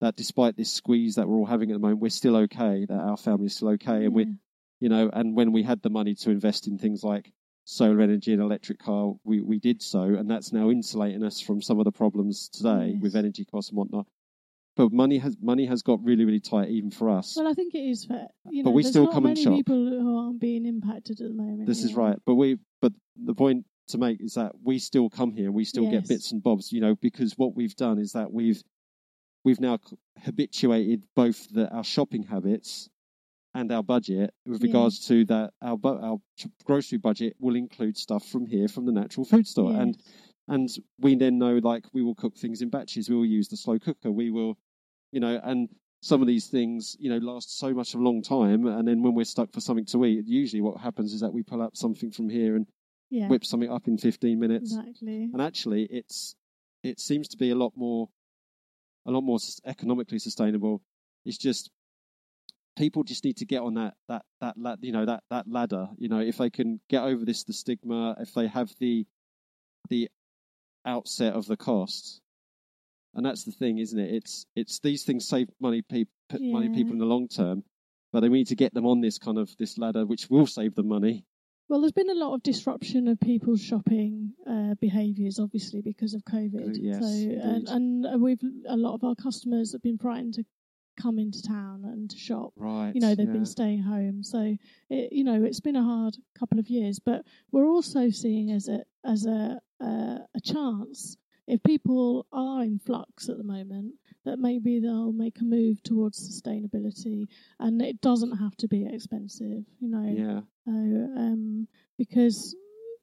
that 0.00 0.16
despite 0.16 0.56
this 0.56 0.72
squeeze 0.72 1.16
that 1.16 1.28
we're 1.28 1.36
all 1.36 1.46
having 1.46 1.70
at 1.70 1.74
the 1.74 1.80
moment, 1.80 2.00
we're 2.00 2.10
still 2.10 2.36
okay. 2.36 2.86
That 2.88 2.98
our 2.98 3.16
family 3.16 3.46
is 3.46 3.56
still 3.56 3.70
okay, 3.70 4.04
and 4.04 4.14
we 4.14 4.24
Yeah. 4.24 4.32
You 4.80 4.88
know, 4.88 5.10
and 5.12 5.34
when 5.36 5.52
we 5.52 5.62
had 5.62 5.82
the 5.82 5.90
money 5.90 6.14
to 6.16 6.30
invest 6.30 6.66
in 6.66 6.78
things 6.78 7.02
like 7.04 7.32
solar 7.64 8.00
energy 8.00 8.32
and 8.32 8.42
electric 8.42 8.78
car, 8.78 9.14
we, 9.24 9.40
we 9.40 9.58
did 9.58 9.80
so, 9.82 10.02
and 10.02 10.30
that's 10.30 10.52
now 10.52 10.70
insulating 10.70 11.22
us 11.24 11.40
from 11.40 11.62
some 11.62 11.78
of 11.78 11.84
the 11.84 11.92
problems 11.92 12.48
today 12.48 12.90
Yes. 12.94 13.02
with 13.02 13.16
energy 13.16 13.44
costs 13.44 13.70
and 13.70 13.78
whatnot. 13.78 14.06
But 14.76 14.92
money 14.92 15.18
has 15.18 15.36
money 15.40 15.66
has 15.66 15.82
got 15.82 16.02
really 16.02 16.24
really 16.24 16.40
tight 16.40 16.68
even 16.70 16.90
for 16.90 17.08
us. 17.08 17.36
Well, 17.36 17.46
I 17.46 17.52
think 17.54 17.74
it 17.76 17.78
is 17.88 18.04
fair. 18.06 18.26
You 18.50 18.64
But 18.64 18.72
we 18.72 18.82
still 18.82 19.06
come 19.06 19.24
and 19.26 19.38
shop. 19.38 19.54
people 19.54 19.76
who 19.76 20.18
aren't 20.18 20.40
being 20.40 20.66
impacted 20.66 21.20
at 21.20 21.28
the 21.28 21.32
moment. 21.34 21.66
this 21.66 21.82
you 21.82 21.90
is 21.90 21.94
right. 21.94 22.16
But 22.26 22.34
we 22.34 22.58
but 22.82 22.92
the 23.16 23.34
point 23.34 23.66
to 23.88 23.98
make 23.98 24.20
is 24.20 24.34
that 24.34 24.52
we 24.64 24.80
still 24.80 25.08
come 25.08 25.30
here 25.32 25.44
and 25.46 25.54
we 25.54 25.64
still 25.64 25.88
get 25.88 26.08
bits 26.08 26.32
and 26.32 26.42
bobs, 26.42 26.72
you 26.72 26.80
know, 26.80 26.96
because 26.96 27.38
what 27.38 27.54
we've 27.54 27.76
done 27.76 27.98
is 28.00 28.12
that 28.12 28.32
we've 28.32 28.60
we've 29.44 29.60
now 29.60 29.78
habituated 30.24 31.02
both 31.14 31.48
the, 31.52 31.68
our 31.70 31.84
shopping 31.84 32.24
habits 32.24 32.88
and 33.54 33.70
our 33.72 33.82
budget 33.82 34.34
with 34.46 34.60
Yeah. 34.60 34.66
regards 34.66 35.06
to 35.06 35.24
that 35.26 35.54
our 35.62 35.76
bu- 35.78 36.00
our 36.08 36.18
grocery 36.64 36.98
budget 36.98 37.36
will 37.38 37.54
include 37.56 37.96
stuff 37.96 38.26
from 38.28 38.46
here 38.46 38.68
from 38.68 38.84
the 38.86 38.92
natural 38.92 39.24
food 39.24 39.46
store. 39.46 39.72
And 39.72 39.96
Yes. 39.96 40.14
and 40.48 40.68
we 40.98 41.14
then 41.14 41.38
know 41.38 41.58
like 41.58 41.86
we 41.94 42.02
will 42.02 42.14
cook 42.14 42.36
things 42.36 42.60
in 42.62 42.68
batches. 42.68 43.08
We 43.08 43.16
will 43.16 43.24
use 43.26 43.48
the 43.48 43.56
slow 43.56 43.78
cooker. 43.78 44.10
We 44.12 44.30
will 44.30 44.58
you 45.12 45.20
know 45.20 45.40
and 45.44 45.68
some 46.02 46.20
of 46.20 46.26
these 46.26 46.48
things 46.48 46.96
you 46.98 47.08
know 47.08 47.18
last 47.18 47.56
so 47.58 47.72
much 47.72 47.94
of 47.94 48.00
a 48.00 48.04
long 48.04 48.20
time. 48.22 48.66
And 48.66 48.86
then 48.86 49.02
when 49.02 49.14
we're 49.14 49.24
stuck 49.24 49.52
for 49.52 49.60
something 49.60 49.86
to 49.86 50.04
eat 50.04 50.26
usually 50.26 50.60
what 50.60 50.80
happens 50.80 51.12
is 51.14 51.20
that 51.20 51.32
we 51.32 51.42
pull 51.42 51.62
up 51.62 51.76
something 51.76 52.10
from 52.10 52.28
here 52.28 52.56
and 52.56 52.66
yeah, 53.10 53.28
whip 53.28 53.44
something 53.44 53.70
up 53.70 53.86
in 53.86 53.96
15 53.96 54.38
minutes. 54.40 54.76
Exactly. 54.76 55.24
and 55.32 55.40
actually 55.40 55.84
it's 55.84 56.34
it 56.82 56.98
seems 57.00 57.28
to 57.28 57.36
be 57.36 57.50
a 57.50 57.54
lot 57.54 57.72
more 57.76 58.08
a 59.06 59.10
lot 59.10 59.20
more 59.22 59.38
economically 59.64 60.18
sustainable. 60.18 60.82
It's 61.24 61.38
just 61.38 61.70
people 62.76 63.02
just 63.04 63.24
need 63.24 63.36
to 63.36 63.44
get 63.44 63.60
on 63.62 63.74
that 63.74 63.94
that 64.08 64.22
that 64.40 64.56
la- 64.56 64.76
you 64.80 64.92
know 64.92 65.04
that 65.06 65.22
that 65.30 65.46
ladder 65.48 65.88
you 65.98 66.08
know 66.08 66.20
if 66.20 66.38
they 66.38 66.50
can 66.50 66.80
get 66.90 67.02
over 67.02 67.24
this 67.24 67.44
the 67.44 67.52
stigma 67.52 68.16
if 68.20 68.32
they 68.34 68.46
have 68.46 68.70
the 68.80 69.06
the 69.90 70.08
outset 70.86 71.34
of 71.34 71.46
the 71.46 71.56
cost 71.56 72.20
and 73.14 73.24
that's 73.24 73.44
the 73.44 73.52
thing 73.52 73.78
isn't 73.78 73.98
it 73.98 74.12
it's 74.14 74.46
it's 74.54 74.80
these 74.80 75.04
things 75.04 75.26
save 75.26 75.48
money 75.60 75.82
people 75.82 76.12
money 76.40 76.66
Yeah. 76.68 76.74
people 76.74 76.92
in 76.92 76.98
the 76.98 77.04
long 77.06 77.28
term 77.28 77.62
but 78.12 78.20
they 78.20 78.28
need 78.28 78.48
to 78.48 78.56
get 78.56 78.74
them 78.74 78.86
on 78.86 79.00
this 79.00 79.18
kind 79.18 79.38
of 79.38 79.54
this 79.58 79.78
ladder 79.78 80.04
which 80.06 80.28
will 80.28 80.46
save 80.46 80.74
them 80.74 80.88
money 80.88 81.24
Well, 81.68 81.80
there's 81.80 81.92
been 81.92 82.10
a 82.10 82.14
lot 82.14 82.34
of 82.34 82.42
disruption 82.42 83.08
of 83.08 83.18
people's 83.20 83.62
shopping 83.62 84.34
uh, 84.46 84.74
behaviours, 84.80 85.38
obviously 85.40 85.80
because 85.80 86.12
of 86.12 86.22
COVID. 86.24 86.76
Yes, 86.78 87.00
so, 87.00 87.06
and, 87.06 87.66
and 87.68 88.22
we've 88.22 88.42
a 88.68 88.76
lot 88.76 88.94
of 88.94 89.02
our 89.02 89.14
customers 89.14 89.72
have 89.72 89.80
been 89.82 89.96
frightened 89.96 90.34
to 90.34 90.44
come 90.96 91.18
into 91.18 91.42
town 91.42 91.82
and 91.84 92.10
to 92.10 92.16
shop. 92.16 92.52
right 92.56 92.92
You 92.94 93.00
know, 93.00 93.14
they've 93.14 93.26
yeah. 93.26 93.32
been 93.32 93.46
staying 93.46 93.82
home, 93.82 94.22
so 94.22 94.56
it, 94.90 95.12
you 95.12 95.24
know 95.24 95.42
it's 95.44 95.60
been 95.60 95.76
a 95.76 95.82
hard 95.82 96.16
couple 96.38 96.58
of 96.58 96.68
years. 96.68 96.98
But 96.98 97.24
we're 97.52 97.68
also 97.68 98.10
seeing 98.10 98.50
as 98.50 98.68
a 98.68 98.80
as 99.04 99.26
a 99.26 99.60
uh, 99.80 100.18
a 100.34 100.40
chance 100.42 101.16
if 101.46 101.62
people 101.62 102.26
are 102.32 102.62
in 102.62 102.78
flux 102.78 103.28
at 103.28 103.36
the 103.36 103.44
moment 103.44 103.94
that 104.24 104.38
maybe 104.38 104.80
they'll 104.80 105.12
make 105.12 105.40
a 105.40 105.44
move 105.44 105.82
towards 105.82 106.18
sustainability, 106.18 107.26
and 107.60 107.82
it 107.82 108.00
doesn't 108.00 108.38
have 108.38 108.56
to 108.56 108.68
be 108.68 108.86
expensive. 108.86 109.64
You 109.80 109.88
know, 109.88 110.14
yeah 110.16 110.40
so, 110.66 110.72
um, 110.72 111.68
because 111.98 112.56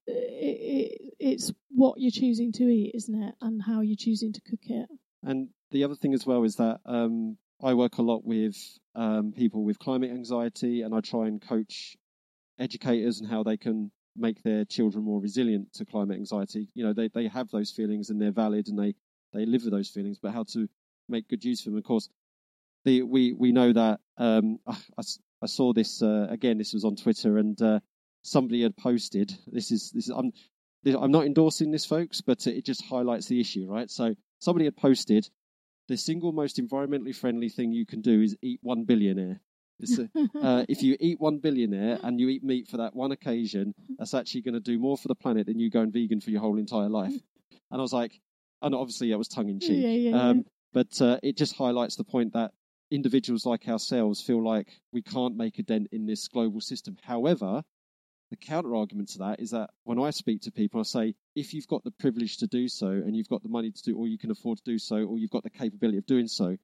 it, 0.08 0.14
it, 0.14 1.14
it's 1.20 1.54
what 1.70 2.00
you're 2.00 2.12
choosing 2.12 2.52
to 2.54 2.64
eat, 2.64 2.92
isn't 2.96 3.24
it, 3.24 3.36
and 3.42 3.62
how 3.62 3.82
you're 3.82 3.96
choosing 3.96 4.34
to 4.34 4.42
cook 4.42 4.66
it. 4.66 4.90
And 5.24 5.50
the 5.70 5.84
other 5.84 5.96
thing 5.96 6.14
as 6.14 6.26
well 6.26 6.44
is 6.44 6.56
that 6.56 6.80
um, 6.86 7.38
I 7.64 7.74
work 7.74 7.98
a 7.98 8.02
lot 8.02 8.26
with 8.26 8.56
um, 8.96 9.34
people 9.34 9.64
with 9.64 9.80
climate 9.80 10.12
anxiety, 10.12 10.82
and 10.82 10.94
I 10.94 11.02
try 11.02 11.28
and 11.28 11.42
coach 11.42 11.96
educators 12.60 13.20
and 13.20 13.30
how 13.30 13.44
they 13.44 13.58
can 13.58 13.92
make 14.16 14.42
their 14.44 14.66
children 14.66 15.04
more 15.04 15.22
resilient 15.22 15.74
to 15.74 15.86
climate 15.86 16.18
anxiety. 16.18 16.68
You 16.74 16.86
know, 16.86 16.94
they, 16.94 17.08
they 17.08 17.28
have 17.28 17.50
those 17.50 17.72
feelings 17.72 18.10
and 18.10 18.22
they're 18.22 18.32
valid, 18.32 18.68
and 18.68 18.78
they, 18.78 18.96
they 19.34 19.46
live 19.46 19.64
with 19.64 19.74
those 19.74 19.90
feelings, 19.90 20.20
but 20.22 20.34
how 20.34 20.44
to 20.54 20.68
make 21.08 21.28
good 21.28 21.44
use 21.44 21.62
of 21.62 21.72
them. 21.72 21.78
Of 21.78 21.84
course, 21.84 22.10
the, 22.84 23.04
we 23.04 23.34
we 23.34 23.52
know 23.52 23.74
that 23.74 24.00
um, 24.18 24.60
I, 24.68 25.04
I 25.42 25.46
saw 25.46 25.74
this 25.74 26.02
uh, 26.02 26.28
again. 26.30 26.58
This 26.58 26.74
was 26.74 26.86
on 26.86 26.96
Twitter, 26.96 27.38
and 27.38 27.62
uh, 27.62 27.80
somebody 28.24 28.64
had 28.64 28.76
posted. 28.76 29.34
This 29.48 29.72
is 29.72 29.92
this 29.92 30.06
is 30.08 30.14
I'm 30.16 30.32
I'm 30.86 31.12
not 31.12 31.26
endorsing 31.26 31.72
this, 31.72 31.86
folks, 31.86 32.22
but 32.22 32.48
it 32.48 32.66
just 32.66 32.84
highlights 32.86 33.28
the 33.28 33.40
issue, 33.40 33.68
right? 33.70 33.90
So 33.90 34.16
somebody 34.40 34.66
had 34.66 34.76
posted 34.76 35.30
the 35.88 35.98
single 35.98 36.32
most 36.32 36.58
environmentally 36.58 37.16
friendly 37.16 37.50
thing 37.50 37.72
you 37.72 37.86
can 37.86 38.02
do 38.02 38.22
is 38.22 38.36
eat 38.42 38.60
one 38.62 38.84
billionaire. 38.84 39.42
A, 39.82 40.10
uh, 40.42 40.66
if 40.70 40.84
you 40.84 40.96
eat 41.00 41.20
one 41.20 41.40
billionaire 41.40 42.00
and 42.04 42.20
you 42.20 42.30
eat 42.30 42.44
meat 42.44 42.68
for 42.68 42.78
that 42.78 42.96
one 42.96 43.12
occasion, 43.12 43.74
that's 43.98 44.14
actually 44.14 44.42
going 44.42 44.54
to 44.54 44.60
do 44.60 44.78
more 44.80 44.98
for 44.98 45.08
the 45.08 45.16
planet 45.16 45.48
than 45.48 45.60
you 45.60 45.70
going 45.70 45.92
vegan 45.92 46.22
for 46.22 46.30
your 46.30 46.42
whole 46.42 46.58
entire 46.58 46.90
life. 46.90 47.14
And 47.72 47.80
I 47.80 47.82
was 47.82 47.94
like, 47.94 48.20
and 48.62 48.76
obviously 48.76 49.12
it 49.12 49.18
was 49.18 49.28
tongue 49.28 49.50
in 49.50 49.60
cheek. 49.60 49.82
Yeah, 49.84 49.90
yeah, 49.90 50.10
yeah. 50.12 50.30
um, 50.30 50.46
But 50.74 51.02
uh, 51.02 51.18
it 51.24 51.36
just 51.38 51.56
highlights 51.56 51.96
the 51.96 52.04
point 52.04 52.34
that 52.34 52.52
individuals 52.92 53.46
like 53.46 53.68
ourselves 53.68 54.22
feel 54.22 54.44
like 54.44 54.68
we 54.92 55.02
can't 55.02 55.36
make 55.36 55.58
a 55.58 55.64
dent 55.64 55.88
in 55.92 56.06
this 56.06 56.28
global 56.28 56.62
system. 56.62 56.98
However, 57.02 57.64
the 58.32 58.38
counter 58.38 58.76
argument 58.76 59.10
to 59.10 59.20
that 59.20 59.40
is 59.40 59.52
that 59.52 59.70
when 59.84 60.00
I 60.00 60.10
speak 60.10 60.42
to 60.44 60.52
people, 60.52 60.80
I 60.80 60.84
say, 60.84 61.16
if 61.36 61.54
you've 61.54 61.68
got 61.68 61.84
the 61.84 61.92
privilege 61.92 62.38
to 62.38 62.48
do 62.48 62.68
so 62.68 62.88
and 62.88 63.16
you've 63.16 63.28
got 63.28 63.44
the 63.44 63.50
money 63.50 63.72
to 63.72 63.84
do, 63.84 63.96
or 63.98 64.08
you 64.08 64.18
can 64.18 64.32
afford 64.32 64.58
to 64.58 64.64
do 64.64 64.80
so, 64.80 65.04
or 65.04 65.20
you've 65.20 65.30
got 65.30 65.44
the 65.44 65.50
capability 65.50 65.98
of 65.98 66.06
doing 66.06 66.28
so, 66.28 66.58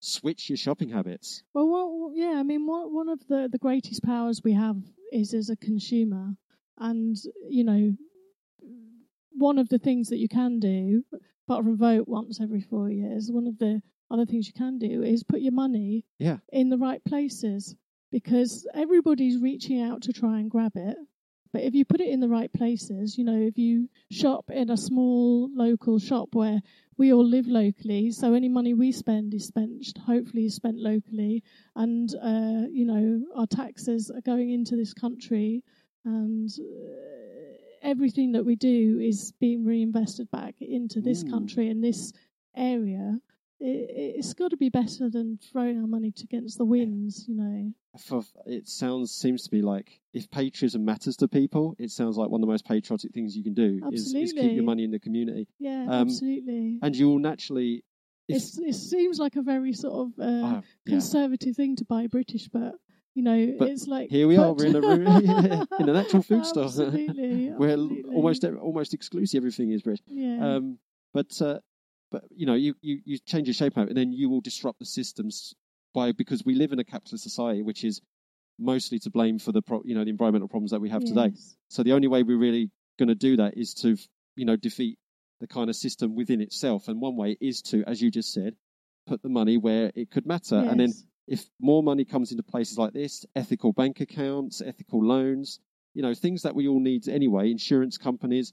switch 0.00 0.50
your 0.50 0.56
shopping 0.56 0.90
habits. 0.90 1.42
Well, 1.54 1.68
well, 1.68 2.10
yeah. 2.14 2.34
I 2.36 2.42
mean, 2.42 2.66
one 2.66 2.92
one 2.92 3.08
of 3.08 3.20
the 3.28 3.48
the 3.50 3.58
greatest 3.58 4.02
powers 4.02 4.42
we 4.44 4.52
have 4.54 4.76
is 5.12 5.32
as 5.32 5.48
a 5.48 5.56
consumer, 5.56 6.34
and 6.78 7.16
you 7.48 7.64
know, 7.64 7.96
one 9.32 9.58
of 9.58 9.68
the 9.68 9.78
things 9.78 10.08
that 10.08 10.18
you 10.18 10.28
can 10.28 10.58
do, 10.58 11.04
apart 11.46 11.64
from 11.64 11.76
vote 11.76 12.08
once 12.08 12.40
every 12.40 12.60
four 12.60 12.90
years, 12.90 13.30
one 13.30 13.46
of 13.46 13.58
the 13.58 13.80
other 14.10 14.26
things 14.26 14.48
you 14.48 14.52
can 14.54 14.78
do 14.78 15.04
is 15.04 15.22
put 15.22 15.40
your 15.40 15.52
money 15.52 16.04
Yeah. 16.18 16.38
in 16.52 16.68
the 16.68 16.78
right 16.78 17.02
places 17.04 17.76
because 18.10 18.66
everybody's 18.74 19.38
reaching 19.38 19.80
out 19.80 20.02
to 20.02 20.12
try 20.12 20.38
and 20.40 20.50
grab 20.50 20.72
it. 20.74 20.96
But 21.52 21.62
if 21.62 21.74
you 21.74 21.84
put 21.84 22.00
it 22.00 22.08
in 22.08 22.20
the 22.20 22.28
right 22.28 22.52
places, 22.52 23.18
you 23.18 23.24
know, 23.24 23.36
if 23.36 23.58
you 23.58 23.88
shop 24.10 24.50
in 24.50 24.70
a 24.70 24.76
small 24.76 25.50
local 25.52 25.98
shop 25.98 26.28
where 26.34 26.60
we 26.96 27.12
all 27.12 27.24
live 27.24 27.48
locally, 27.48 28.12
so 28.12 28.34
any 28.34 28.48
money 28.48 28.72
we 28.72 28.92
spend 28.92 29.34
is 29.34 29.46
spent, 29.46 29.98
hopefully, 30.06 30.44
is 30.46 30.54
spent 30.54 30.78
locally, 30.78 31.42
and 31.74 32.14
uh, 32.22 32.68
you 32.70 32.84
know, 32.84 33.20
our 33.34 33.46
taxes 33.48 34.10
are 34.12 34.20
going 34.20 34.50
into 34.50 34.76
this 34.76 34.94
country, 34.94 35.64
and 36.04 36.50
uh, 36.60 37.56
everything 37.82 38.30
that 38.32 38.44
we 38.44 38.54
do 38.54 39.00
is 39.00 39.32
being 39.40 39.64
reinvested 39.64 40.30
back 40.30 40.54
into 40.60 41.00
this 41.00 41.24
Mm. 41.24 41.30
country 41.30 41.68
and 41.68 41.82
this 41.82 42.12
area. 42.54 43.18
It, 43.60 43.90
it's 44.16 44.32
got 44.34 44.50
to 44.50 44.56
be 44.56 44.68
better 44.70 45.10
than 45.10 45.38
throwing 45.52 45.78
our 45.80 45.86
money 45.86 46.12
against 46.22 46.58
the 46.58 46.64
winds, 46.64 47.26
you 47.28 47.34
know. 47.36 47.72
For, 47.98 48.22
it 48.46 48.68
sounds 48.68 49.10
seems 49.10 49.42
to 49.44 49.50
be 49.50 49.62
like 49.62 50.00
if 50.14 50.30
patriotism 50.30 50.84
matters 50.84 51.16
to 51.16 51.28
people, 51.28 51.74
it 51.78 51.90
sounds 51.90 52.16
like 52.16 52.30
one 52.30 52.40
of 52.40 52.46
the 52.46 52.50
most 52.50 52.64
patriotic 52.64 53.12
things 53.12 53.36
you 53.36 53.42
can 53.42 53.52
do 53.54 53.80
is, 53.92 54.14
is 54.14 54.32
keep 54.32 54.52
your 54.52 54.62
money 54.64 54.84
in 54.84 54.90
the 54.92 54.98
community, 55.00 55.46
Yeah, 55.58 55.82
Um, 55.82 56.08
absolutely. 56.08 56.78
and 56.82 56.96
you 56.96 57.08
will 57.08 57.18
naturally. 57.18 57.84
If, 58.28 58.42
it 58.58 58.74
seems 58.76 59.18
like 59.18 59.34
a 59.34 59.42
very 59.42 59.72
sort 59.72 59.94
of 59.94 60.08
uh, 60.24 60.46
Ah, 60.46 60.62
yeah. 60.86 60.92
conservative 60.92 61.56
thing 61.56 61.74
to 61.76 61.84
buy 61.84 62.06
British, 62.06 62.48
but 62.48 62.76
you 63.14 63.24
know, 63.24 63.56
But 63.58 63.70
it's 63.70 63.88
like 63.88 64.08
here 64.08 64.28
we 64.28 64.36
are, 64.36 64.54
but- 64.54 64.58
we're 64.58 64.66
in 64.66 64.76
a 64.76 64.80
room- 64.80 65.66
in 65.80 65.88
an 65.88 65.96
actual 65.96 66.22
food 66.22 66.46
store. 66.46 66.64
Absolutely, 66.70 67.48
where 67.56 67.70
absolutely. 67.70 68.14
almost 68.14 68.44
almost 68.44 68.94
exclusive 68.94 69.38
everything 69.38 69.72
is 69.72 69.82
British. 69.82 70.04
yeah. 70.06 70.38
Um, 70.56 70.78
but 71.12 71.42
uh, 71.42 71.58
but 72.10 72.24
you 72.34 72.46
know, 72.46 72.54
you, 72.54 72.74
you, 72.80 73.00
you 73.04 73.18
change 73.18 73.46
your 73.46 73.54
shape 73.54 73.78
out, 73.78 73.88
and 73.88 73.96
then 73.96 74.12
you 74.12 74.28
will 74.28 74.40
disrupt 74.40 74.78
the 74.78 74.84
systems 74.84 75.54
by 75.94 76.12
because 76.12 76.44
we 76.44 76.54
live 76.54 76.72
in 76.72 76.78
a 76.78 76.84
capitalist 76.84 77.24
society, 77.24 77.62
which 77.62 77.84
is 77.84 78.00
mostly 78.58 78.98
to 79.00 79.10
blame 79.10 79.38
for 79.38 79.52
the 79.52 79.62
pro, 79.62 79.82
you 79.84 79.94
know 79.94 80.04
the 80.04 80.10
environmental 80.10 80.48
problems 80.48 80.70
that 80.70 80.80
we 80.80 80.90
have 80.90 81.04
today. 81.04 81.32
So 81.68 81.82
the 81.82 81.92
only 81.92 82.08
way 82.08 82.22
we're 82.22 82.38
really 82.38 82.70
going 82.98 83.08
to 83.08 83.14
do 83.14 83.36
that 83.36 83.56
is 83.56 83.74
to 83.74 83.96
you 84.36 84.44
know 84.44 84.56
defeat 84.56 84.98
the 85.40 85.46
kind 85.46 85.70
of 85.70 85.76
system 85.76 86.14
within 86.14 86.40
itself, 86.40 86.88
and 86.88 87.00
one 87.00 87.16
way 87.16 87.36
is 87.40 87.62
to, 87.62 87.82
as 87.86 88.00
you 88.02 88.10
just 88.10 88.32
said, 88.32 88.54
put 89.06 89.22
the 89.22 89.28
money 89.28 89.56
where 89.56 89.90
it 89.94 90.10
could 90.10 90.26
matter, 90.26 90.56
and 90.56 90.78
then 90.78 90.92
if 91.26 91.48
more 91.60 91.82
money 91.82 92.04
comes 92.04 92.32
into 92.32 92.42
places 92.42 92.76
like 92.76 92.92
this, 92.92 93.24
ethical 93.36 93.72
bank 93.72 94.00
accounts, 94.00 94.60
ethical 94.60 95.02
loans, 95.02 95.60
you 95.94 96.02
know, 96.02 96.12
things 96.12 96.42
that 96.42 96.54
we 96.54 96.66
all 96.66 96.80
need 96.80 97.08
anyway, 97.08 97.50
insurance 97.50 97.98
companies, 97.98 98.52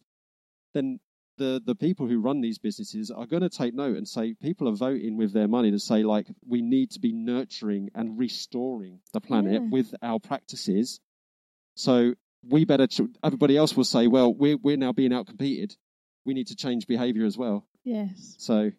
then 0.74 1.00
the, 1.38 1.62
the 1.66 1.76
people 1.76 2.08
who 2.08 2.20
run 2.20 2.42
these 2.42 2.58
businesses 2.58 3.12
are 3.12 3.26
going 3.26 3.44
to 3.44 3.50
take 3.50 3.74
note 3.74 3.96
and 3.98 4.08
say 4.08 4.34
people 4.34 4.68
are 4.68 4.76
voting 4.76 5.18
with 5.18 5.34
their 5.34 5.48
money 5.48 5.72
to 5.72 5.80
say 5.80 6.04
like 6.04 6.28
we 6.48 6.62
need 6.62 6.92
to 6.92 7.00
be 7.00 7.14
nurturing 7.14 7.90
and 7.96 8.18
restoring 8.18 9.00
the 9.14 9.22
planet 9.22 9.54
Yeah. 9.62 9.70
with 9.72 9.94
our 10.02 10.20
practices. 10.20 11.00
So 11.76 12.14
we 12.48 12.66
better. 12.66 12.88
Ch- 12.88 13.02
everybody 13.24 13.58
else 13.58 13.76
will 13.76 13.84
say, 13.84 14.08
well, 14.08 14.34
we're 14.34 14.58
we're 14.58 14.78
now 14.78 14.94
being 14.94 15.12
outcompeted. 15.12 15.76
We 16.26 16.34
need 16.34 16.48
to 16.48 16.56
change 16.56 16.88
behaviour 16.88 17.26
as 17.26 17.38
well. 17.38 17.66
Yes. 17.84 18.36
So, 18.38 18.72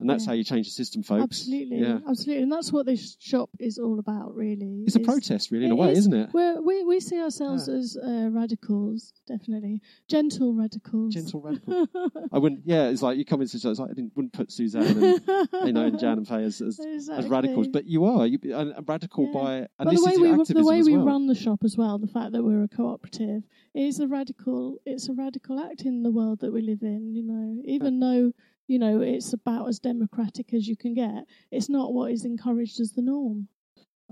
and 0.00 0.08
that's 0.10 0.24
Yeah. 0.24 0.30
how 0.30 0.34
you 0.34 0.44
change 0.44 0.66
the 0.66 0.72
system, 0.72 1.02
folks. 1.02 1.22
Absolutely. 1.22 1.78
Yeah. 1.78 1.98
Absolutely. 2.08 2.42
And 2.42 2.50
that's 2.52 2.72
what 2.72 2.86
this 2.86 3.16
shop 3.20 3.50
is 3.58 3.78
all 3.78 3.98
about, 3.98 4.34
really. 4.34 4.84
It's 4.86 4.96
a 4.96 5.00
protest, 5.00 5.50
really, 5.50 5.66
in 5.66 5.70
a 5.70 5.76
way, 5.76 5.92
is. 5.92 5.98
isn't 5.98 6.14
it? 6.14 6.30
We're, 6.32 6.60
we 6.60 6.84
we 6.84 7.00
see 7.00 7.20
ourselves 7.20 7.68
as 7.68 7.96
uh, 7.96 8.28
radicals, 8.30 9.12
definitely 9.26 9.80
gentle 10.08 10.54
radicals. 10.54 11.14
Gentle 11.14 11.40
radical. 11.40 11.86
I 12.32 12.38
wouldn't. 12.38 12.62
Yeah, 12.64 12.88
it's 12.88 13.02
like 13.02 13.18
you 13.18 13.24
come 13.24 13.40
into 13.42 13.56
it's 13.56 13.64
like 13.64 13.90
I 13.90 13.94
didn't 13.94 14.12
wouldn't 14.16 14.32
put 14.32 14.50
Suzanne 14.50 14.82
and 14.82 15.20
you 15.66 15.72
know 15.72 15.84
and 15.84 15.98
Jan 15.98 16.18
and 16.18 16.26
Faye 16.28 16.44
as, 16.44 16.60
as, 16.60 16.80
as 17.08 17.26
radicals, 17.28 17.68
but 17.68 17.84
you 17.86 18.04
are 18.06 18.26
you 18.26 18.38
a 18.54 18.82
radical 18.82 19.26
Yeah. 19.26 19.32
by 19.32 19.54
and 19.56 19.68
But 19.78 19.84
the 19.84 19.90
this 19.92 20.04
way 20.04 20.12
is 20.12 20.18
we 20.20 20.30
activism 20.30 20.56
the 20.56 20.64
way 20.64 20.82
we 20.82 20.96
well. 20.96 21.06
run 21.06 21.26
the 21.26 21.34
shop 21.34 21.60
as 21.64 21.76
well, 21.76 21.98
the 21.98 22.06
fact 22.06 22.32
that 22.32 22.42
we're 22.42 22.62
a 22.62 22.68
cooperative 22.68 23.42
is 23.74 24.00
a 24.00 24.06
radical. 24.08 24.78
It's 24.86 25.08
a 25.08 25.12
radical 25.12 25.60
act 25.60 25.82
in 25.82 26.02
the 26.02 26.10
world 26.10 26.40
that 26.40 26.52
we 26.52 26.62
live 26.62 26.82
in. 26.82 27.14
You 27.14 27.22
know, 27.22 27.62
even 27.64 28.00
though 28.00 28.32
you 28.70 28.78
know 28.78 29.00
it's 29.14 29.32
about 29.32 29.68
as 29.68 29.78
democratic 29.80 30.54
as 30.54 30.66
you 30.70 30.76
can 30.76 30.94
get, 30.94 31.24
it's 31.50 31.68
not 31.68 31.92
what 31.92 32.10
is 32.12 32.24
encouraged 32.24 32.78
as 32.80 32.92
the 32.92 33.02
norm. 33.02 33.48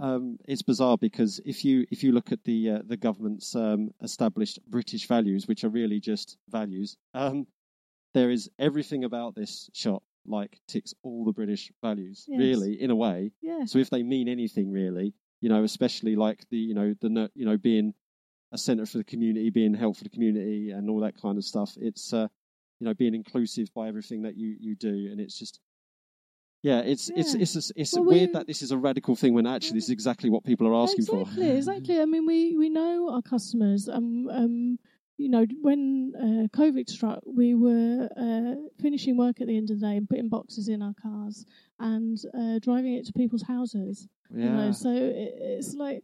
um, 0.06 0.24
it's 0.52 0.62
bizarre 0.62 0.96
because 1.08 1.40
if 1.44 1.64
you 1.64 1.86
if 1.90 2.02
you 2.04 2.10
look 2.12 2.30
at 2.32 2.42
the 2.44 2.58
uh, 2.74 2.78
the 2.86 2.96
government's 2.96 3.54
um, 3.56 3.90
established 4.02 4.58
British 4.76 5.06
values, 5.08 5.46
which 5.48 5.64
are 5.64 5.68
really 5.80 6.00
just 6.00 6.36
values, 6.48 6.96
um, 7.14 7.46
there 8.14 8.30
is 8.30 8.50
everything 8.58 9.04
about 9.04 9.34
this 9.34 9.70
shop 9.72 10.02
like 10.26 10.60
ticks 10.72 10.92
all 11.02 11.24
the 11.24 11.32
British 11.32 11.64
values, 11.82 12.24
Yes. 12.28 12.38
really, 12.38 12.72
in 12.84 12.90
a 12.90 12.96
way. 12.96 13.32
Yeah. 13.40 13.64
So 13.64 13.78
if 13.78 13.90
they 13.90 14.02
mean 14.02 14.28
anything, 14.28 14.70
really, 14.70 15.14
you 15.40 15.48
know, 15.48 15.62
especially 15.64 16.16
like 16.16 16.40
the 16.50 16.58
you 16.58 16.74
know 16.74 16.94
the 17.00 17.30
you 17.34 17.46
know 17.46 17.56
being 17.56 17.94
a 18.52 18.58
centre 18.58 18.86
for 18.86 18.98
the 18.98 19.04
community, 19.12 19.50
being 19.50 19.74
helpful 19.74 20.04
to 20.04 20.10
the 20.10 20.16
community, 20.16 20.70
and 20.70 20.88
all 20.90 21.00
that 21.00 21.20
kind 21.20 21.36
of 21.38 21.44
stuff, 21.44 21.70
it's 21.88 22.12
uh, 22.12 22.28
you 22.80 22.86
know 22.86 22.94
being 22.94 23.14
inclusive 23.14 23.68
by 23.74 23.88
everything 23.88 24.22
that 24.22 24.36
you 24.36 24.56
you 24.58 24.74
do, 24.76 25.08
and 25.10 25.20
it's 25.20 25.38
just. 25.38 25.60
Yeah, 26.62 26.80
it's 26.80 27.08
it's 27.14 27.34
Yeah. 27.34 27.42
it's 27.42 27.54
it's, 27.56 27.72
it's 27.76 27.94
Well, 27.94 28.04
weird 28.04 28.30
we- 28.30 28.32
that 28.32 28.46
this 28.48 28.62
is 28.62 28.72
a 28.72 28.76
radical 28.78 29.14
thing 29.14 29.32
when 29.32 29.46
actually 29.46 29.76
this 29.78 29.84
is 29.84 29.90
exactly 29.90 30.28
what 30.28 30.42
people 30.44 30.66
are 30.66 30.74
asking 30.74 31.02
exactly, 31.04 31.14
for. 31.16 31.22
Exactly. 31.22 31.56
Exactly. 31.56 32.00
I 32.00 32.04
mean, 32.04 32.26
we, 32.26 32.56
we 32.56 32.68
know 32.68 33.10
our 33.10 33.22
customers. 33.22 33.88
Um, 33.88 34.28
um, 34.28 34.78
you 35.18 35.28
know, 35.28 35.46
when 35.62 36.12
uh, 36.16 36.56
COVID 36.56 36.88
struck, 36.90 37.20
we 37.24 37.54
were 37.54 38.08
uh, 38.16 38.54
finishing 38.82 39.16
work 39.16 39.40
at 39.40 39.46
the 39.46 39.56
end 39.56 39.70
of 39.70 39.78
the 39.80 39.86
day 39.86 39.96
and 39.96 40.08
putting 40.08 40.28
boxes 40.28 40.68
in 40.68 40.82
our 40.82 40.94
cars 41.00 41.44
and 41.78 42.18
uh, 42.34 42.58
driving 42.60 42.94
it 42.94 43.06
to 43.06 43.12
people's 43.12 43.42
houses. 43.42 44.08
You 44.30 44.46
Yeah, 44.46 44.56
know, 44.56 44.72
so 44.72 44.90
it, 44.90 45.34
it's 45.38 45.74
like, 45.74 46.02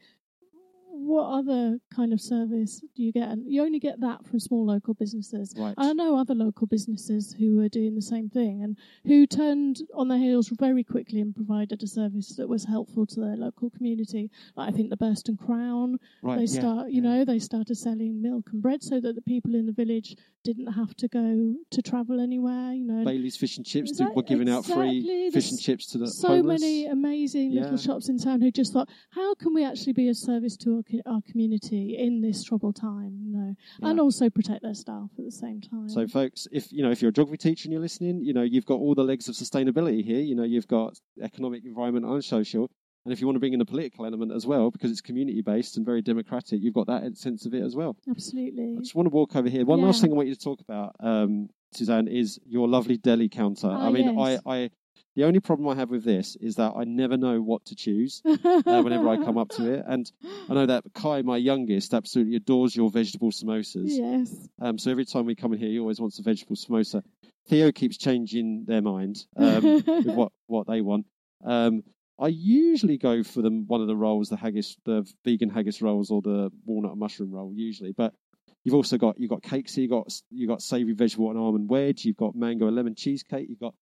what 0.95 1.38
other 1.38 1.78
kind 1.95 2.12
of 2.12 2.20
service 2.20 2.80
do 2.95 3.03
you 3.03 3.12
get? 3.12 3.28
And 3.28 3.45
you 3.47 3.62
only 3.62 3.78
get 3.78 4.01
that 4.01 4.24
from 4.26 4.40
small 4.40 4.64
local 4.66 4.95
businesses. 4.95 5.55
right. 5.59 5.74
I 5.76 5.92
know 5.92 6.16
other 6.16 6.34
local 6.34 6.66
businesses 6.66 7.34
who 7.38 7.61
are 7.61 7.68
doing 7.68 7.95
the 7.95 8.03
same 8.03 8.28
thing 8.30 8.62
and 8.62 8.78
who 9.05 9.26
turned 9.26 9.82
on 9.95 10.09
their 10.09 10.18
heels 10.18 10.49
very 10.59 10.84
quickly 10.84 11.20
and 11.20 11.34
provided 11.34 11.82
a 11.82 11.86
service 11.86 12.36
that 12.36 12.49
was 12.49 12.64
helpful 12.64 13.07
to 13.07 13.20
their 13.20 13.36
local 13.36 13.70
community. 13.70 14.30
Like 14.57 14.68
I 14.68 14.72
think 14.76 14.90
the 14.90 14.97
Burston 14.97 15.36
Crown, 15.36 15.99
right. 16.22 16.36
they 16.36 16.45
yeah, 16.45 16.61
start, 16.61 16.90
you 16.90 17.03
yeah. 17.03 17.09
know, 17.09 17.24
they 17.24 17.38
started 17.38 17.76
selling 17.76 18.22
milk 18.22 18.51
and 18.53 18.62
bread 18.62 18.82
so 18.82 19.01
that 19.01 19.14
the 19.14 19.22
people 19.22 19.55
in 19.55 19.66
the 19.66 19.72
village 19.72 20.16
didn't 20.45 20.72
have 20.72 20.95
to 20.97 21.09
go 21.09 21.55
to 21.70 21.82
travel 21.82 22.20
anywhere. 22.20 22.72
You 22.72 22.84
know, 22.86 23.05
Bailey's 23.05 23.36
fish 23.36 23.57
and 23.57 23.66
chips 23.66 24.01
were 24.14 24.22
giving 24.22 24.49
out 24.49 24.64
free 24.64 24.99
exactly. 24.99 25.30
fish 25.32 25.51
and 25.51 25.61
chips 25.61 25.86
to 25.88 25.99
the 25.99 26.07
so 26.07 26.28
homeless. 26.28 26.61
many 26.61 26.86
amazing 26.86 27.51
Yeah. 27.53 27.62
little 27.62 27.78
shops 27.78 28.09
in 28.09 28.18
town 28.18 28.40
who 28.40 28.51
just 28.51 28.72
thought, 28.72 28.88
how 29.11 29.34
can 29.34 29.55
we 29.55 29.64
actually 29.64 29.95
be 29.95 30.09
a 30.09 30.14
service 30.14 30.57
to 30.59 30.76
our, 30.76 30.84
our 31.07 31.20
community 31.22 31.97
in 31.99 32.20
this 32.20 32.43
troubled 32.45 32.76
time? 32.76 33.18
You 33.24 33.32
know, 33.37 33.55
and 33.82 34.01
also 34.01 34.30
protect 34.30 34.62
their 34.62 34.74
staff 34.74 35.11
at 35.18 35.24
the 35.24 35.30
same 35.30 35.61
time. 35.61 35.89
So, 35.89 36.07
folks, 36.07 36.47
if 36.53 36.72
you 36.72 36.82
know 36.82 36.91
if 36.91 37.03
you're 37.03 37.11
a 37.11 37.12
geography 37.12 37.39
teacher 37.39 37.66
and 37.66 37.72
you're 37.72 37.82
listening, 37.82 38.22
you 38.22 38.32
know 38.32 38.43
you've 38.43 38.66
got 38.66 38.76
all 38.76 38.95
the 38.95 39.05
legs 39.05 39.28
of 39.28 39.35
sustainability 39.35 40.05
here. 40.05 40.20
You 40.20 40.35
know 40.35 40.45
you've 40.45 40.68
got 40.68 40.99
economic, 41.22 41.64
environment, 41.64 42.07
and 42.07 42.24
social. 42.24 42.70
And 43.05 43.12
if 43.12 43.20
you 43.20 43.26
want 43.26 43.37
to 43.37 43.41
bring 43.41 43.53
in 43.53 43.61
a 43.61 43.66
political 43.66 44.07
element 44.07 44.32
as 44.32 44.47
well, 44.47 44.70
because 44.70 44.91
it's 44.91 45.03
community 45.03 45.43
based 45.43 45.76
and 45.76 45.85
very 45.85 46.01
democratic, 46.01 46.62
you've 46.62 46.74
got 46.74 46.87
that 46.87 47.18
sense 47.18 47.45
of 47.45 47.53
it 47.53 47.62
as 47.62 47.76
well. 47.76 47.97
Absolutely. 48.09 48.76
I 48.78 48.80
just 48.80 48.95
want 48.95 49.07
to 49.07 49.11
walk 49.11 49.37
over 49.37 49.49
here. 49.49 49.64
One 49.66 49.82
last 49.82 50.01
thing 50.01 50.11
I 50.11 50.14
want 50.14 50.28
you 50.28 50.35
to 50.35 50.41
talk 50.41 50.61
about, 50.62 50.97
um, 51.01 51.51
Suzanne, 51.72 52.09
is 52.09 52.41
your 52.47 52.66
lovely 52.66 52.97
deli 52.97 53.28
counter. 53.28 53.68
Ah, 53.70 53.89
I 53.89 53.91
mean, 53.91 54.16
yes. 54.16 54.41
I, 54.47 54.55
I, 54.55 54.70
the 55.17 55.25
only 55.25 55.41
problem 55.41 55.69
I 55.69 55.75
have 55.77 55.91
with 55.91 56.05
this 56.05 56.37
is 56.41 56.57
that 56.57 56.73
I 56.77 56.85
never 56.85 57.17
know 57.17 57.41
what 57.41 57.65
to 57.67 57.75
choose 57.75 58.21
uh, 58.25 58.83
whenever 58.83 59.09
I 59.09 59.17
come 59.17 59.39
up 59.39 59.51
to 59.51 59.73
it. 59.73 59.85
And 59.87 60.11
I 60.49 60.55
know 60.55 60.67
that 60.67 60.85
Kai, 60.95 61.23
my 61.23 61.37
youngest, 61.37 61.95
absolutely 61.95 62.37
adores 62.37 62.75
your 62.75 62.91
vegetable 62.91 63.31
samosas. 63.31 63.87
yes. 63.87 64.35
Um, 64.61 64.79
so 64.79 64.91
every 64.91 65.05
time 65.05 65.27
we 65.27 65.35
come 65.35 65.53
in 65.53 65.59
here, 65.59 65.69
he 65.71 65.79
always 65.79 66.01
wants 66.01 66.19
a 66.19 66.23
vegetable 66.23 66.57
samosa. 66.57 67.03
Theo 67.49 67.71
keeps 67.73 67.97
changing 67.99 68.65
their 68.67 68.83
mind 68.83 69.25
um, 69.37 69.62
with 69.62 69.87
what, 70.07 70.33
what 70.47 70.67
they 70.67 70.81
want. 70.81 71.07
Um, 71.45 71.83
I 72.19 72.29
usually 72.29 72.97
go 72.97 73.23
for 73.23 73.43
them 73.43 73.67
one 73.67 73.81
of 73.81 73.87
the 73.87 73.97
rolls, 73.97 74.29
the 74.29 74.37
haggis, 74.37 74.77
the 74.85 75.05
vegan 75.25 75.51
haggis 75.51 75.83
rolls, 75.83 76.11
or 76.11 76.23
the 76.23 76.51
walnut 76.65 76.93
and 76.93 77.01
mushroom 77.01 77.33
roll. 77.33 77.53
Usually, 77.55 77.93
but 77.93 78.15
you've 78.62 78.75
also 78.75 78.97
got 78.97 79.19
you've 79.19 79.31
got 79.31 79.43
cakes. 79.43 79.75
here, 79.75 79.83
You 79.83 79.91
got 79.91 80.12
you 80.31 80.47
got 80.47 80.62
savoury 80.62 80.95
vegetable 80.95 81.31
and 81.31 81.39
almond 81.39 81.69
wedge. 81.69 82.05
You've 82.05 82.17
got 82.17 82.35
mango 82.37 82.67
and 82.69 82.77
lemon 82.77 82.95
cheesecake. 82.95 83.49
You've 83.49 83.59
got 83.59 83.75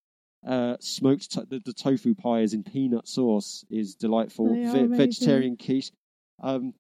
uh, 0.47 0.77
smoked 0.81 1.31
to- 1.33 1.47
the, 1.49 1.61
the 1.65 1.73
tofu 1.73 2.15
pie 2.15 2.41
is 2.41 2.55
in 2.55 2.63
peanut 2.63 3.07
sauce 3.09 3.65
is 3.71 3.95
delightful. 3.95 4.55
Ve- 4.55 4.87
vegetarian 4.97 5.57
quiche. 5.57 5.91
Um, 6.43 6.75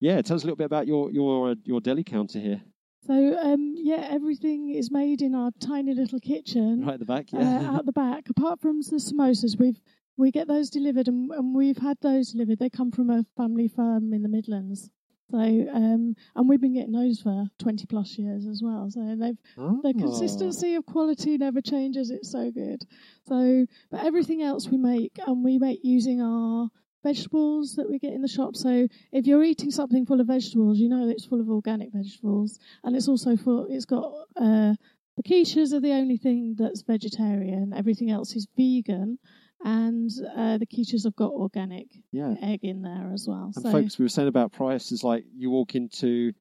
yeah, 0.00 0.22
tell 0.22 0.36
us 0.36 0.42
a 0.42 0.46
little 0.46 0.56
bit 0.56 0.66
about 0.66 0.86
your 0.86 1.10
your 1.10 1.50
uh, 1.50 1.54
your 1.64 1.80
deli 1.80 2.04
counter 2.04 2.38
here, 2.38 2.62
So 3.06 3.36
um, 3.38 3.74
yeah, 3.76 4.06
everything 4.10 4.70
is 4.70 4.90
made 4.92 5.22
in 5.22 5.34
our 5.34 5.50
tiny 5.58 5.92
little 5.94 6.20
kitchen 6.20 6.84
right 6.84 6.94
at 6.94 7.00
the 7.00 7.06
back. 7.06 7.26
uh, 7.34 7.38
Yeah, 7.38 7.70
out 7.74 7.86
the 7.86 7.92
back. 7.92 8.28
Apart 8.30 8.60
from 8.60 8.80
the 8.80 8.96
samosas, 8.96 9.58
we've 9.58 9.80
we 10.16 10.30
get 10.30 10.46
those 10.48 10.68
delivered, 10.70 11.08
and, 11.08 11.30
and 11.32 11.54
we've 11.54 11.78
had 11.78 11.96
those 12.00 12.32
delivered. 12.32 12.58
They 12.60 12.70
come 12.70 12.90
from 12.92 13.10
a 13.10 13.24
family 13.36 13.68
firm 13.68 14.12
in 14.12 14.22
the 14.22 14.28
Midlands. 14.28 14.90
So 15.30 15.38
um, 15.38 16.16
and 16.36 16.48
we've 16.48 16.60
been 16.60 16.74
getting 16.74 16.92
those 16.92 17.20
for 17.20 17.46
twenty 17.58 17.86
plus 17.86 18.16
years 18.18 18.46
as 18.46 18.62
well. 18.62 18.90
So 18.90 19.00
they've 19.18 19.36
the 19.56 19.62
Oh. 19.62 19.92
consistency 19.92 20.74
of 20.74 20.86
quality 20.86 21.36
never 21.38 21.60
changes. 21.60 22.10
It's 22.10 22.30
so 22.30 22.50
good. 22.50 22.84
So, 23.26 23.66
but 23.90 24.04
everything 24.04 24.42
else 24.42 24.68
we 24.68 24.78
make, 24.78 25.18
and 25.26 25.44
we 25.44 25.58
make 25.58 25.80
using 25.84 26.22
our 26.22 26.70
vegetables 27.04 27.74
that 27.76 27.88
we 27.88 27.98
get 27.98 28.12
in 28.12 28.22
the 28.22 28.28
shop. 28.28 28.56
So, 28.56 28.88
if 29.12 29.26
you're 29.26 29.44
eating 29.44 29.70
something 29.70 30.06
full 30.06 30.20
of 30.20 30.26
vegetables, 30.26 30.78
you 30.78 30.88
know 30.88 31.08
it's 31.08 31.24
full 31.26 31.40
of 31.40 31.50
organic 31.50 31.92
vegetables, 31.92 32.58
and 32.82 32.96
it's 32.96 33.08
also 33.08 33.36
full. 33.36 33.66
It's 33.68 33.84
got 33.84 34.12
uh, 34.36 34.74
the 35.16 35.22
quiches 35.24 35.72
are 35.74 35.80
the 35.80 35.92
only 35.92 36.16
thing 36.16 36.54
that's 36.58 36.82
vegetarian. 36.82 37.72
Everything 37.74 38.10
else 38.10 38.34
is 38.34 38.46
vegan, 38.56 39.18
and 39.64 40.10
uh, 40.36 40.58
the 40.58 40.66
quiches 40.66 41.04
have 41.04 41.16
got 41.16 41.30
organic 41.32 41.88
Yeah. 42.12 42.34
egg 42.40 42.60
in 42.62 42.82
there 42.82 43.10
as 43.12 43.26
well. 43.28 43.52
And 43.54 43.64
so, 43.64 43.70
folks, 43.70 43.98
we 43.98 44.04
were 44.04 44.08
saying 44.08 44.28
about 44.28 44.52
prices, 44.52 45.02
like 45.02 45.24
you 45.36 45.50
walk 45.50 45.74
into, 45.74 46.32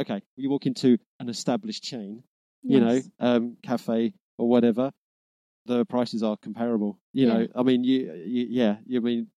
okay, 0.00 0.22
you 0.36 0.50
walk 0.50 0.66
into 0.66 0.98
an 1.20 1.28
established 1.28 1.82
chain, 1.82 2.22
you 2.62 2.80
know, 2.80 3.00
um, 3.20 3.56
cafe 3.62 4.14
or 4.38 4.48
whatever, 4.48 4.90
the 5.66 5.84
prices 5.86 6.22
are 6.22 6.36
comparable. 6.36 6.98
You 7.12 7.26
know, 7.26 7.46
I 7.54 7.62
mean, 7.62 7.84
you, 7.84 8.12
you, 8.12 8.46
yeah, 8.50 8.76
you 8.86 9.00
mean, 9.00 9.28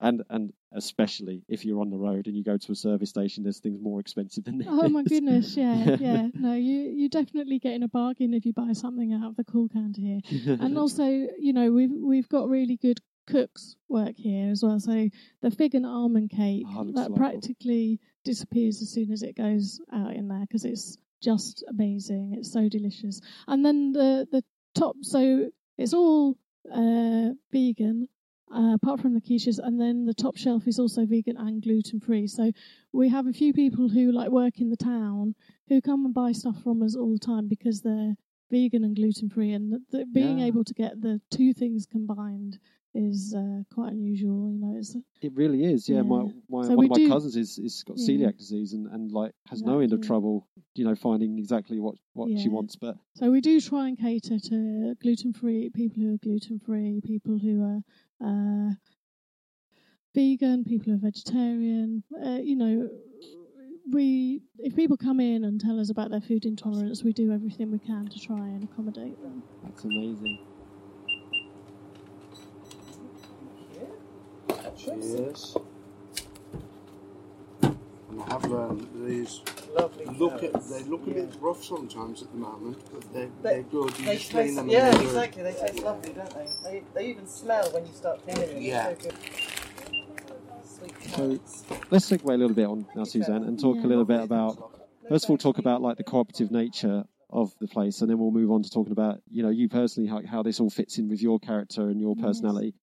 and 0.00 0.22
and 0.30 0.52
especially 0.72 1.42
if 1.48 1.64
you're 1.64 1.80
on 1.80 1.90
the 1.90 1.96
road 1.98 2.26
and 2.26 2.36
you 2.36 2.42
go 2.44 2.56
to 2.56 2.72
a 2.72 2.74
service 2.74 3.10
station, 3.10 3.42
there's 3.44 3.60
things 3.60 3.80
more 3.80 4.00
expensive 4.00 4.44
than 4.44 4.58
this. 4.58 4.66
Oh 4.70 4.88
my 4.88 5.02
goodness, 5.04 5.56
yeah, 5.56 5.76
Yeah. 5.84 5.96
yeah. 6.00 6.28
No, 6.34 6.54
you 6.54 6.90
you 6.90 7.08
definitely 7.08 7.58
getting 7.58 7.82
a 7.82 7.88
bargain 7.88 8.34
if 8.34 8.44
you 8.44 8.52
buy 8.52 8.72
something 8.72 9.12
out 9.12 9.30
of 9.30 9.36
the 9.36 9.44
cool 9.44 9.68
counter 9.68 10.00
here. 10.00 10.20
And 10.60 10.76
also, 10.78 11.04
you 11.04 11.52
know, 11.52 11.70
we've 11.72 11.92
we've 11.92 12.28
got 12.28 12.48
really 12.48 12.76
good 12.76 13.00
cooks 13.26 13.76
work 13.88 14.16
here 14.16 14.50
as 14.50 14.62
well. 14.62 14.78
So 14.80 15.08
the 15.40 15.50
fig 15.50 15.74
and 15.74 15.86
almond 15.86 16.30
cake 16.30 16.66
Oh, 16.68 16.90
that 16.92 17.14
practically 17.14 18.00
disappears 18.24 18.82
as 18.82 18.90
soon 18.90 19.10
as 19.12 19.22
it 19.22 19.36
goes 19.36 19.80
out 19.92 20.12
in 20.14 20.28
there 20.28 20.40
because 20.40 20.64
it's 20.64 20.98
just 21.22 21.64
amazing. 21.68 22.34
It's 22.36 22.52
so 22.52 22.68
delicious. 22.68 23.20
And 23.46 23.64
then 23.64 23.92
the 23.92 24.26
the 24.30 24.42
top, 24.74 24.96
so 25.02 25.50
it's 25.78 25.94
all 25.94 26.36
uh, 26.70 27.30
vegan. 27.52 28.08
Uh, 28.54 28.74
apart 28.74 29.00
from 29.00 29.14
the 29.14 29.20
quiches, 29.20 29.58
and 29.58 29.80
then 29.80 30.04
the 30.06 30.14
top 30.14 30.36
shelf 30.36 30.68
is 30.68 30.78
also 30.78 31.04
vegan 31.04 31.36
and 31.36 31.60
gluten 31.62 31.98
free. 31.98 32.26
So 32.28 32.52
we 32.92 33.08
have 33.08 33.26
a 33.26 33.32
few 33.32 33.52
people 33.52 33.88
who 33.88 34.12
like 34.12 34.30
work 34.30 34.60
in 34.60 34.70
the 34.70 34.76
town 34.76 35.34
who 35.68 35.80
come 35.80 36.04
and 36.04 36.14
buy 36.14 36.30
stuff 36.32 36.62
from 36.62 36.82
us 36.82 36.94
all 36.94 37.12
the 37.12 37.18
time 37.18 37.48
because 37.48 37.80
they're 37.80 38.14
vegan 38.52 38.84
and 38.84 38.94
gluten 38.94 39.28
free, 39.28 39.52
and 39.52 39.72
the, 39.72 39.80
the, 39.90 40.06
being 40.06 40.38
Yeah. 40.38 40.46
able 40.46 40.62
to 40.64 40.74
get 40.74 41.00
the 41.00 41.20
two 41.30 41.52
things 41.52 41.84
combined 41.86 42.58
is 42.94 43.34
uh, 43.34 43.62
quite 43.74 43.92
unusual. 43.92 44.52
You 44.52 44.60
know, 44.60 44.76
it's 44.78 44.94
It 45.20 45.32
really 45.34 45.64
is. 45.64 45.88
Yeah, 45.88 46.02
my 46.02 46.22
Yeah. 46.22 46.32
my 46.48 46.62
So 46.68 46.76
one 46.76 46.84
of 46.86 46.90
my 46.90 46.96
do- 46.96 47.08
cousins 47.08 47.36
is 47.36 47.58
is 47.58 47.82
got 47.82 47.98
Yeah. 47.98 48.06
celiac 48.06 48.36
disease 48.38 48.72
and, 48.76 48.86
and 48.86 49.10
like 49.10 49.32
has 49.50 49.62
no 49.62 49.80
end 49.80 49.92
of 49.92 50.00
trouble, 50.00 50.46
you 50.76 50.84
know, 50.84 50.94
finding 50.94 51.38
exactly 51.40 51.80
what 51.80 51.96
what 52.12 52.28
she 52.38 52.48
wants. 52.48 52.76
But 52.76 52.96
So 53.16 53.30
we 53.32 53.40
do 53.40 53.60
try 53.60 53.88
and 53.88 53.98
cater 53.98 54.38
to 54.50 54.94
gluten 55.02 55.32
free 55.32 55.70
people 55.70 56.02
who 56.02 56.14
are 56.14 56.18
gluten 56.18 56.60
free, 56.60 57.00
people 57.02 57.36
who 57.38 57.62
are 57.64 57.80
uh, 58.24 58.74
vegan, 60.14 60.64
people 60.64 60.92
who 60.92 60.94
are 60.94 61.10
vegetarian. 61.10 62.02
Uh, 62.24 62.38
you 62.42 62.56
know, 62.56 62.88
we 63.92 64.40
if 64.58 64.74
people 64.74 64.96
come 64.96 65.20
in 65.20 65.44
and 65.44 65.60
tell 65.60 65.78
us 65.78 65.90
about 65.90 66.10
their 66.10 66.20
food 66.20 66.44
intolerance, 66.44 67.02
we 67.04 67.12
do 67.12 67.32
everything 67.32 67.70
we 67.70 67.78
can 67.78 68.08
to 68.08 68.18
try 68.18 68.48
and 68.48 68.64
accommodate 68.64 69.20
them. 69.22 69.42
that's 69.62 69.84
amazing. 69.84 70.38
Cheers. 74.76 75.56
And 77.62 78.22
I 78.22 78.32
have 78.32 78.44
learned 78.44 78.88
these 79.06 79.40
Lovely. 79.74 80.04
look 80.06 80.42
at 80.42 80.52
they 80.68 80.82
look 80.84 81.02
a 81.06 81.10
Yeah. 81.10 81.14
bit 81.14 81.36
rough 81.40 81.64
sometimes 81.64 82.22
at 82.22 82.30
the 82.30 82.38
moment, 82.38 82.78
but 82.92 83.02
they're, 83.12 83.26
They- 83.42 83.50
they're 83.50 83.62
good. 83.64 83.98
You 83.98 84.04
They 84.06 84.16
just 84.16 84.30
taste, 84.30 84.56
them 84.56 84.68
yeah, 84.68 84.90
they're 84.90 84.92
good. 85.00 85.06
exactly. 85.06 85.42
They 85.42 85.52
taste 85.52 85.82
lovely, 85.82 86.12
don't 86.12 86.30
they? 86.34 86.46
They, 86.70 86.82
they 86.94 87.06
even 87.10 87.26
smell 87.26 87.70
when 87.72 87.84
you 87.86 87.92
start 87.92 88.24
peeling 88.26 88.48
them. 88.48 88.62
Yeah. 88.62 88.88
It's 88.88 89.04
so 89.04 89.10
good. 89.10 89.18
Sweet 90.64 91.48
So 91.48 91.78
let's 91.90 92.08
segue 92.10 92.24
a 92.24 92.36
little 92.36 92.54
bit 92.54 92.66
on 92.66 92.86
now, 92.94 93.04
Suzanne, 93.04 93.44
and 93.44 93.58
talk 93.58 93.76
a 93.82 93.86
little 93.86 94.04
bit 94.04 94.20
about 94.20 94.58
first 95.08 95.24
of 95.24 95.30
all 95.30 95.38
talk 95.38 95.58
about 95.58 95.82
like 95.82 95.96
the 95.96 96.04
cooperative 96.04 96.50
nature 96.50 97.04
of 97.30 97.52
the 97.60 97.66
place, 97.66 98.00
and 98.00 98.08
then 98.10 98.18
we'll 98.18 98.30
move 98.30 98.50
on 98.50 98.62
to 98.62 98.70
talking 98.70 98.92
about 98.92 99.20
you 99.30 99.42
know 99.42 99.50
you 99.50 99.68
personally 99.68 100.08
how, 100.08 100.20
how 100.26 100.42
this 100.42 100.60
all 100.60 100.70
fits 100.70 100.98
in 100.98 101.08
with 101.08 101.20
your 101.20 101.38
character 101.40 101.88
and 101.88 102.00
your 102.00 102.14
Yes. 102.16 102.24
personality. 102.26 102.74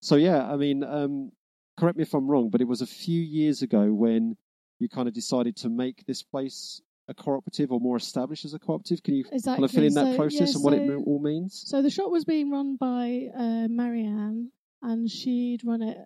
So 0.00 0.16
yeah, 0.16 0.46
I 0.50 0.56
mean, 0.56 0.84
um, 0.84 1.32
correct 1.78 1.96
me 1.96 2.02
if 2.02 2.12
I'm 2.14 2.28
wrong, 2.28 2.50
but 2.50 2.60
it 2.60 2.68
was 2.68 2.82
a 2.82 2.86
few 2.86 3.20
years 3.22 3.62
ago 3.62 3.92
when 3.92 4.36
you 4.78 4.88
kind 4.88 5.08
of 5.08 5.14
decided 5.14 5.56
to 5.56 5.68
make 5.68 6.04
this 6.06 6.22
place 6.22 6.80
a 7.08 7.14
cooperative 7.14 7.70
or 7.70 7.80
more 7.80 7.96
established 7.96 8.44
as 8.44 8.54
a 8.54 8.58
cooperative. 8.58 9.02
Can 9.02 9.14
you 9.14 9.24
kind 9.24 9.64
of 9.64 9.70
fill 9.70 9.84
in 9.84 9.94
that 9.94 10.16
process 10.16 10.50
yeah, 10.50 10.54
and 10.56 10.64
what 10.64 10.72
it 10.72 10.88
so- 10.88 11.04
all 11.06 11.20
means? 11.20 11.62
So 11.66 11.82
the 11.82 11.90
shop 11.90 12.10
was 12.10 12.24
being 12.24 12.50
run 12.50 12.76
by 12.76 13.28
uh, 13.36 13.68
Marianne, 13.68 14.50
and 14.82 15.10
she'd 15.10 15.64
run 15.64 15.82
it 15.82 15.98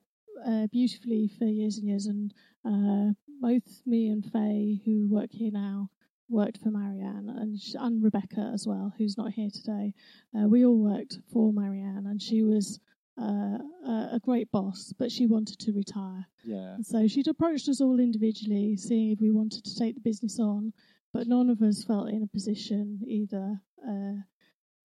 uh, 0.47 0.66
beautifully 0.71 1.31
for 1.39 1.45
years 1.47 1.79
and 1.79 1.89
years. 1.89 2.07
And 2.07 2.35
uh, 2.64 3.12
both 3.41 3.83
me 3.87 4.09
and 4.09 4.25
Faye, 4.25 4.81
who 4.85 5.09
work 5.09 5.31
here 5.33 5.51
now, 5.53 5.89
worked 6.29 6.59
for 6.59 6.71
Marianne, 6.71 7.29
and 7.35 7.59
sh- 7.59 7.75
and 7.79 8.03
Rebecca 8.05 8.51
as 8.53 8.66
well, 8.66 8.93
who's 8.99 9.16
not 9.16 9.33
here 9.33 9.49
today. 9.53 9.95
Uh, 10.39 10.47
we 10.49 10.64
all 10.66 10.77
worked 10.79 11.18
for 11.33 11.53
Marianne, 11.53 12.05
and 12.07 12.21
she 12.21 12.43
was 12.43 12.79
uh, 13.21 13.59
a 13.87 14.09
a 14.12 14.21
great 14.23 14.51
boss, 14.51 14.93
but 14.99 15.12
she 15.12 15.27
wanted 15.27 15.59
to 15.61 15.73
retire. 15.73 16.27
Yeah, 16.45 16.75
And 16.75 16.87
so 16.87 17.07
she'd 17.07 17.29
approached 17.29 17.68
us 17.68 17.81
all 17.81 18.01
individually, 18.01 18.77
seeing 18.77 19.11
if 19.11 19.21
we 19.21 19.31
wanted 19.31 19.64
to 19.64 19.77
take 19.77 19.95
the 19.95 20.01
business 20.01 20.39
on, 20.41 20.73
but 21.12 21.27
none 21.27 21.51
of 21.51 21.61
us 21.62 21.85
felt 21.85 22.09
in 22.09 22.23
a 22.23 22.27
position 22.27 23.01
either 23.07 23.61
uh, 23.87 24.14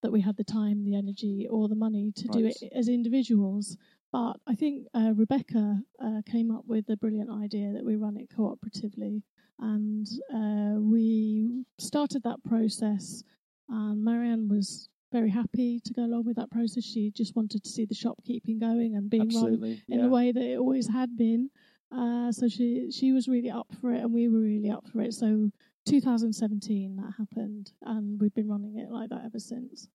that 0.03 0.11
we 0.11 0.21
had 0.21 0.37
the 0.37 0.43
time, 0.43 0.83
the 0.83 0.95
energy, 0.95 1.47
or 1.49 1.67
the 1.67 1.75
money 1.75 2.11
to 2.15 2.27
do 2.27 2.45
it 2.45 2.57
as 2.75 2.87
individuals. 2.89 3.77
But 4.11 4.33
I 4.47 4.55
think 4.55 4.87
uh, 4.93 5.13
Rebecca 5.15 5.81
uh, 6.03 6.21
came 6.25 6.51
up 6.51 6.65
with 6.67 6.85
the 6.87 6.97
brilliant 6.97 7.29
idea 7.31 7.73
that 7.73 7.83
we 7.85 7.95
run 7.95 8.17
it 8.17 8.29
cooperatively, 8.29 9.23
and 9.59 10.07
uh, 10.33 10.79
we 10.79 11.65
started 11.79 12.23
that 12.23 12.43
process. 12.43 13.23
And 13.69 14.03
Marianne 14.03 14.47
was 14.47 14.89
very 15.15 15.29
happy 15.29 15.79
to 15.79 15.93
go 15.93 16.03
along 16.03 16.25
with 16.25 16.35
that 16.35 16.51
process. 16.51 16.83
She 16.83 17.09
just 17.11 17.37
wanted 17.37 17.63
to 17.63 17.69
see 17.69 17.85
the 17.85 17.95
shop 17.95 18.17
keeping 18.25 18.59
going 18.59 18.95
and 18.95 19.09
being 19.09 19.33
run 19.33 19.63
in 19.63 19.81
yeah. 19.87 20.01
the 20.01 20.09
way 20.09 20.33
that 20.33 20.43
it 20.43 20.57
always 20.59 20.87
had 20.89 21.15
been. 21.15 21.49
Uh, 21.89 22.31
so 22.33 22.49
she 22.49 22.91
she 22.91 23.13
was 23.13 23.29
really 23.29 23.49
up 23.49 23.67
for 23.79 23.93
it, 23.93 24.01
and 24.03 24.13
we 24.13 24.27
were 24.27 24.41
really 24.41 24.69
up 24.69 24.85
for 24.91 25.01
it. 25.01 25.13
So 25.13 25.51
2017 25.85 26.97
that 26.97 27.13
happened, 27.17 27.71
and 27.83 28.19
we've 28.19 28.33
been 28.33 28.49
running 28.49 28.77
it 28.77 28.91
like 28.91 29.09
that 29.09 29.21
ever 29.23 29.39
since. 29.39 29.87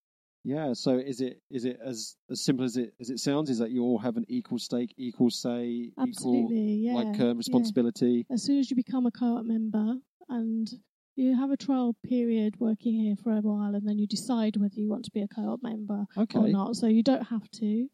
Yeah. 0.42 0.72
So 0.72 0.96
is 0.96 1.20
it 1.20 1.42
is 1.50 1.66
it 1.66 1.78
as 1.84 2.16
as 2.30 2.40
simple 2.42 2.64
as 2.64 2.78
it 2.78 2.94
as 2.98 3.10
it 3.10 3.18
sounds? 3.18 3.50
Is 3.50 3.58
that 3.58 3.70
you 3.70 3.82
all 3.82 3.98
have 3.98 4.16
an 4.16 4.24
equal 4.28 4.58
stake, 4.58 4.94
equal 4.96 5.30
say, 5.30 5.66
equal 5.66 6.04
Absolutely, 6.08 6.72
yeah. 6.86 6.94
like 6.94 7.18
yeah. 7.18 7.26
uh, 7.26 7.34
responsibility? 7.34 8.26
As 8.30 8.42
soon 8.42 8.58
as 8.58 8.70
you 8.70 8.76
become 8.76 9.04
a 9.04 9.10
co-op 9.10 9.44
member 9.44 9.96
and 10.30 10.70
you 11.20 11.36
have 11.36 11.50
a 11.50 11.56
trial 11.56 11.94
period 12.04 12.54
working 12.58 12.94
here 12.94 13.16
for 13.22 13.32
a 13.32 13.40
while, 13.40 13.74
and 13.74 13.86
then 13.86 13.98
you 13.98 14.06
decide 14.06 14.56
whether 14.56 14.74
you 14.76 14.88
want 14.88 15.04
to 15.04 15.10
be 15.10 15.22
a 15.22 15.28
co-op 15.28 15.62
member 15.62 16.06
or 16.16 16.48
not. 16.48 16.76
So 16.76 16.86
you 16.86 17.02
don't 17.02 17.24
have 17.28 17.50
to. 17.52 17.88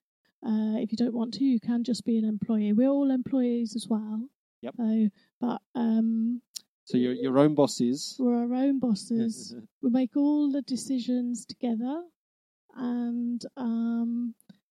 Uh, 0.47 0.79
if 0.79 0.93
you 0.93 0.97
don't 0.97 1.15
want 1.15 1.35
to, 1.35 1.45
you 1.45 1.59
can 1.59 1.83
just 1.83 2.05
be 2.05 2.19
an 2.19 2.25
employee. 2.25 2.73
We're 2.73 2.89
all 2.89 3.11
employees 3.11 3.75
as 3.75 3.87
well. 3.89 4.29
Yep. 4.63 4.75
So, 4.77 5.09
but 5.41 5.61
um, 5.75 6.41
So 6.85 6.99
you're 6.99 7.15
your 7.15 7.39
own 7.39 7.55
bosses. 7.55 8.17
we're 8.19 8.37
our 8.37 8.55
own 8.55 8.79
bosses. 8.79 9.55
we 9.83 9.91
make 9.91 10.17
all 10.17 10.51
the 10.51 10.63
decisions 10.63 11.45
together 11.45 12.03
and 12.77 13.43
um, 13.57 14.35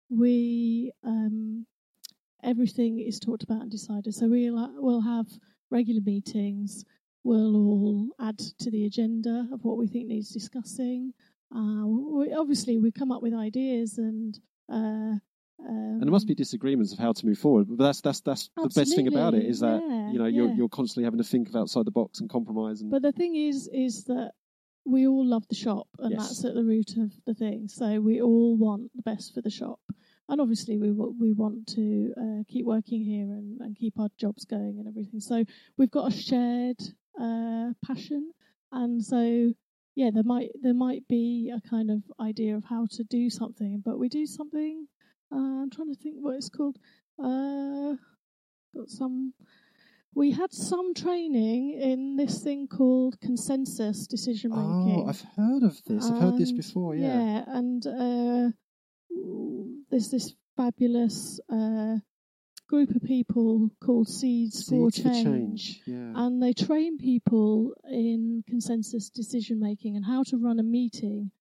we 0.09 0.91
um, 1.03 1.65
everything 2.43 2.99
is 2.99 3.19
talked 3.19 3.43
about 3.43 3.61
and 3.61 3.71
decided 3.71 4.13
so 4.13 4.27
we'll, 4.27 4.73
we'll 4.77 5.01
have 5.01 5.27
regular 5.69 6.01
meetings 6.03 6.83
we'll 7.23 7.55
all 7.55 8.09
add 8.19 8.37
to 8.37 8.71
the 8.71 8.85
agenda 8.85 9.47
of 9.51 9.63
what 9.63 9.77
we 9.77 9.87
think 9.87 10.07
needs 10.07 10.31
discussing 10.31 11.13
uh, 11.55 11.85
we, 11.85 12.33
obviously 12.33 12.77
we 12.77 12.91
come 12.91 13.11
up 13.11 13.21
with 13.21 13.33
ideas 13.33 13.97
and 13.97 14.39
uh, 14.71 15.15
um, 15.67 15.99
and 15.99 16.03
there 16.03 16.11
must 16.11 16.27
be 16.27 16.33
disagreements 16.33 16.91
of 16.91 16.99
how 16.99 17.11
to 17.11 17.25
move 17.25 17.37
forward. 17.37 17.67
But 17.69 17.77
that's 17.77 18.01
that's 18.01 18.21
that's 18.21 18.49
the 18.55 18.69
best 18.69 18.95
thing 18.95 19.07
about 19.07 19.33
it 19.33 19.45
is 19.45 19.59
that 19.59 19.81
yeah, 19.87 20.11
you 20.11 20.17
know 20.17 20.25
you're 20.25 20.47
yeah. 20.47 20.55
you're 20.55 20.69
constantly 20.69 21.03
having 21.03 21.19
to 21.19 21.23
think 21.23 21.49
of 21.49 21.55
outside 21.55 21.85
the 21.85 21.91
box 21.91 22.19
and 22.19 22.29
compromise. 22.29 22.81
And 22.81 22.89
But 22.89 23.01
the 23.01 23.11
thing 23.11 23.35
is, 23.35 23.69
is 23.71 24.05
that 24.05 24.31
we 24.85 25.07
all 25.07 25.25
love 25.25 25.47
the 25.49 25.55
shop, 25.55 25.87
and 25.99 26.11
Yes. 26.11 26.27
that's 26.27 26.45
at 26.45 26.55
the 26.55 26.63
root 26.63 26.97
of 26.97 27.11
the 27.25 27.35
thing. 27.35 27.67
So 27.67 27.99
we 27.99 28.21
all 28.21 28.57
want 28.57 28.91
the 28.95 29.03
best 29.03 29.35
for 29.35 29.41
the 29.41 29.51
shop, 29.51 29.79
and 30.29 30.41
obviously 30.41 30.77
we 30.77 30.91
we 30.91 31.33
want 31.33 31.67
to 31.75 32.13
uh, 32.17 32.43
keep 32.47 32.65
working 32.65 33.03
here 33.03 33.31
and, 33.31 33.61
and 33.61 33.75
keep 33.75 33.99
our 33.99 34.09
jobs 34.17 34.45
going 34.45 34.79
and 34.79 34.87
everything. 34.87 35.19
So 35.19 35.43
we've 35.77 35.91
got 35.91 36.11
a 36.11 36.15
shared 36.15 36.79
uh, 37.19 37.73
passion, 37.85 38.31
and 38.71 39.03
so 39.03 39.53
yeah, 39.95 40.09
there 40.13 40.23
might 40.23 40.49
there 40.61 40.73
might 40.73 41.07
be 41.07 41.51
a 41.55 41.67
kind 41.69 41.89
of 41.91 42.03
idea 42.19 42.55
of 42.55 42.63
how 42.65 42.87
to 42.91 43.03
do 43.03 43.29
something, 43.29 43.81
but 43.83 43.99
we 43.99 44.09
do 44.09 44.25
something. 44.25 44.87
Uh, 45.33 45.63
I'm 45.63 45.69
trying 45.69 45.93
to 45.93 45.99
think 46.01 46.15
what 46.19 46.35
it's 46.35 46.49
called. 46.49 46.77
Uh, 47.21 47.95
got 48.75 48.89
some 48.89 49.33
we 50.13 50.31
had 50.31 50.53
some 50.53 50.93
training 50.93 51.79
in 51.81 52.17
this 52.17 52.43
thing 52.43 52.67
called 52.67 53.19
consensus 53.21 54.07
decision 54.07 54.51
making. 54.51 55.05
oh, 55.05 55.07
I've 55.07 55.25
heard 55.37 55.63
of 55.63 55.81
this. 55.85 56.05
I've 56.09 56.21
heard 56.21 56.37
this 56.37 56.51
before. 56.51 56.95
Yeah. 56.95 57.43
and 57.47 57.85
uh, 57.87 58.49
there's 59.89 60.09
this 60.09 60.33
fabulous 60.57 61.39
uh, 61.49 61.97
group 62.71 62.89
of 62.95 63.03
people 63.03 63.69
called 63.85 64.07
Seeds, 64.07 64.57
for, 64.67 64.89
Seeds 64.89 65.03
Change. 65.23 65.81
Yeah. 65.85 66.13
And 66.21 66.41
they 66.41 66.53
train 66.53 66.97
people 66.97 67.73
in 67.89 68.43
consensus 68.47 69.09
decision 69.09 69.59
making 69.59 69.95
and 69.97 70.05
how 70.05 70.23
to 70.29 70.37
run 70.37 70.57
a 70.59 70.63
meeting 70.63 71.31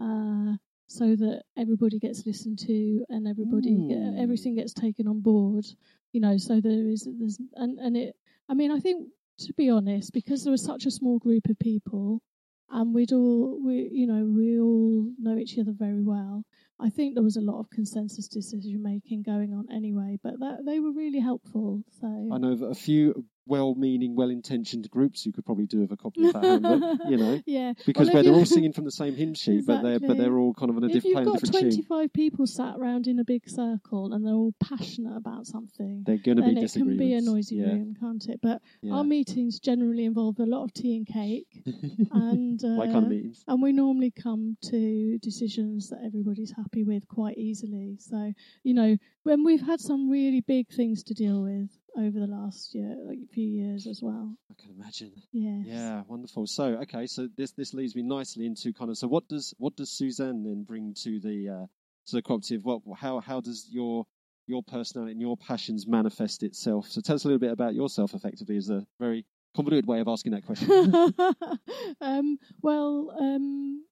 uh, 0.00 0.52
so 0.86 1.06
that 1.22 1.42
everybody 1.62 1.98
gets 1.98 2.24
listened 2.26 2.58
to 2.60 3.04
and 3.10 3.28
everybody 3.28 3.70
Mm. 3.72 4.22
everything 4.24 4.54
gets 4.56 4.72
taken 4.72 5.06
on 5.06 5.20
board. 5.20 5.66
You 6.14 6.20
know, 6.24 6.36
so 6.38 6.54
there 6.60 6.88
is 6.94 7.06
there's 7.18 7.38
and 7.62 7.78
and 7.78 7.94
it. 8.04 8.16
I 8.48 8.54
mean, 8.54 8.70
I 8.76 8.80
think 8.80 8.98
to 9.46 9.52
be 9.52 9.68
honest, 9.78 10.12
because 10.12 10.42
there 10.42 10.50
was 10.56 10.64
such 10.72 10.86
a 10.86 10.90
small 10.98 11.18
group 11.26 11.44
of 11.50 11.58
people, 11.58 12.22
and 12.70 12.94
we'd 12.94 13.12
all 13.12 13.60
we 13.66 13.76
you 14.00 14.06
know 14.06 14.22
we 14.24 14.58
all 14.58 15.12
know 15.24 15.36
each 15.36 15.58
other 15.60 15.74
very 15.86 16.02
well. 16.02 16.44
I 16.80 16.90
think 16.90 17.14
there 17.14 17.24
was 17.24 17.36
a 17.36 17.40
lot 17.40 17.58
of 17.58 17.70
consensus 17.70 18.28
decision 18.28 18.82
making 18.82 19.22
going 19.22 19.52
on 19.52 19.66
anyway, 19.72 20.16
but 20.22 20.38
that, 20.38 20.58
they 20.64 20.78
were 20.78 20.92
really 20.92 21.18
helpful. 21.18 21.82
So 22.00 22.28
I 22.32 22.38
know 22.38 22.54
that 22.54 22.66
a 22.66 22.74
few 22.74 23.24
well-meaning, 23.48 24.14
well-intentioned 24.14 24.88
groups 24.90 25.24
who 25.24 25.32
could 25.32 25.44
probably 25.46 25.66
do 25.66 25.80
with 25.80 25.90
a 25.92 25.96
copy 25.96 26.26
of 26.26 26.34
that 26.34 26.44
handbook. 26.44 27.00
You 27.08 27.16
know, 27.16 27.40
yeah, 27.46 27.72
because 27.86 28.06
Well, 28.08 28.14
where 28.14 28.22
they're 28.22 28.34
all 28.34 28.44
singing 28.58 28.72
from 28.72 28.84
the 28.84 28.90
same 28.92 29.14
hymn 29.16 29.34
sheet, 29.34 29.66
but 29.66 29.82
they're 29.82 29.98
but 29.98 30.16
they're 30.16 30.38
all 30.38 30.54
kind 30.54 30.70
of 30.70 30.76
on 30.76 30.84
a 30.84 30.86
if 30.86 30.92
diff- 30.92 31.04
you've 31.06 31.24
got 31.24 31.40
tune. 31.40 31.50
25 31.70 32.12
people 32.12 32.46
sat 32.46 32.76
around 32.76 33.06
in 33.06 33.18
a 33.18 33.24
big 33.24 33.48
circle 33.48 34.12
and 34.12 34.24
they're 34.24 34.34
all 34.34 34.54
passionate 34.60 35.16
about 35.16 35.46
something, 35.46 36.02
They're 36.06 36.18
going 36.18 36.36
to 36.36 36.42
be 36.42 36.60
it 36.60 36.72
can 36.72 36.96
be 36.96 37.14
a 37.14 37.20
noisy 37.20 37.56
yeah. 37.56 37.66
room, 37.66 37.96
can't 37.98 38.24
it? 38.28 38.40
But 38.42 38.60
Yeah. 38.82 38.94
our 38.94 39.04
meetings 39.04 39.58
generally 39.58 40.04
involve 40.04 40.38
a 40.38 40.46
lot 40.46 40.64
of 40.64 40.72
tea 40.74 40.96
and 40.96 41.06
cake, 41.06 41.62
and 42.12 42.62
uh, 42.64 42.76
kind 42.84 42.96
of 42.96 43.08
meetings. 43.08 43.44
and 43.48 43.62
we 43.62 43.72
normally 43.72 44.10
come 44.10 44.56
to 44.70 45.18
decisions 45.18 45.88
that 45.90 46.00
everybody's 46.04 46.52
happy 46.52 46.84
with 46.84 47.06
quite 47.08 47.38
easily. 47.38 47.96
So, 47.98 48.32
you 48.62 48.74
know, 48.74 48.96
when 49.22 49.44
we've 49.44 49.60
had 49.60 49.80
some 49.80 50.08
really 50.10 50.40
big 50.40 50.68
things 50.68 51.02
to 51.04 51.14
deal 51.14 51.42
with 51.42 51.70
over 51.98 52.20
the 52.20 52.26
last 52.26 52.74
year, 52.74 52.96
like 53.06 53.18
few 53.32 53.48
years 53.48 53.86
as 53.86 54.00
well. 54.02 54.34
I 54.50 54.54
can 54.60 54.70
imagine. 54.70 55.12
Yes. 55.32 55.64
Yeah, 55.66 56.02
wonderful. 56.06 56.46
So, 56.46 56.64
okay, 56.82 57.06
so 57.06 57.28
this 57.36 57.52
this 57.52 57.74
leads 57.74 57.96
me 57.96 58.02
nicely 58.02 58.46
into 58.46 58.72
kind 58.72 58.90
of 58.90 58.96
so 58.96 59.08
what 59.08 59.28
does 59.28 59.54
what 59.58 59.76
does 59.76 59.90
Suzanne 59.90 60.44
then 60.44 60.64
bring 60.64 60.94
to 61.02 61.20
the 61.20 61.48
uh, 61.48 61.66
to 62.08 62.16
the 62.16 62.22
cooperative, 62.22 62.64
what 62.64 62.82
how 62.96 63.20
how 63.20 63.40
does 63.40 63.68
your 63.70 64.06
your 64.46 64.62
personality 64.62 65.12
and 65.12 65.20
your 65.20 65.36
passions 65.36 65.86
manifest 65.86 66.42
itself? 66.42 66.88
So 66.88 67.00
tell 67.00 67.16
us 67.16 67.24
a 67.24 67.28
little 67.28 67.40
bit 67.40 67.52
about 67.52 67.74
yourself. 67.74 68.14
Effectively, 68.14 68.56
is 68.56 68.70
a 68.70 68.86
very 68.98 69.24
convoluted 69.54 69.86
way 69.86 70.00
of 70.00 70.08
asking 70.08 70.32
that 70.32 70.46
question. 70.46 70.70
um, 72.00 72.38
well, 72.62 73.14
um, 73.18 73.84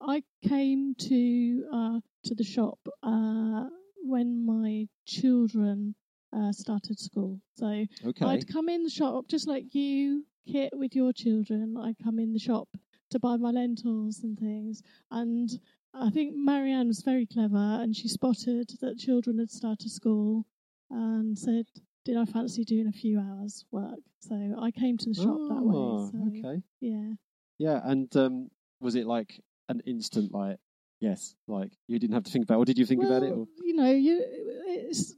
I 0.00 0.22
came 0.46 0.94
to 0.94 1.64
uh, 1.72 2.00
to 2.24 2.34
the 2.34 2.44
shop 2.44 2.78
uh, 3.02 3.64
when 4.02 4.46
my 4.46 4.86
children 5.06 5.94
uh, 6.36 6.52
started 6.52 6.98
school. 6.98 7.40
So 7.54 7.84
okay. 8.04 8.24
I'd 8.24 8.48
come 8.52 8.68
in 8.68 8.82
the 8.82 8.90
shop 8.90 9.26
just 9.28 9.48
like 9.48 9.74
you, 9.74 10.24
Kit, 10.50 10.72
with 10.76 10.94
your 10.94 11.12
children. 11.12 11.76
I'd 11.76 12.02
come 12.02 12.18
in 12.18 12.32
the 12.32 12.38
shop 12.38 12.68
to 13.10 13.18
buy 13.18 13.36
my 13.36 13.50
lentils 13.50 14.20
and 14.22 14.38
things. 14.38 14.82
And 15.10 15.50
I 15.94 16.10
think 16.10 16.34
Marianne 16.36 16.88
was 16.88 17.02
very 17.02 17.26
clever 17.26 17.56
and 17.56 17.96
she 17.96 18.08
spotted 18.08 18.70
that 18.80 18.98
children 18.98 19.38
had 19.38 19.50
started 19.50 19.90
school 19.90 20.46
and 20.90 21.38
said, 21.38 21.66
Did 22.04 22.16
I 22.16 22.24
fancy 22.24 22.64
doing 22.64 22.86
a 22.88 22.92
few 22.92 23.18
hours 23.18 23.64
work? 23.70 24.00
So 24.20 24.34
I 24.60 24.70
came 24.70 24.98
to 24.98 25.08
the 25.08 25.14
shop 25.14 25.38
that 25.48 25.62
way. 25.62 25.76
Oh, 25.76 26.10
So, 26.12 26.18
okay. 26.28 26.62
Yeah. 26.80 27.12
Yeah, 27.58 27.80
and 27.84 28.14
um, 28.16 28.50
was 28.80 28.94
it 28.96 29.06
like 29.06 29.40
an 29.68 29.80
instant 29.86 30.32
like 30.32 30.58
yes, 31.00 31.34
like 31.46 31.72
you 31.86 31.98
didn't 31.98 32.14
have 32.14 32.24
to 32.24 32.30
think 32.30 32.44
about, 32.44 32.56
it, 32.56 32.58
or 32.58 32.64
did 32.66 32.78
you 32.78 32.86
think 32.86 33.02
about 33.02 33.22
it? 33.22 33.32
Or? 33.32 33.46
You 33.62 33.74
know, 33.74 33.90
you 33.90 34.22
it's, 34.66 35.14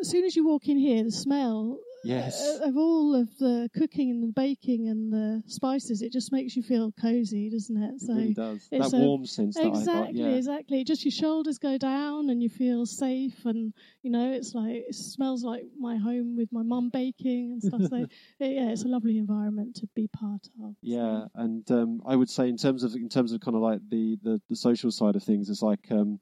as 0.00 0.08
soon 0.08 0.24
as 0.24 0.34
you 0.36 0.44
walk 0.46 0.68
in 0.68 0.78
here, 0.78 1.02
the 1.04 1.10
smell 1.12 1.78
Yes. 2.06 2.60
uh, 2.60 2.68
of 2.68 2.76
all 2.76 3.14
of 3.14 3.34
the 3.38 3.70
cooking 3.74 4.10
and 4.10 4.22
the 4.22 4.30
baking 4.34 4.88
and 4.88 5.10
the 5.10 5.42
spices, 5.46 6.02
it 6.02 6.12
just 6.12 6.32
makes 6.32 6.54
you 6.54 6.62
feel 6.62 6.92
cozy, 7.00 7.48
doesn't 7.48 7.82
it? 7.82 7.94
It 8.02 8.12
really 8.12 8.34
does. 8.34 8.68
That 8.68 8.80
it's 8.82 8.92
a- 8.92 8.98
warm 8.98 9.24
sense 9.24 9.56
I 9.56 9.62
got. 9.62 9.68
Exactly, 9.78 10.20
Yeah. 10.20 10.28
exactly. 10.36 10.84
Just 10.84 11.02
your 11.06 11.12
shoulders 11.12 11.56
go 11.56 11.78
down 11.78 12.28
and 12.28 12.42
you 12.42 12.50
feel 12.50 12.84
safe, 12.84 13.46
and 13.46 13.72
you 14.02 14.10
know 14.10 14.32
it's 14.32 14.54
like 14.54 14.84
it 14.88 14.94
smells 14.94 15.44
like 15.44 15.64
my 15.78 15.96
home 15.96 16.36
with 16.36 16.52
my 16.52 16.62
mum 16.62 16.90
baking 16.90 17.52
and 17.52 17.62
stuff. 17.62 17.82
so 17.88 17.96
yeah, 18.38 18.68
it's 18.68 18.84
a 18.84 18.88
lovely 18.88 19.16
environment 19.16 19.76
to 19.76 19.88
be 19.94 20.06
part 20.08 20.46
of. 20.62 20.74
Yeah, 20.82 21.24
and 21.36 21.68
um, 21.70 22.02
I 22.04 22.16
would 22.16 22.28
say 22.28 22.50
in 22.50 22.58
terms 22.58 22.84
of 22.84 22.94
in 22.94 23.08
terms 23.08 23.32
of 23.32 23.40
kind 23.40 23.54
of 23.56 23.62
like 23.62 23.80
the, 23.88 24.18
the, 24.22 24.42
the 24.50 24.56
social 24.56 24.90
side 24.90 25.16
of 25.16 25.22
things, 25.22 25.48
it's 25.48 25.62
like 25.62 25.90
um, 25.90 26.20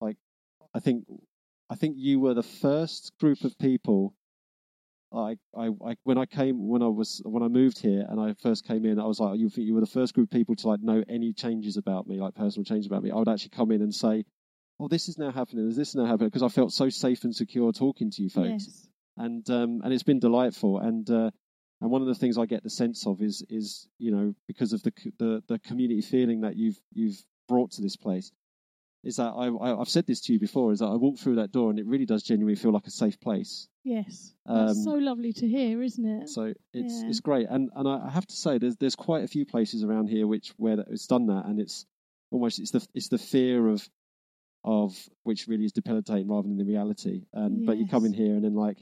like 0.00 0.16
I 0.74 0.80
think 0.80 1.04
I 1.72 1.74
think 1.74 1.96
you 1.96 2.20
were 2.20 2.34
the 2.34 2.42
first 2.42 3.12
group 3.18 3.44
of 3.44 3.56
people. 3.56 4.14
I, 5.10 5.36
I, 5.56 5.70
I 5.86 5.96
when 6.04 6.18
I 6.18 6.26
came 6.26 6.68
when 6.68 6.82
I 6.82 6.88
was 6.88 7.22
when 7.24 7.42
I 7.42 7.48
moved 7.48 7.78
here 7.78 8.04
and 8.10 8.20
I 8.20 8.34
first 8.42 8.66
came 8.66 8.84
in, 8.84 9.00
I 9.00 9.06
was 9.06 9.18
like, 9.20 9.38
you 9.38 9.48
think 9.48 9.66
you 9.66 9.72
were 9.72 9.80
the 9.80 9.86
first 9.86 10.12
group 10.12 10.26
of 10.28 10.36
people 10.38 10.54
to 10.56 10.68
like 10.68 10.82
know 10.82 11.02
any 11.08 11.32
changes 11.32 11.78
about 11.78 12.06
me, 12.06 12.20
like 12.20 12.34
personal 12.34 12.64
changes 12.64 12.86
about 12.86 13.02
me. 13.02 13.10
I 13.10 13.16
would 13.16 13.28
actually 13.28 13.50
come 13.56 13.70
in 13.70 13.80
and 13.80 13.94
say, 13.94 14.26
"Oh, 14.78 14.86
this 14.86 15.08
is 15.08 15.16
now 15.16 15.30
happening. 15.30 15.66
Is 15.66 15.76
This 15.76 15.88
is 15.90 15.94
now 15.94 16.04
happening," 16.04 16.28
because 16.28 16.42
I 16.42 16.48
felt 16.48 16.74
so 16.74 16.90
safe 16.90 17.24
and 17.24 17.34
secure 17.34 17.72
talking 17.72 18.10
to 18.10 18.22
you 18.22 18.28
folks 18.28 18.66
Yes. 18.66 18.88
and 19.16 19.48
um, 19.48 19.80
and 19.82 19.94
it's 19.94 20.02
been 20.02 20.20
delightful. 20.20 20.78
And 20.78 21.08
uh, 21.08 21.30
and 21.80 21.90
one 21.90 22.02
of 22.02 22.08
the 22.08 22.14
things 22.14 22.36
I 22.36 22.44
get 22.44 22.62
the 22.62 22.70
sense 22.70 23.06
of 23.06 23.22
is 23.22 23.42
is 23.48 23.88
you 23.98 24.10
know 24.10 24.34
because 24.46 24.74
of 24.74 24.82
the 24.82 24.92
the 25.18 25.42
the 25.48 25.58
community 25.58 26.02
feeling 26.02 26.42
that 26.42 26.54
you've 26.54 26.80
you've 26.92 27.24
brought 27.48 27.70
to 27.72 27.82
this 27.82 27.96
place 27.96 28.30
is 29.04 29.16
that 29.16 29.32
I, 29.32 29.48
I 29.48 29.80
I've 29.80 29.88
said 29.88 30.06
this 30.06 30.20
to 30.22 30.32
you 30.32 30.38
before 30.38 30.72
is 30.72 30.78
that 30.78 30.86
I 30.86 30.94
walk 30.96 31.18
through 31.18 31.36
that 31.36 31.50
door 31.52 31.70
and 31.70 31.78
it 31.78 31.86
really 31.86 32.06
does 32.06 32.22
genuinely 32.22 32.54
feel 32.56 32.72
like 32.72 32.86
a 32.86 32.90
safe 32.90 33.18
place. 33.20 33.68
Yes. 33.84 34.32
Um, 34.46 34.74
so 34.74 34.92
lovely 34.92 35.32
to 35.34 35.48
hear, 35.48 35.82
isn't 35.82 36.04
it? 36.06 36.28
So 36.28 36.52
it's 36.72 37.02
Yeah. 37.02 37.08
it's 37.08 37.20
great, 37.20 37.46
and 37.50 37.70
and 37.74 37.88
I 37.88 38.08
have 38.10 38.26
to 38.26 38.36
say 38.36 38.58
there's 38.58 38.76
there's 38.76 38.94
quite 38.96 39.24
a 39.24 39.28
few 39.28 39.44
places 39.44 39.82
around 39.84 40.08
here 40.08 40.26
which 40.26 40.50
where 40.56 40.76
that- 40.76 40.88
it's 40.90 41.06
done 41.06 41.26
that, 41.26 41.46
and 41.46 41.60
it's 41.60 41.84
almost 42.30 42.60
it's 42.60 42.70
the 42.70 42.86
it's 42.94 43.08
the 43.08 43.18
fear 43.18 43.68
of 43.68 43.88
of 44.64 45.08
which 45.24 45.48
really 45.48 45.64
is 45.64 45.72
debilitating 45.72 46.28
rather 46.28 46.46
than 46.46 46.56
the 46.56 46.64
reality. 46.64 47.24
And 47.32 47.66
but 47.66 47.78
you 47.78 47.88
come 47.88 48.04
in 48.04 48.12
here 48.12 48.34
and 48.34 48.44
then 48.44 48.54
like 48.54 48.78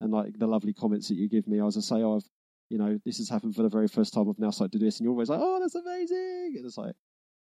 and 0.00 0.10
like 0.12 0.38
the 0.38 0.46
lovely 0.46 0.72
comments 0.72 1.08
that 1.08 1.16
you 1.16 1.28
give 1.28 1.46
me, 1.46 1.60
as 1.60 1.76
I 1.76 1.80
say, 1.80 1.96
oh, 2.02 2.16
I've 2.16 2.28
you 2.70 2.78
know 2.78 2.98
this 3.04 3.18
has 3.18 3.28
happened 3.28 3.54
for 3.54 3.62
the 3.62 3.68
very 3.68 3.88
first 3.88 4.14
time. 4.14 4.28
I've 4.28 4.38
now 4.38 4.50
started 4.50 4.72
to 4.72 4.78
do 4.78 4.84
this, 4.86 4.98
and 4.98 5.04
you're 5.04 5.12
always 5.12 5.28
like, 5.28 5.40
oh, 5.42 5.60
that's 5.60 5.74
amazing. 5.74 6.54
And 6.56 6.64
it's 6.64 6.78
like 6.78 6.94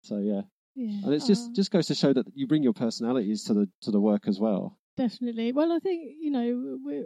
so 0.04 0.18
yeah, 0.18 0.42
yeah. 0.76 1.02
and 1.06 1.14
it's 1.14 1.28
just 1.28 1.50
Oh, 1.50 1.54
just 1.54 1.72
goes 1.72 1.88
to 1.88 1.96
show 1.96 2.14
that 2.14 2.26
you 2.34 2.48
bring 2.48 2.64
your 2.64 2.74
personalities 2.74 3.44
to 3.46 3.54
the 3.54 3.70
to 3.82 3.92
the 3.92 4.00
work 4.00 4.28
as 4.28 4.40
well. 4.40 4.78
definitely. 4.98 5.52
Well, 5.52 5.72
I 5.72 5.80
think 5.80 6.02
you 6.20 6.32
know 6.32 6.78
we're 6.84 7.06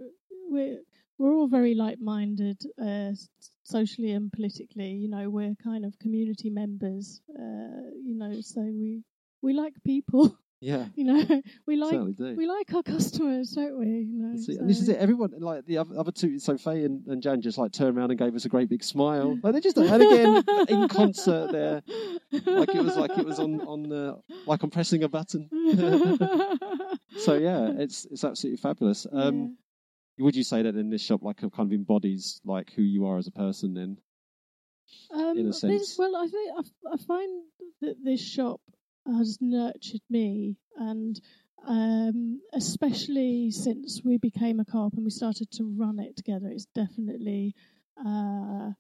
we're 0.49 0.79
we're 1.17 1.33
all 1.33 1.47
very 1.47 1.75
like-minded, 1.75 2.61
uh, 2.81 3.11
s- 3.15 3.29
socially 3.63 4.11
and 4.11 4.31
politically. 4.31 4.91
You 4.91 5.07
know, 5.09 5.29
we're 5.29 5.55
kind 5.63 5.85
of 5.85 5.97
community 5.99 6.49
members. 6.49 7.21
Uh, 7.29 7.89
you 8.03 8.15
know, 8.17 8.41
so 8.41 8.61
we 8.61 9.03
we 9.41 9.53
like 9.53 9.73
people. 9.83 10.37
Yeah, 10.65 10.87
You 10.95 11.03
know, 11.03 11.41
we 11.67 11.75
like 11.75 11.93
we 12.17 12.47
like 12.47 12.73
our 12.73 12.81
customers, 12.81 13.51
don't 13.51 13.77
we? 13.77 13.85
You 13.85 14.17
know, 14.23 14.37
See, 14.37 14.57
and 14.57 14.67
this 14.67 14.79
is 14.81 14.89
it. 14.89 14.97
Everyone, 14.97 15.31
like 15.37 15.63
the 15.67 15.77
other, 15.77 15.95
other 15.95 16.11
two, 16.11 16.39
so 16.39 16.57
Faye 16.57 16.83
and, 16.85 17.05
and 17.05 17.21
Jan 17.21 17.41
just 17.41 17.59
like 17.59 17.71
turned 17.71 17.95
around 17.95 18.09
and 18.09 18.17
gave 18.17 18.33
us 18.33 18.45
a 18.45 18.49
great 18.49 18.67
big 18.67 18.83
smile. 18.83 19.37
Like 19.43 19.53
they 19.53 19.59
just, 19.59 19.77
and 19.77 20.01
again, 20.01 20.43
in 20.67 20.87
concert 21.01 21.51
there, 21.51 21.83
like 22.31 22.73
it 22.73 22.83
was 22.83 22.97
like 22.97 23.11
it 23.15 23.25
was 23.25 23.37
on 23.37 23.61
on 23.61 23.91
uh, 23.93 24.15
like 24.47 24.63
I'm 24.63 24.71
pressing 24.71 25.03
a 25.03 25.07
button. 25.07 25.49
so 27.17 27.35
yeah, 27.35 27.69
it's 27.77 28.05
it's 28.05 28.23
absolutely 28.23 28.57
fabulous. 28.57 29.05
Um, 29.11 29.57
Would 30.17 30.35
you 30.35 30.43
say 30.43 30.63
that 30.63 30.75
in 30.75 30.89
this 30.89 31.03
shop, 31.03 31.21
like, 31.21 31.37
kind 31.37 31.51
of 31.59 31.73
embodies 31.73 32.41
like 32.43 32.71
who 32.73 32.81
you 32.81 33.05
are 33.05 33.17
as 33.19 33.27
a 33.27 33.31
person? 33.31 33.73
Then, 33.75 33.97
Um, 35.13 35.37
in 35.37 35.45
a 35.45 35.49
this- 35.49 35.61
sense. 35.61 35.95
well, 35.99 36.15
I 36.15 36.27
think 36.27 36.51
I, 36.57 36.93
I 36.93 36.97
find 36.97 37.43
that 37.81 37.95
this 38.03 38.21
shop 38.21 38.61
has 39.05 39.37
nurtured 39.41 40.01
me, 40.09 40.57
and 40.75 41.19
um, 41.67 42.41
especially 42.53 43.51
since 43.51 44.01
we 44.03 44.17
became 44.17 44.59
a 44.59 44.65
co-op 44.65 44.93
and 44.93 45.03
we 45.03 45.11
started 45.11 45.51
to 45.51 45.63
run 45.63 45.99
it 45.99 46.15
together, 46.15 46.47
it's 46.47 46.67
definitely 46.75 47.55
uh, 48.05 48.71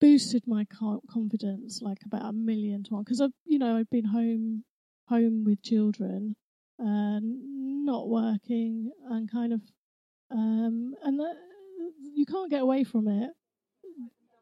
boosted 0.00 0.44
my 0.46 0.66
confidence 1.10 1.80
like 1.82 1.98
about 2.04 2.28
a 2.28 2.32
million 2.32 2.84
to 2.84 2.94
one. 2.94 3.02
Because 3.04 3.20
I've, 3.20 3.32
you 3.44 3.58
know, 3.58 3.76
I've 3.76 3.90
been 3.90 4.06
home 4.06 4.64
home 5.08 5.44
with 5.44 5.62
children, 5.62 6.36
uh, 6.80 7.20
not 7.22 8.08
working, 8.08 8.90
and 9.10 9.30
kind 9.30 9.52
of, 9.52 9.60
um, 10.30 10.94
and 11.02 11.20
that, 11.20 11.34
you 12.14 12.24
can't 12.24 12.50
get 12.50 12.62
away 12.62 12.84
from 12.84 13.08
it 13.08 13.30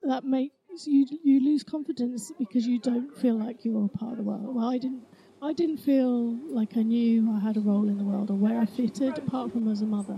that 0.02 0.24
makes 0.24 0.56
you 0.86 1.06
you 1.22 1.40
lose 1.40 1.62
confidence 1.62 2.32
because 2.38 2.66
you 2.66 2.78
don't 2.78 3.14
feel 3.16 3.36
like 3.38 3.64
you're 3.64 3.84
a 3.84 3.88
part 3.88 4.12
of 4.12 4.18
the 4.18 4.24
world. 4.24 4.54
Well, 4.54 4.68
I 4.68 4.78
didn't. 4.78 5.04
I 5.42 5.52
didn't 5.52 5.78
feel 5.78 6.36
like 6.54 6.76
I 6.76 6.82
knew 6.82 7.28
I 7.32 7.40
had 7.40 7.56
a 7.56 7.60
role 7.60 7.88
in 7.88 7.98
the 7.98 8.04
world 8.04 8.30
or 8.30 8.36
where 8.36 8.60
I 8.60 8.64
fitted, 8.64 9.18
apart 9.18 9.50
from 9.50 9.68
as 9.68 9.82
a 9.82 9.86
mother. 9.86 10.16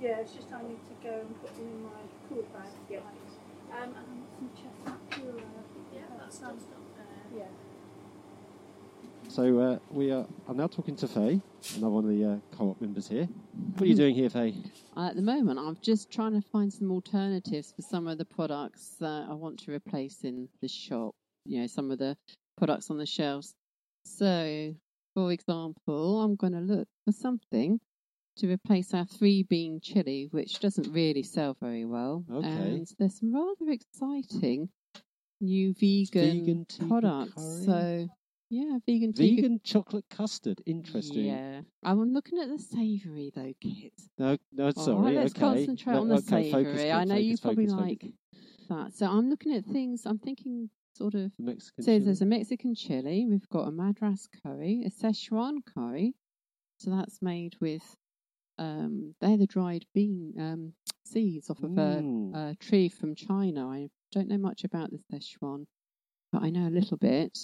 Yeah, 0.00 0.18
it's 0.18 0.32
just 0.32 0.52
I 0.52 0.62
need 0.62 0.82
to 0.90 0.96
go 1.08 1.20
and 1.20 1.40
put 1.40 1.54
them 1.54 1.68
in 1.68 1.82
my 1.84 2.02
cool 2.28 2.42
bag. 2.52 2.72
Yeah. 2.90 2.98
Um, 3.70 3.94
and 3.94 3.94
I 3.94 4.02
want 4.02 4.34
some 4.34 4.50
chestnut 4.50 5.10
puree. 5.10 5.46
Yeah, 5.94 6.00
that's 6.18 6.38
done. 6.38 6.58
Yeah. 7.36 7.44
So 9.32 9.58
uh, 9.58 9.78
we 9.90 10.10
are. 10.10 10.26
I'm 10.46 10.58
now 10.58 10.66
talking 10.66 10.94
to 10.96 11.08
Faye, 11.08 11.40
another 11.76 11.90
one 11.90 12.04
of 12.04 12.10
the 12.10 12.24
uh, 12.24 12.56
co-op 12.56 12.80
members 12.80 13.08
here. 13.08 13.26
What 13.74 13.82
are 13.82 13.86
you 13.86 13.94
doing 13.94 14.14
here, 14.14 14.28
Faye? 14.28 14.54
Uh, 14.94 15.08
at 15.08 15.16
the 15.16 15.22
moment, 15.22 15.58
I'm 15.58 15.78
just 15.80 16.12
trying 16.12 16.38
to 16.38 16.46
find 16.48 16.70
some 16.70 16.90
alternatives 16.90 17.72
for 17.74 17.80
some 17.80 18.06
of 18.06 18.18
the 18.18 18.26
products 18.26 18.96
that 19.00 19.26
I 19.30 19.32
want 19.32 19.60
to 19.60 19.72
replace 19.72 20.22
in 20.24 20.48
the 20.60 20.68
shop. 20.68 21.14
You 21.46 21.62
know, 21.62 21.66
some 21.66 21.90
of 21.90 21.98
the 21.98 22.16
products 22.58 22.90
on 22.90 22.98
the 22.98 23.06
shelves. 23.06 23.54
So, 24.04 24.74
for 25.14 25.32
example, 25.32 26.20
I'm 26.20 26.36
going 26.36 26.52
to 26.52 26.60
look 26.60 26.88
for 27.06 27.12
something 27.12 27.80
to 28.36 28.50
replace 28.50 28.92
our 28.92 29.06
three 29.06 29.44
bean 29.44 29.80
chili, 29.82 30.28
which 30.30 30.60
doesn't 30.60 30.92
really 30.92 31.22
sell 31.22 31.56
very 31.58 31.86
well. 31.86 32.24
Okay. 32.30 32.48
And 32.48 32.86
there's 32.98 33.18
some 33.18 33.34
rather 33.34 33.70
exciting 33.70 34.68
new 35.40 35.72
vegan, 35.72 36.40
Vegan 36.40 36.66
products. 36.88 37.64
So, 37.64 38.08
yeah, 38.52 38.78
vegan 38.84 39.14
tikka 39.14 39.36
Vegan 39.36 39.60
chocolate 39.64 40.04
custard. 40.10 40.60
Interesting. 40.66 41.24
Yeah. 41.24 41.62
I'm 41.82 42.12
looking 42.12 42.38
at 42.38 42.50
the 42.50 42.58
savoury 42.58 43.32
though, 43.34 43.54
kids. 43.62 44.10
No, 44.18 44.36
no, 44.52 44.70
sorry. 44.72 45.16
right, 45.16 45.22
let's 45.22 45.32
okay. 45.32 45.40
concentrate 45.40 45.94
No, 45.94 46.00
on 46.02 46.08
the 46.08 46.16
okay, 46.16 46.50
savoury. 46.50 46.92
I 46.92 47.04
know 47.04 47.14
you 47.14 47.38
probably 47.38 47.66
focus, 47.66 47.80
like 47.80 48.00
focus. 48.02 48.66
that. 48.68 48.94
So 48.94 49.06
I'm 49.06 49.30
looking 49.30 49.54
at 49.54 49.64
things. 49.64 50.02
I'm 50.04 50.18
thinking 50.18 50.68
sort 50.94 51.14
of. 51.14 51.32
Mexican. 51.38 51.82
So 51.82 51.92
chili. 51.92 52.04
there's 52.04 52.20
a 52.20 52.26
Mexican 52.26 52.74
chili. 52.74 53.26
We've 53.26 53.48
got 53.48 53.68
a 53.68 53.70
Madras 53.70 54.28
curry, 54.42 54.84
a 54.84 54.90
Szechuan 54.90 55.64
curry. 55.74 56.14
So 56.78 56.90
that's 56.90 57.22
made 57.22 57.54
with. 57.58 57.96
Um, 58.58 59.14
they're 59.22 59.38
the 59.38 59.46
dried 59.46 59.86
bean 59.94 60.34
um, 60.38 60.74
seeds 61.06 61.48
off 61.48 61.62
of 61.62 61.78
a, 61.78 62.04
a 62.34 62.54
tree 62.60 62.90
from 62.90 63.14
China. 63.14 63.66
I 63.66 63.88
don't 64.12 64.28
know 64.28 64.36
much 64.36 64.64
about 64.64 64.90
the 64.90 64.98
Szechuan, 65.10 65.64
but 66.30 66.42
I 66.42 66.50
know 66.50 66.68
a 66.68 66.76
little 66.78 66.98
bit. 66.98 67.38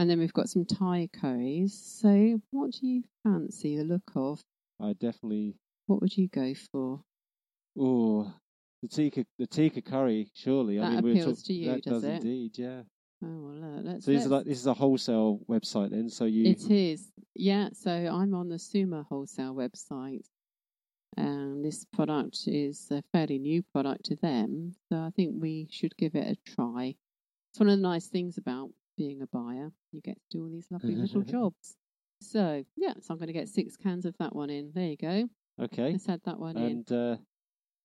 And 0.00 0.08
then 0.08 0.18
we've 0.18 0.32
got 0.32 0.48
some 0.48 0.64
Thai 0.64 1.10
curries. 1.12 1.74
So 2.00 2.40
what 2.52 2.70
do 2.70 2.86
you 2.86 3.02
fancy 3.22 3.76
the 3.76 3.84
look 3.84 4.10
of? 4.16 4.40
I 4.80 4.94
definitely. 4.94 5.56
What 5.88 6.00
would 6.00 6.16
you 6.16 6.26
go 6.28 6.54
for? 6.72 7.02
Oh, 7.78 8.32
the 8.80 8.88
tikka, 8.88 9.26
the 9.38 9.46
tikka 9.46 9.82
curry. 9.82 10.30
Surely, 10.34 10.78
I 10.78 10.84
That 10.88 10.92
mean, 10.94 11.02
we 11.04 11.10
were 11.10 11.16
appeals 11.20 11.38
talk- 11.40 11.46
to 11.48 11.52
you, 11.52 11.70
that 11.72 11.82
does 11.82 11.92
does 12.02 12.04
it? 12.04 12.14
indeed. 12.24 12.56
Yeah. 12.56 12.80
Oh, 13.22 13.26
well, 13.28 13.62
uh, 13.62 13.82
let's. 13.82 14.06
So 14.06 14.12
this 14.12 14.24
is 14.24 14.30
let's- 14.30 14.30
like 14.30 14.44
this 14.46 14.58
is 14.60 14.66
a 14.68 14.72
wholesale 14.72 15.40
website 15.50 15.90
then. 15.90 16.08
So 16.08 16.24
you 16.24 16.46
It 16.46 16.70
is, 16.70 17.12
yeah. 17.34 17.68
So 17.74 17.90
I'm 17.92 18.32
on 18.32 18.48
the 18.48 18.58
Suma 18.58 19.02
wholesale 19.02 19.54
website, 19.54 20.24
and 21.18 21.62
this 21.62 21.84
product 21.92 22.38
is 22.46 22.90
a 22.90 23.02
fairly 23.12 23.38
new 23.38 23.62
product 23.74 24.06
to 24.06 24.16
them. 24.16 24.72
So 24.88 24.96
I 24.96 25.10
think 25.14 25.34
we 25.38 25.68
should 25.70 25.94
give 25.98 26.14
it 26.14 26.26
a 26.26 26.50
try. 26.50 26.96
It's 27.52 27.60
one 27.60 27.68
of 27.68 27.76
the 27.76 27.82
nice 27.82 28.06
things 28.08 28.38
about 28.38 28.70
being 28.96 29.22
a 29.22 29.26
buyer. 29.26 29.70
You 29.92 30.00
get 30.00 30.16
to 30.16 30.38
do 30.38 30.44
all 30.44 30.50
these 30.50 30.66
lovely 30.70 30.94
little 30.94 31.22
jobs. 31.22 31.76
So 32.20 32.64
yeah, 32.76 32.92
so 33.00 33.14
I'm 33.14 33.18
going 33.18 33.28
to 33.28 33.32
get 33.32 33.48
six 33.48 33.76
cans 33.76 34.04
of 34.04 34.16
that 34.18 34.34
one 34.34 34.50
in. 34.50 34.72
There 34.74 34.86
you 34.86 34.96
go. 34.96 35.28
okay? 35.62 35.92
Let's 35.92 36.08
add 36.08 36.20
that 36.24 36.38
one 36.38 36.56
in. 36.56 36.62
And 36.64 36.92
uh, 36.92 37.16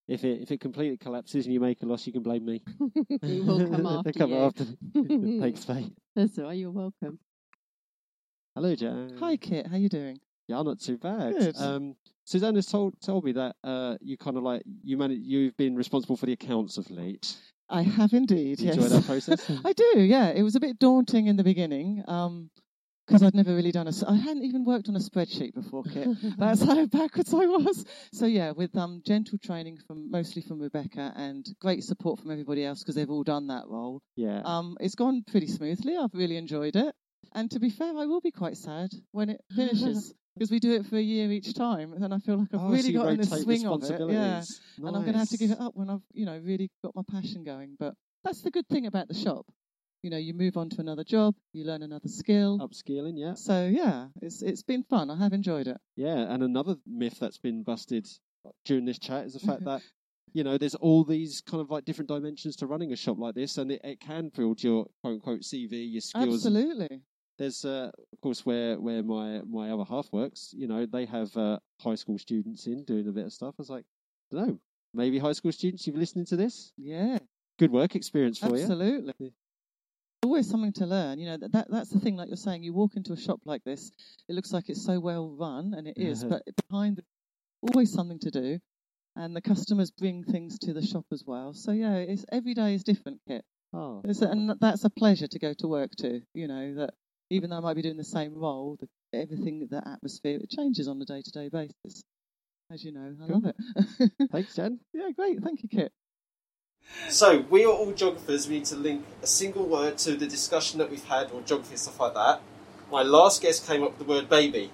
if 0.08 0.24
it 0.24 0.42
if 0.42 0.50
it 0.50 0.60
completely 0.60 0.98
collapses 0.98 1.46
and 1.46 1.54
you 1.54 1.60
make 1.60 1.82
a 1.82 1.86
loss, 1.86 2.06
you 2.06 2.12
can 2.12 2.22
blame 2.22 2.44
me. 2.44 2.62
in. 3.08 3.18
we 3.22 3.40
will 3.40 3.68
come 3.68 3.86
after 3.86 4.12
they 4.12 4.18
come 4.18 4.30
you. 4.30 4.36
after. 4.36 4.64
Thanks, 5.40 5.64
Faye. 5.64 5.90
That's 6.14 6.38
all 6.38 6.44
right. 6.44 6.58
You're 6.58 6.70
welcome. 6.70 7.18
Hello, 8.54 8.74
Jan. 8.74 9.16
Hi, 9.20 9.36
Kit. 9.36 9.66
How 9.66 9.76
you 9.76 9.88
doing? 9.88 10.18
Yeah, 10.48 10.62
not 10.62 10.80
too 10.80 10.96
bad. 10.96 11.36
Good. 11.36 11.56
Um, 11.58 11.96
Suzanne 12.24 12.54
has 12.56 12.66
told 12.66 13.00
told 13.00 13.24
me 13.24 13.32
that 13.32 13.56
uh, 13.64 13.96
you 14.00 14.16
kind 14.16 14.36
of 14.36 14.42
like 14.42 14.62
you 14.82 14.96
manage, 14.96 15.20
you've 15.22 15.56
been 15.56 15.76
responsible 15.76 16.16
for 16.16 16.26
the 16.26 16.32
accounts 16.32 16.76
of 16.78 16.90
late. 16.90 17.36
I 17.68 17.82
have 17.82 18.12
indeed. 18.12 18.60
You 18.60 18.66
yes. 18.66 18.76
enjoy 18.76 18.88
that 18.88 19.06
process? 19.06 19.50
I 19.64 19.72
do. 19.72 20.00
Yeah, 20.00 20.28
it 20.28 20.42
was 20.42 20.54
a 20.56 20.60
bit 20.60 20.78
daunting 20.78 21.26
in 21.26 21.36
the 21.36 21.44
beginning 21.44 22.02
because 23.06 23.22
I'd 23.22 23.34
never 23.34 23.54
really 23.54 23.72
done 23.72 23.86
a. 23.88 23.92
I 24.08 24.16
hadn't 24.16 24.44
even 24.44 24.64
worked 24.64 24.88
on 24.88 24.96
a 24.96 25.00
spreadsheet 25.00 25.54
before, 25.54 25.84
Kit. 25.84 26.08
That's 26.38 26.62
how 26.62 26.86
backwards 26.86 27.32
I 27.32 27.46
was. 27.46 27.84
So 28.12 28.26
yeah, 28.26 28.50
with 28.50 28.76
um, 28.76 29.02
gentle 29.06 29.38
training 29.38 29.78
from 29.86 30.10
mostly 30.10 30.42
from 30.42 30.60
Rebecca 30.60 31.12
and 31.16 31.46
great 31.60 31.84
support 31.84 32.20
from 32.20 32.30
everybody 32.30 32.64
else 32.64 32.82
because 32.82 32.94
they've 32.94 33.10
all 33.10 33.24
done 33.24 33.48
that 33.48 33.68
role. 33.68 34.00
yeah. 34.16 34.42
Um, 34.44 34.76
it's 34.80 34.94
gone 34.94 35.24
pretty 35.30 35.46
smoothly. 35.46 35.96
I've 35.96 36.14
really 36.14 36.36
enjoyed 36.36 36.76
it. 36.76 36.94
And 37.34 37.50
to 37.50 37.60
be 37.60 37.70
fair, 37.70 37.96
I 37.96 38.06
will 38.06 38.20
be 38.20 38.30
quite 38.30 38.56
sad 38.56 38.90
when 39.12 39.28
it 39.30 39.40
finishes 39.54 40.14
because 40.36 40.50
we 40.50 40.58
do 40.60 40.72
it 40.72 40.84
for 40.86 40.96
a 40.96 41.00
year 41.02 41.30
each 41.32 41.54
time, 41.54 41.92
and 41.94 42.02
then 42.02 42.12
I 42.12 42.18
feel 42.18 42.36
like 42.36 42.52
I've 42.52 42.60
Oh, 42.60 42.70
really 42.70 42.90
you 42.90 42.98
got 42.98 43.08
in 43.08 43.16
the 43.18 43.24
swing 43.26 43.64
of 43.66 43.82
it. 43.82 43.90
Yeah, 43.90 44.36
responsibilities. 44.38 44.60
and 44.76 44.86
I'm 44.88 45.02
going 45.02 45.12
to 45.14 45.18
have 45.18 45.30
to 45.30 45.38
give 45.38 45.50
it 45.50 45.60
up 45.60 45.74
when 45.74 45.88
I've 45.88 46.02
you 46.12 46.26
know 46.26 46.38
really 46.44 46.70
got 46.84 46.94
my 46.94 47.02
passion 47.10 47.42
going. 47.44 47.76
But 47.78 47.94
that's 48.22 48.42
the 48.42 48.50
good 48.50 48.68
thing 48.68 48.86
about 48.86 49.08
the 49.08 49.14
shop. 49.14 49.46
You 50.02 50.10
know, 50.10 50.18
you 50.18 50.34
move 50.34 50.56
on 50.56 50.68
to 50.70 50.80
another 50.80 51.04
job, 51.04 51.34
you 51.52 51.64
learn 51.64 51.82
another 51.82 52.08
skill. 52.08 52.58
Upskilling, 52.60 53.14
yeah. 53.16 53.34
So 53.34 53.66
yeah, 53.66 54.08
it's 54.20 54.42
it's 54.42 54.62
been 54.62 54.82
fun. 54.84 55.10
I 55.10 55.16
have 55.16 55.32
enjoyed 55.32 55.66
it. 55.68 55.78
Yeah, 55.96 56.18
and 56.32 56.42
another 56.42 56.76
myth 56.86 57.16
that's 57.18 57.38
been 57.38 57.62
busted 57.62 58.06
during 58.64 58.84
this 58.84 58.98
chat 58.98 59.24
is 59.24 59.32
the 59.32 59.40
fact 59.40 59.64
that 59.70 59.80
you 60.34 60.44
know 60.44 60.58
there's 60.58 60.74
all 60.74 61.02
these 61.02 61.40
kind 61.40 61.62
of 61.62 61.70
like 61.70 61.84
different 61.86 62.08
dimensions 62.08 62.56
to 62.56 62.66
running 62.66 62.92
a 62.92 62.96
shop 62.96 63.18
like 63.18 63.34
this, 63.34 63.56
and 63.56 63.72
it, 63.72 63.80
it 63.82 64.00
can 64.00 64.30
build 64.36 64.62
your 64.62 64.86
quote 65.02 65.14
unquote 65.14 65.40
CV, 65.40 65.90
your 65.92 66.02
skills. 66.02 66.44
Absolutely. 66.46 67.00
There's 67.38 67.64
uh, 67.64 67.90
of 68.12 68.20
course 68.20 68.46
where 68.46 68.80
where 68.80 69.02
my 69.02 69.42
my 69.46 69.70
other 69.70 69.84
half 69.84 70.10
works. 70.12 70.54
You 70.56 70.66
know, 70.68 70.86
they 70.86 71.04
have 71.06 71.36
uh, 71.36 71.58
high 71.80 71.96
school 71.96 72.18
students 72.18 72.66
in 72.66 72.84
doing 72.84 73.08
a 73.08 73.12
bit 73.12 73.26
of 73.26 73.32
stuff. 73.32 73.54
I 73.58 73.62
was 73.62 73.70
like, 73.70 73.84
don't 74.30 74.48
know, 74.48 74.58
maybe 74.94 75.18
high 75.18 75.32
school 75.32 75.52
students, 75.52 75.86
you've 75.86 75.96
listening 75.96 76.26
to 76.26 76.36
this, 76.36 76.72
Yeah. 76.76 77.18
good 77.58 77.70
work 77.70 77.94
experience 77.94 78.38
for 78.38 78.56
you. 78.56 78.62
Absolutely. 78.62 79.32
Always 80.22 80.48
something 80.48 80.72
to 80.74 80.86
learn. 80.86 81.18
You 81.18 81.26
know, 81.26 81.36
that, 81.36 81.52
that 81.52 81.70
that's 81.70 81.90
the 81.90 82.00
thing, 82.00 82.16
like 82.16 82.28
you're 82.28 82.36
saying, 82.36 82.62
you 82.62 82.72
walk 82.72 82.96
into 82.96 83.12
a 83.12 83.16
shop 83.16 83.40
like 83.44 83.62
this, 83.64 83.92
it 84.28 84.34
looks 84.34 84.52
like 84.52 84.68
it's 84.68 84.84
so 84.84 84.98
well 84.98 85.28
run, 85.28 85.74
and 85.76 85.86
it 85.86 85.98
is, 85.98 86.24
but 86.24 86.42
behind 86.68 86.96
the, 86.96 87.04
always 87.60 87.92
something 87.92 88.18
to 88.20 88.30
do. 88.30 88.58
And 89.14 89.34
the 89.34 89.40
customers 89.40 89.90
bring 89.90 90.24
things 90.24 90.58
to 90.58 90.74
the 90.74 90.84
shop 90.84 91.06
as 91.10 91.24
well. 91.26 91.54
So 91.54 91.72
yeah, 91.72 91.96
it's 91.96 92.26
every 92.30 92.52
day 92.52 92.74
is 92.74 92.84
different, 92.84 93.20
Kit. 93.26 93.44
Oh, 93.72 94.02
a, 94.04 94.24
and 94.26 94.52
that's 94.60 94.84
a 94.84 94.90
pleasure 94.90 95.26
to 95.26 95.38
go 95.38 95.54
to 95.54 95.68
work 95.68 95.92
to. 95.98 96.20
You 96.34 96.48
know, 96.48 96.74
that 96.74 96.94
even 97.30 97.50
though 97.50 97.56
I 97.56 97.60
might 97.60 97.74
be 97.74 97.82
doing 97.82 97.96
the 97.96 98.04
same 98.04 98.34
role, 98.34 98.78
the, 98.80 98.88
everything, 99.18 99.66
the 99.70 99.86
atmosphere, 99.86 100.38
it 100.42 100.50
changes 100.50 100.88
on 100.88 101.00
a 101.00 101.04
day 101.04 101.22
to 101.22 101.30
day 101.30 101.48
basis. 101.48 102.04
As 102.70 102.84
you 102.84 102.92
know, 102.92 103.14
I 103.22 103.26
love 103.26 103.44
it. 103.44 104.12
thanks, 104.32 104.54
Jen. 104.54 104.80
yeah, 104.92 105.10
great. 105.14 105.42
Thank 105.42 105.62
you, 105.62 105.68
Kit. 105.68 105.92
So, 107.08 107.44
we 107.50 107.64
are 107.64 107.72
all 107.72 107.92
geographers. 107.92 108.48
We 108.48 108.56
need 108.56 108.64
to 108.66 108.76
link 108.76 109.04
a 109.22 109.26
single 109.26 109.66
word 109.66 109.98
to 109.98 110.16
the 110.16 110.26
discussion 110.26 110.78
that 110.78 110.90
we've 110.90 111.04
had, 111.04 111.30
or 111.30 111.40
geography 111.42 111.72
and 111.72 111.80
stuff 111.80 112.00
like 112.00 112.14
that. 112.14 112.40
My 112.90 113.02
last 113.02 113.42
guest 113.42 113.66
came 113.66 113.82
up 113.82 113.90
with 113.90 114.06
the 114.06 114.12
word 114.12 114.28
baby. 114.28 114.70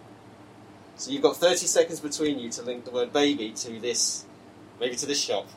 So, 0.96 1.10
you've 1.10 1.22
got 1.22 1.36
30 1.36 1.66
seconds 1.66 2.00
between 2.00 2.38
you 2.38 2.50
to 2.50 2.62
link 2.62 2.84
the 2.84 2.90
word 2.90 3.12
baby 3.12 3.50
to 3.50 3.78
this, 3.80 4.24
maybe 4.80 4.96
to 4.96 5.06
this 5.06 5.20
shop. 5.20 5.48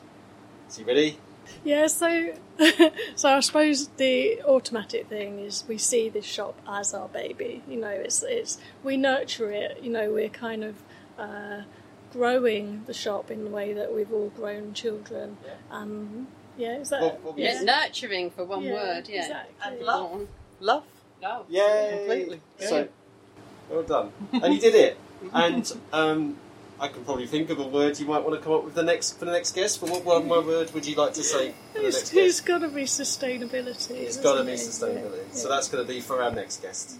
So, 0.68 0.80
you 0.80 0.86
ready? 0.86 1.18
Yeah, 1.64 1.86
so 1.88 2.32
so 3.14 3.28
I 3.28 3.40
suppose 3.40 3.88
the 3.96 4.42
automatic 4.42 5.08
thing 5.08 5.38
is 5.40 5.64
we 5.68 5.78
see 5.78 6.08
this 6.08 6.24
shop 6.24 6.58
as 6.68 6.94
our 6.94 7.08
baby. 7.08 7.62
You 7.68 7.78
know, 7.80 7.88
it's 7.88 8.22
it's 8.22 8.58
we 8.84 8.96
nurture 8.96 9.50
it. 9.52 9.78
You 9.82 9.90
know, 9.90 10.10
we're 10.12 10.28
kind 10.28 10.64
of 10.64 10.76
uh, 11.18 11.62
growing 12.12 12.82
the 12.86 12.94
shop 12.94 13.30
in 13.30 13.44
the 13.44 13.50
way 13.50 13.72
that 13.72 13.94
we've 13.94 14.12
all 14.12 14.30
grown 14.30 14.72
children. 14.74 15.36
Yeah. 15.44 15.52
Um, 15.76 16.28
yeah, 16.56 16.78
is 16.78 16.88
that 16.90 17.02
What- 17.02 17.20
what 17.22 17.34
was 17.36 17.44
yeah. 17.44 17.62
nurturing 17.62 18.30
for 18.30 18.44
one 18.44 18.62
Yeah, 18.62 18.72
word, 18.74 19.08
yeah. 19.08 19.22
exactly. 19.22 19.54
And 19.64 19.78
Go 19.80 19.84
love. 19.86 20.12
on. 20.12 20.28
Love. 20.60 20.84
Oh. 21.24 21.44
Yay! 21.48 21.94
Completely. 21.98 22.40
So, 22.58 22.88
well 23.70 23.82
done. 23.82 24.12
and 24.32 24.54
you 24.54 24.60
did 24.60 24.74
it. 24.74 24.96
And 25.32 25.70
um, 25.92 26.36
I 26.78 26.88
can 26.88 27.04
probably 27.04 27.26
think 27.26 27.48
of 27.50 27.58
a 27.58 27.66
word 27.66 27.98
you 27.98 28.06
might 28.06 28.22
want 28.22 28.34
to 28.38 28.40
come 28.44 28.52
up 28.52 28.64
with 28.64 28.74
the 28.74 28.82
next 28.82 29.18
for 29.18 29.24
the 29.24 29.32
next 29.32 29.54
guest. 29.54 29.80
But 29.80 29.90
what 29.90 30.04
one 30.04 30.26
more 30.28 30.42
word 30.42 30.72
would 30.74 30.86
you 30.86 30.94
like 30.94 31.14
to 31.14 31.22
say 31.22 31.54
for 31.72 31.80
the 31.80 31.86
It's, 31.86 31.96
next 31.98 32.14
it's 32.14 32.40
guest? 32.40 32.46
got 32.46 32.58
to 32.58 32.68
be 32.68 32.82
sustainability. 32.82 33.90
It's 33.92 34.16
hasn't 34.16 34.24
got 34.24 34.38
to 34.38 34.44
be 34.44 34.52
sustainability. 34.52 35.26
Yeah, 35.28 35.32
So 35.34 35.48
that's 35.48 35.68
going 35.68 35.86
to 35.86 35.90
be 35.92 36.00
for 36.00 36.22
our 36.22 36.30
next 36.32 36.60
guest. 36.62 36.98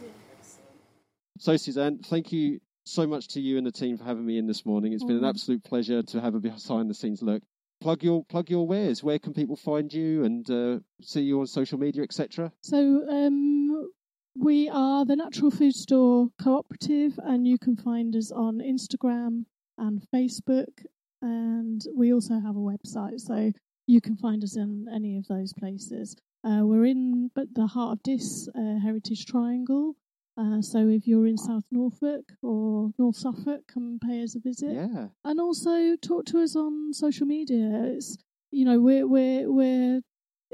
So, 1.39 1.57
Suzanne, 1.59 1.99
thank 1.99 2.33
you 2.33 2.61
so 2.85 3.07
much 3.07 3.29
to 3.29 3.41
you 3.41 3.59
and 3.59 3.67
the 3.67 3.73
team 3.73 3.99
for 3.99 4.05
having 4.05 4.25
me 4.25 4.39
in 4.39 4.47
this 4.47 4.65
morning. 4.65 4.93
It's 4.95 5.05
been 5.05 5.17
an 5.17 5.23
Mhm. 5.23 5.29
absolute 5.29 5.63
pleasure 5.65 6.03
to 6.03 6.21
have 6.21 6.35
a 6.35 6.41
behind 6.41 6.89
the 6.89 6.95
scenes 6.95 7.21
look. 7.23 7.43
Plug 7.83 8.03
your 8.03 8.25
plug 8.25 8.49
your 8.49 8.67
wares. 8.67 9.05
Where 9.05 9.19
can 9.19 9.35
people 9.35 9.57
find 9.57 9.93
you 9.93 10.25
and 10.25 10.51
uh, 10.51 10.79
see 11.03 11.21
you 11.21 11.41
on 11.41 11.47
social 11.47 11.79
media, 11.79 12.03
etc.? 12.03 12.51
So 12.63 13.07
um, 13.11 13.91
we 14.35 14.71
are 14.71 15.05
the 15.05 15.17
Natural 15.17 15.51
Food 15.51 15.75
Store 15.75 16.29
Cooperative, 16.43 17.19
and 17.23 17.47
you 17.47 17.59
can 17.59 17.77
find 17.77 18.17
us 18.17 18.33
on 18.33 18.61
Instagram 18.61 19.45
and 19.79 20.03
Facebook, 20.15 20.85
and 21.23 21.83
we 21.95 22.13
also 22.13 22.35
have 22.41 22.57
a 22.57 22.59
website, 22.59 23.21
so 23.21 23.53
you 23.87 24.01
can 24.01 24.17
find 24.17 24.43
us 24.43 24.57
in 24.57 24.87
any 24.95 25.17
of 25.17 25.27
those 25.29 25.53
places. 25.53 26.17
Uh, 26.45 26.61
we're 26.63 26.85
in 26.87 27.31
but 27.35 27.55
the 27.55 27.67
heart 27.67 27.93
of 27.93 28.03
this 28.05 28.49
uh, 28.55 28.79
Heritage 28.83 29.27
Triangle. 29.27 29.97
Uh, 30.39 30.61
so 30.61 30.87
if 30.87 31.07
you're 31.07 31.27
in 31.27 31.39
South 31.39 31.65
Norfolk 31.71 32.33
or 32.43 32.91
North 32.99 33.17
Suffolk, 33.17 33.63
come 33.73 33.85
and 33.85 34.01
pay 34.01 34.23
us 34.23 34.35
a 34.37 34.41
visit 34.41 34.73
Yeah, 34.73 35.07
and 35.25 35.41
also 35.41 35.97
talk 35.97 36.27
to 36.27 36.43
us 36.43 36.55
on 36.55 36.93
social 36.93 37.27
media. 37.27 37.71
It's 37.95 38.17
you 38.51 38.65
know 38.65 38.79
we're 38.81 39.07
we're 39.09 39.51
we're 39.51 40.01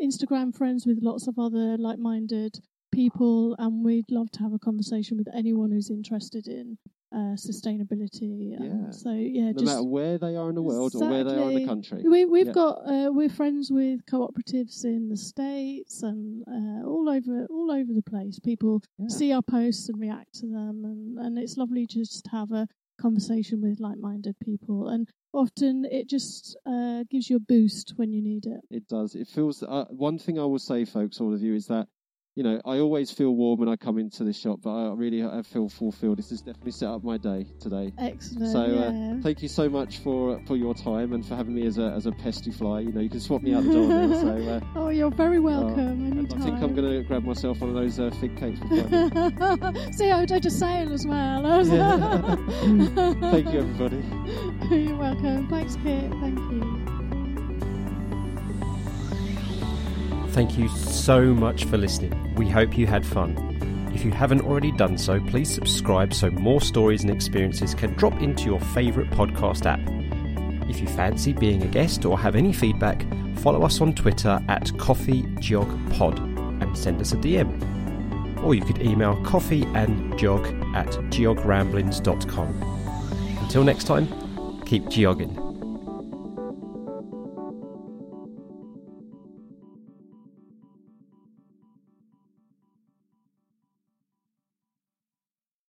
Instagram 0.01 0.57
friends 0.57 0.87
with 0.87 0.99
lots 1.03 1.27
of 1.27 1.39
other 1.39 1.77
like-minded 1.77 2.61
people, 2.93 3.57
and 3.59 3.85
we'd 3.85 4.11
love 4.11 4.31
to 4.33 4.41
have 4.41 4.53
a 4.53 4.59
conversation 4.59 5.19
with 5.19 5.29
anyone 5.35 5.73
who's 5.73 5.91
interested 5.91 6.47
in 6.47 6.79
uh, 7.15 7.37
sustainability. 7.37 8.53
Yeah. 8.59 8.67
Um, 8.71 8.93
so 8.93 9.13
yeah, 9.13 9.53
no 9.53 9.53
just 9.53 9.65
matter 9.65 9.83
where 9.85 10.19
they 10.19 10.37
are 10.37 10.49
in 10.49 10.55
the 10.55 10.63
world 10.63 10.95
or 10.95 11.09
where 11.09 11.25
they 11.25 11.37
are 11.37 11.51
in 11.51 11.55
the 11.55 11.67
country. 11.67 12.03
we 12.05 12.25
we've 12.25 12.47
Yeah. 12.47 12.53
got 12.53 12.75
uh, 12.87 13.11
we're 13.13 13.29
friends 13.29 13.71
with 13.71 14.05
cooperatives 14.07 14.85
in 14.85 15.09
the 15.09 15.17
states 15.17 16.03
and 16.03 16.43
uh, 16.49 16.87
all 16.89 17.09
over 17.09 17.47
all 17.51 17.71
over 17.71 17.93
the 17.93 18.03
place. 18.03 18.39
People 18.39 18.83
Yeah. 18.99 19.09
see 19.09 19.33
our 19.33 19.43
posts 19.43 19.89
and 19.89 20.01
react 20.01 20.35
to 20.41 20.47
them, 20.47 20.85
and 20.85 21.19
and 21.19 21.39
it's 21.39 21.57
lovely 21.57 21.87
just 21.87 22.25
to 22.25 22.31
have 22.31 22.53
a 22.53 22.67
conversation 22.99 23.61
with 23.61 23.81
like-minded 23.81 24.37
people. 24.41 24.89
And 24.89 25.09
often 25.33 25.85
it 25.87 26.09
just 26.09 26.57
uh, 26.67 27.05
gives 27.11 27.29
you 27.29 27.37
a 27.37 27.41
boost 27.41 27.95
when 27.97 28.13
you 28.13 28.23
need 28.23 28.47
it. 28.47 28.61
It 28.71 28.87
does. 28.89 29.15
It 29.15 29.29
feels. 29.29 29.63
Uh, 29.63 29.87
one 29.91 30.19
thing 30.19 30.39
I 30.39 30.45
will 30.45 30.59
say, 30.59 30.85
folks, 30.85 31.21
all 31.21 31.33
of 31.35 31.43
you, 31.43 31.55
is 31.55 31.67
that 31.67 31.89
you 32.35 32.43
know 32.43 32.61
I 32.65 32.79
always 32.79 33.11
feel 33.11 33.35
warm 33.35 33.61
when 33.61 33.69
I 33.69 33.77
come 33.77 33.99
into 33.99 34.25
this 34.25 34.39
shop, 34.39 34.61
but 34.63 34.71
I 34.71 34.95
really 34.95 35.25
I 35.25 35.43
feel 35.43 35.69
fulfilled. 35.69 36.19
This 36.19 36.31
has 36.31 36.41
definitely 36.41 36.73
set 36.73 36.89
up 36.89 37.05
my 37.05 37.19
day 37.19 37.47
today. 37.61 37.93
Excellent. 37.99 38.53
So 38.53 38.67
yeah. 38.67 39.17
uh, 39.19 39.23
thank 39.23 39.43
you 39.43 39.49
so 39.49 39.69
much 39.69 39.99
for 39.99 40.41
for 40.47 40.57
your 40.57 40.75
time 40.75 41.13
and 41.13 41.25
for 41.27 41.37
having 41.37 41.55
me 41.55 41.67
as 41.67 41.79
a 41.79 41.93
as 41.93 42.07
a 42.07 42.13
pesty 42.13 42.51
fly. 42.51 42.81
You 42.81 42.93
know, 42.93 43.01
you 43.01 43.11
can 43.11 43.21
swap 43.21 43.43
me 43.43 43.55
out 43.55 43.65
the 43.65 43.73
door 43.73 43.89
now. 43.89 44.21
So 44.21 44.51
uh, 44.51 44.61
oh, 44.77 44.89
you're 44.89 45.11
very 45.11 45.41
welcome. 45.41 46.07
I 46.07 46.17
anytime. 46.19 46.43
think 46.43 46.63
I'm 46.63 46.75
going 46.75 46.91
to 46.91 47.03
grab 47.03 47.25
myself 47.25 47.61
one 47.61 47.71
of 47.71 47.77
those 47.77 47.99
uh, 47.99 48.11
fig 48.21 48.37
cakes. 48.39 48.61
Before 48.61 49.09
I 49.63 49.91
See, 49.93 50.11
I 50.11 50.25
did 50.25 50.47
a 50.47 50.51
sale 50.51 50.93
as 50.93 51.07
well. 51.07 51.43
Yeah. 51.73 52.35
Thank 53.31 53.53
you, 53.53 53.61
everybody. 53.61 54.03
You're 54.75 54.97
welcome. 54.97 55.49
Thanks, 55.49 55.77
Kit. 55.77 56.11
Thank 56.21 56.39
you. 56.39 56.92
Thank 60.33 60.57
you 60.57 60.69
so 60.69 61.35
much 61.35 61.67
for 61.67 61.77
listening. 61.77 62.35
We 62.37 62.49
hope 62.49 62.79
you 62.79 62.87
had 62.87 63.05
fun. 63.05 63.37
If 63.95 64.03
you 64.03 64.11
haven't 64.11 64.41
already 64.41 64.73
done 64.73 64.97
so, 64.97 65.21
please 65.21 65.53
subscribe 65.53 66.15
so 66.15 66.31
more 66.31 66.63
stories 66.63 67.03
and 67.03 67.11
experiences 67.11 67.75
can 67.75 67.93
drop 67.95 68.23
into 68.23 68.45
your 68.45 68.59
favourite 68.59 69.11
podcast 69.11 69.67
app. 69.67 69.81
If 70.71 70.81
you 70.81 70.87
fancy 70.87 71.35
being 71.35 71.63
a 71.63 71.67
guest 71.67 72.07
or 72.07 72.19
have 72.19 72.35
any 72.35 72.55
feedback, 72.55 73.05
follow 73.41 73.63
us 73.63 73.83
on 73.83 73.95
Twitter 73.95 74.43
at 74.49 74.69
CoffeeGeogPod 74.69 76.63
and 76.63 76.79
send 76.79 77.03
us 77.03 77.13
a 77.13 77.17
DM. 77.17 78.43
Or 78.43 78.55
you 78.55 78.63
could 78.63 78.81
email 78.81 79.17
coffeeandgeog 79.17 80.75
at 80.75 80.89
geogramblings.com. 81.11 83.39
Until 83.43 83.65
next 83.65 83.85
time, 83.85 84.07
keep 84.63 84.85
geogging. 84.85 85.42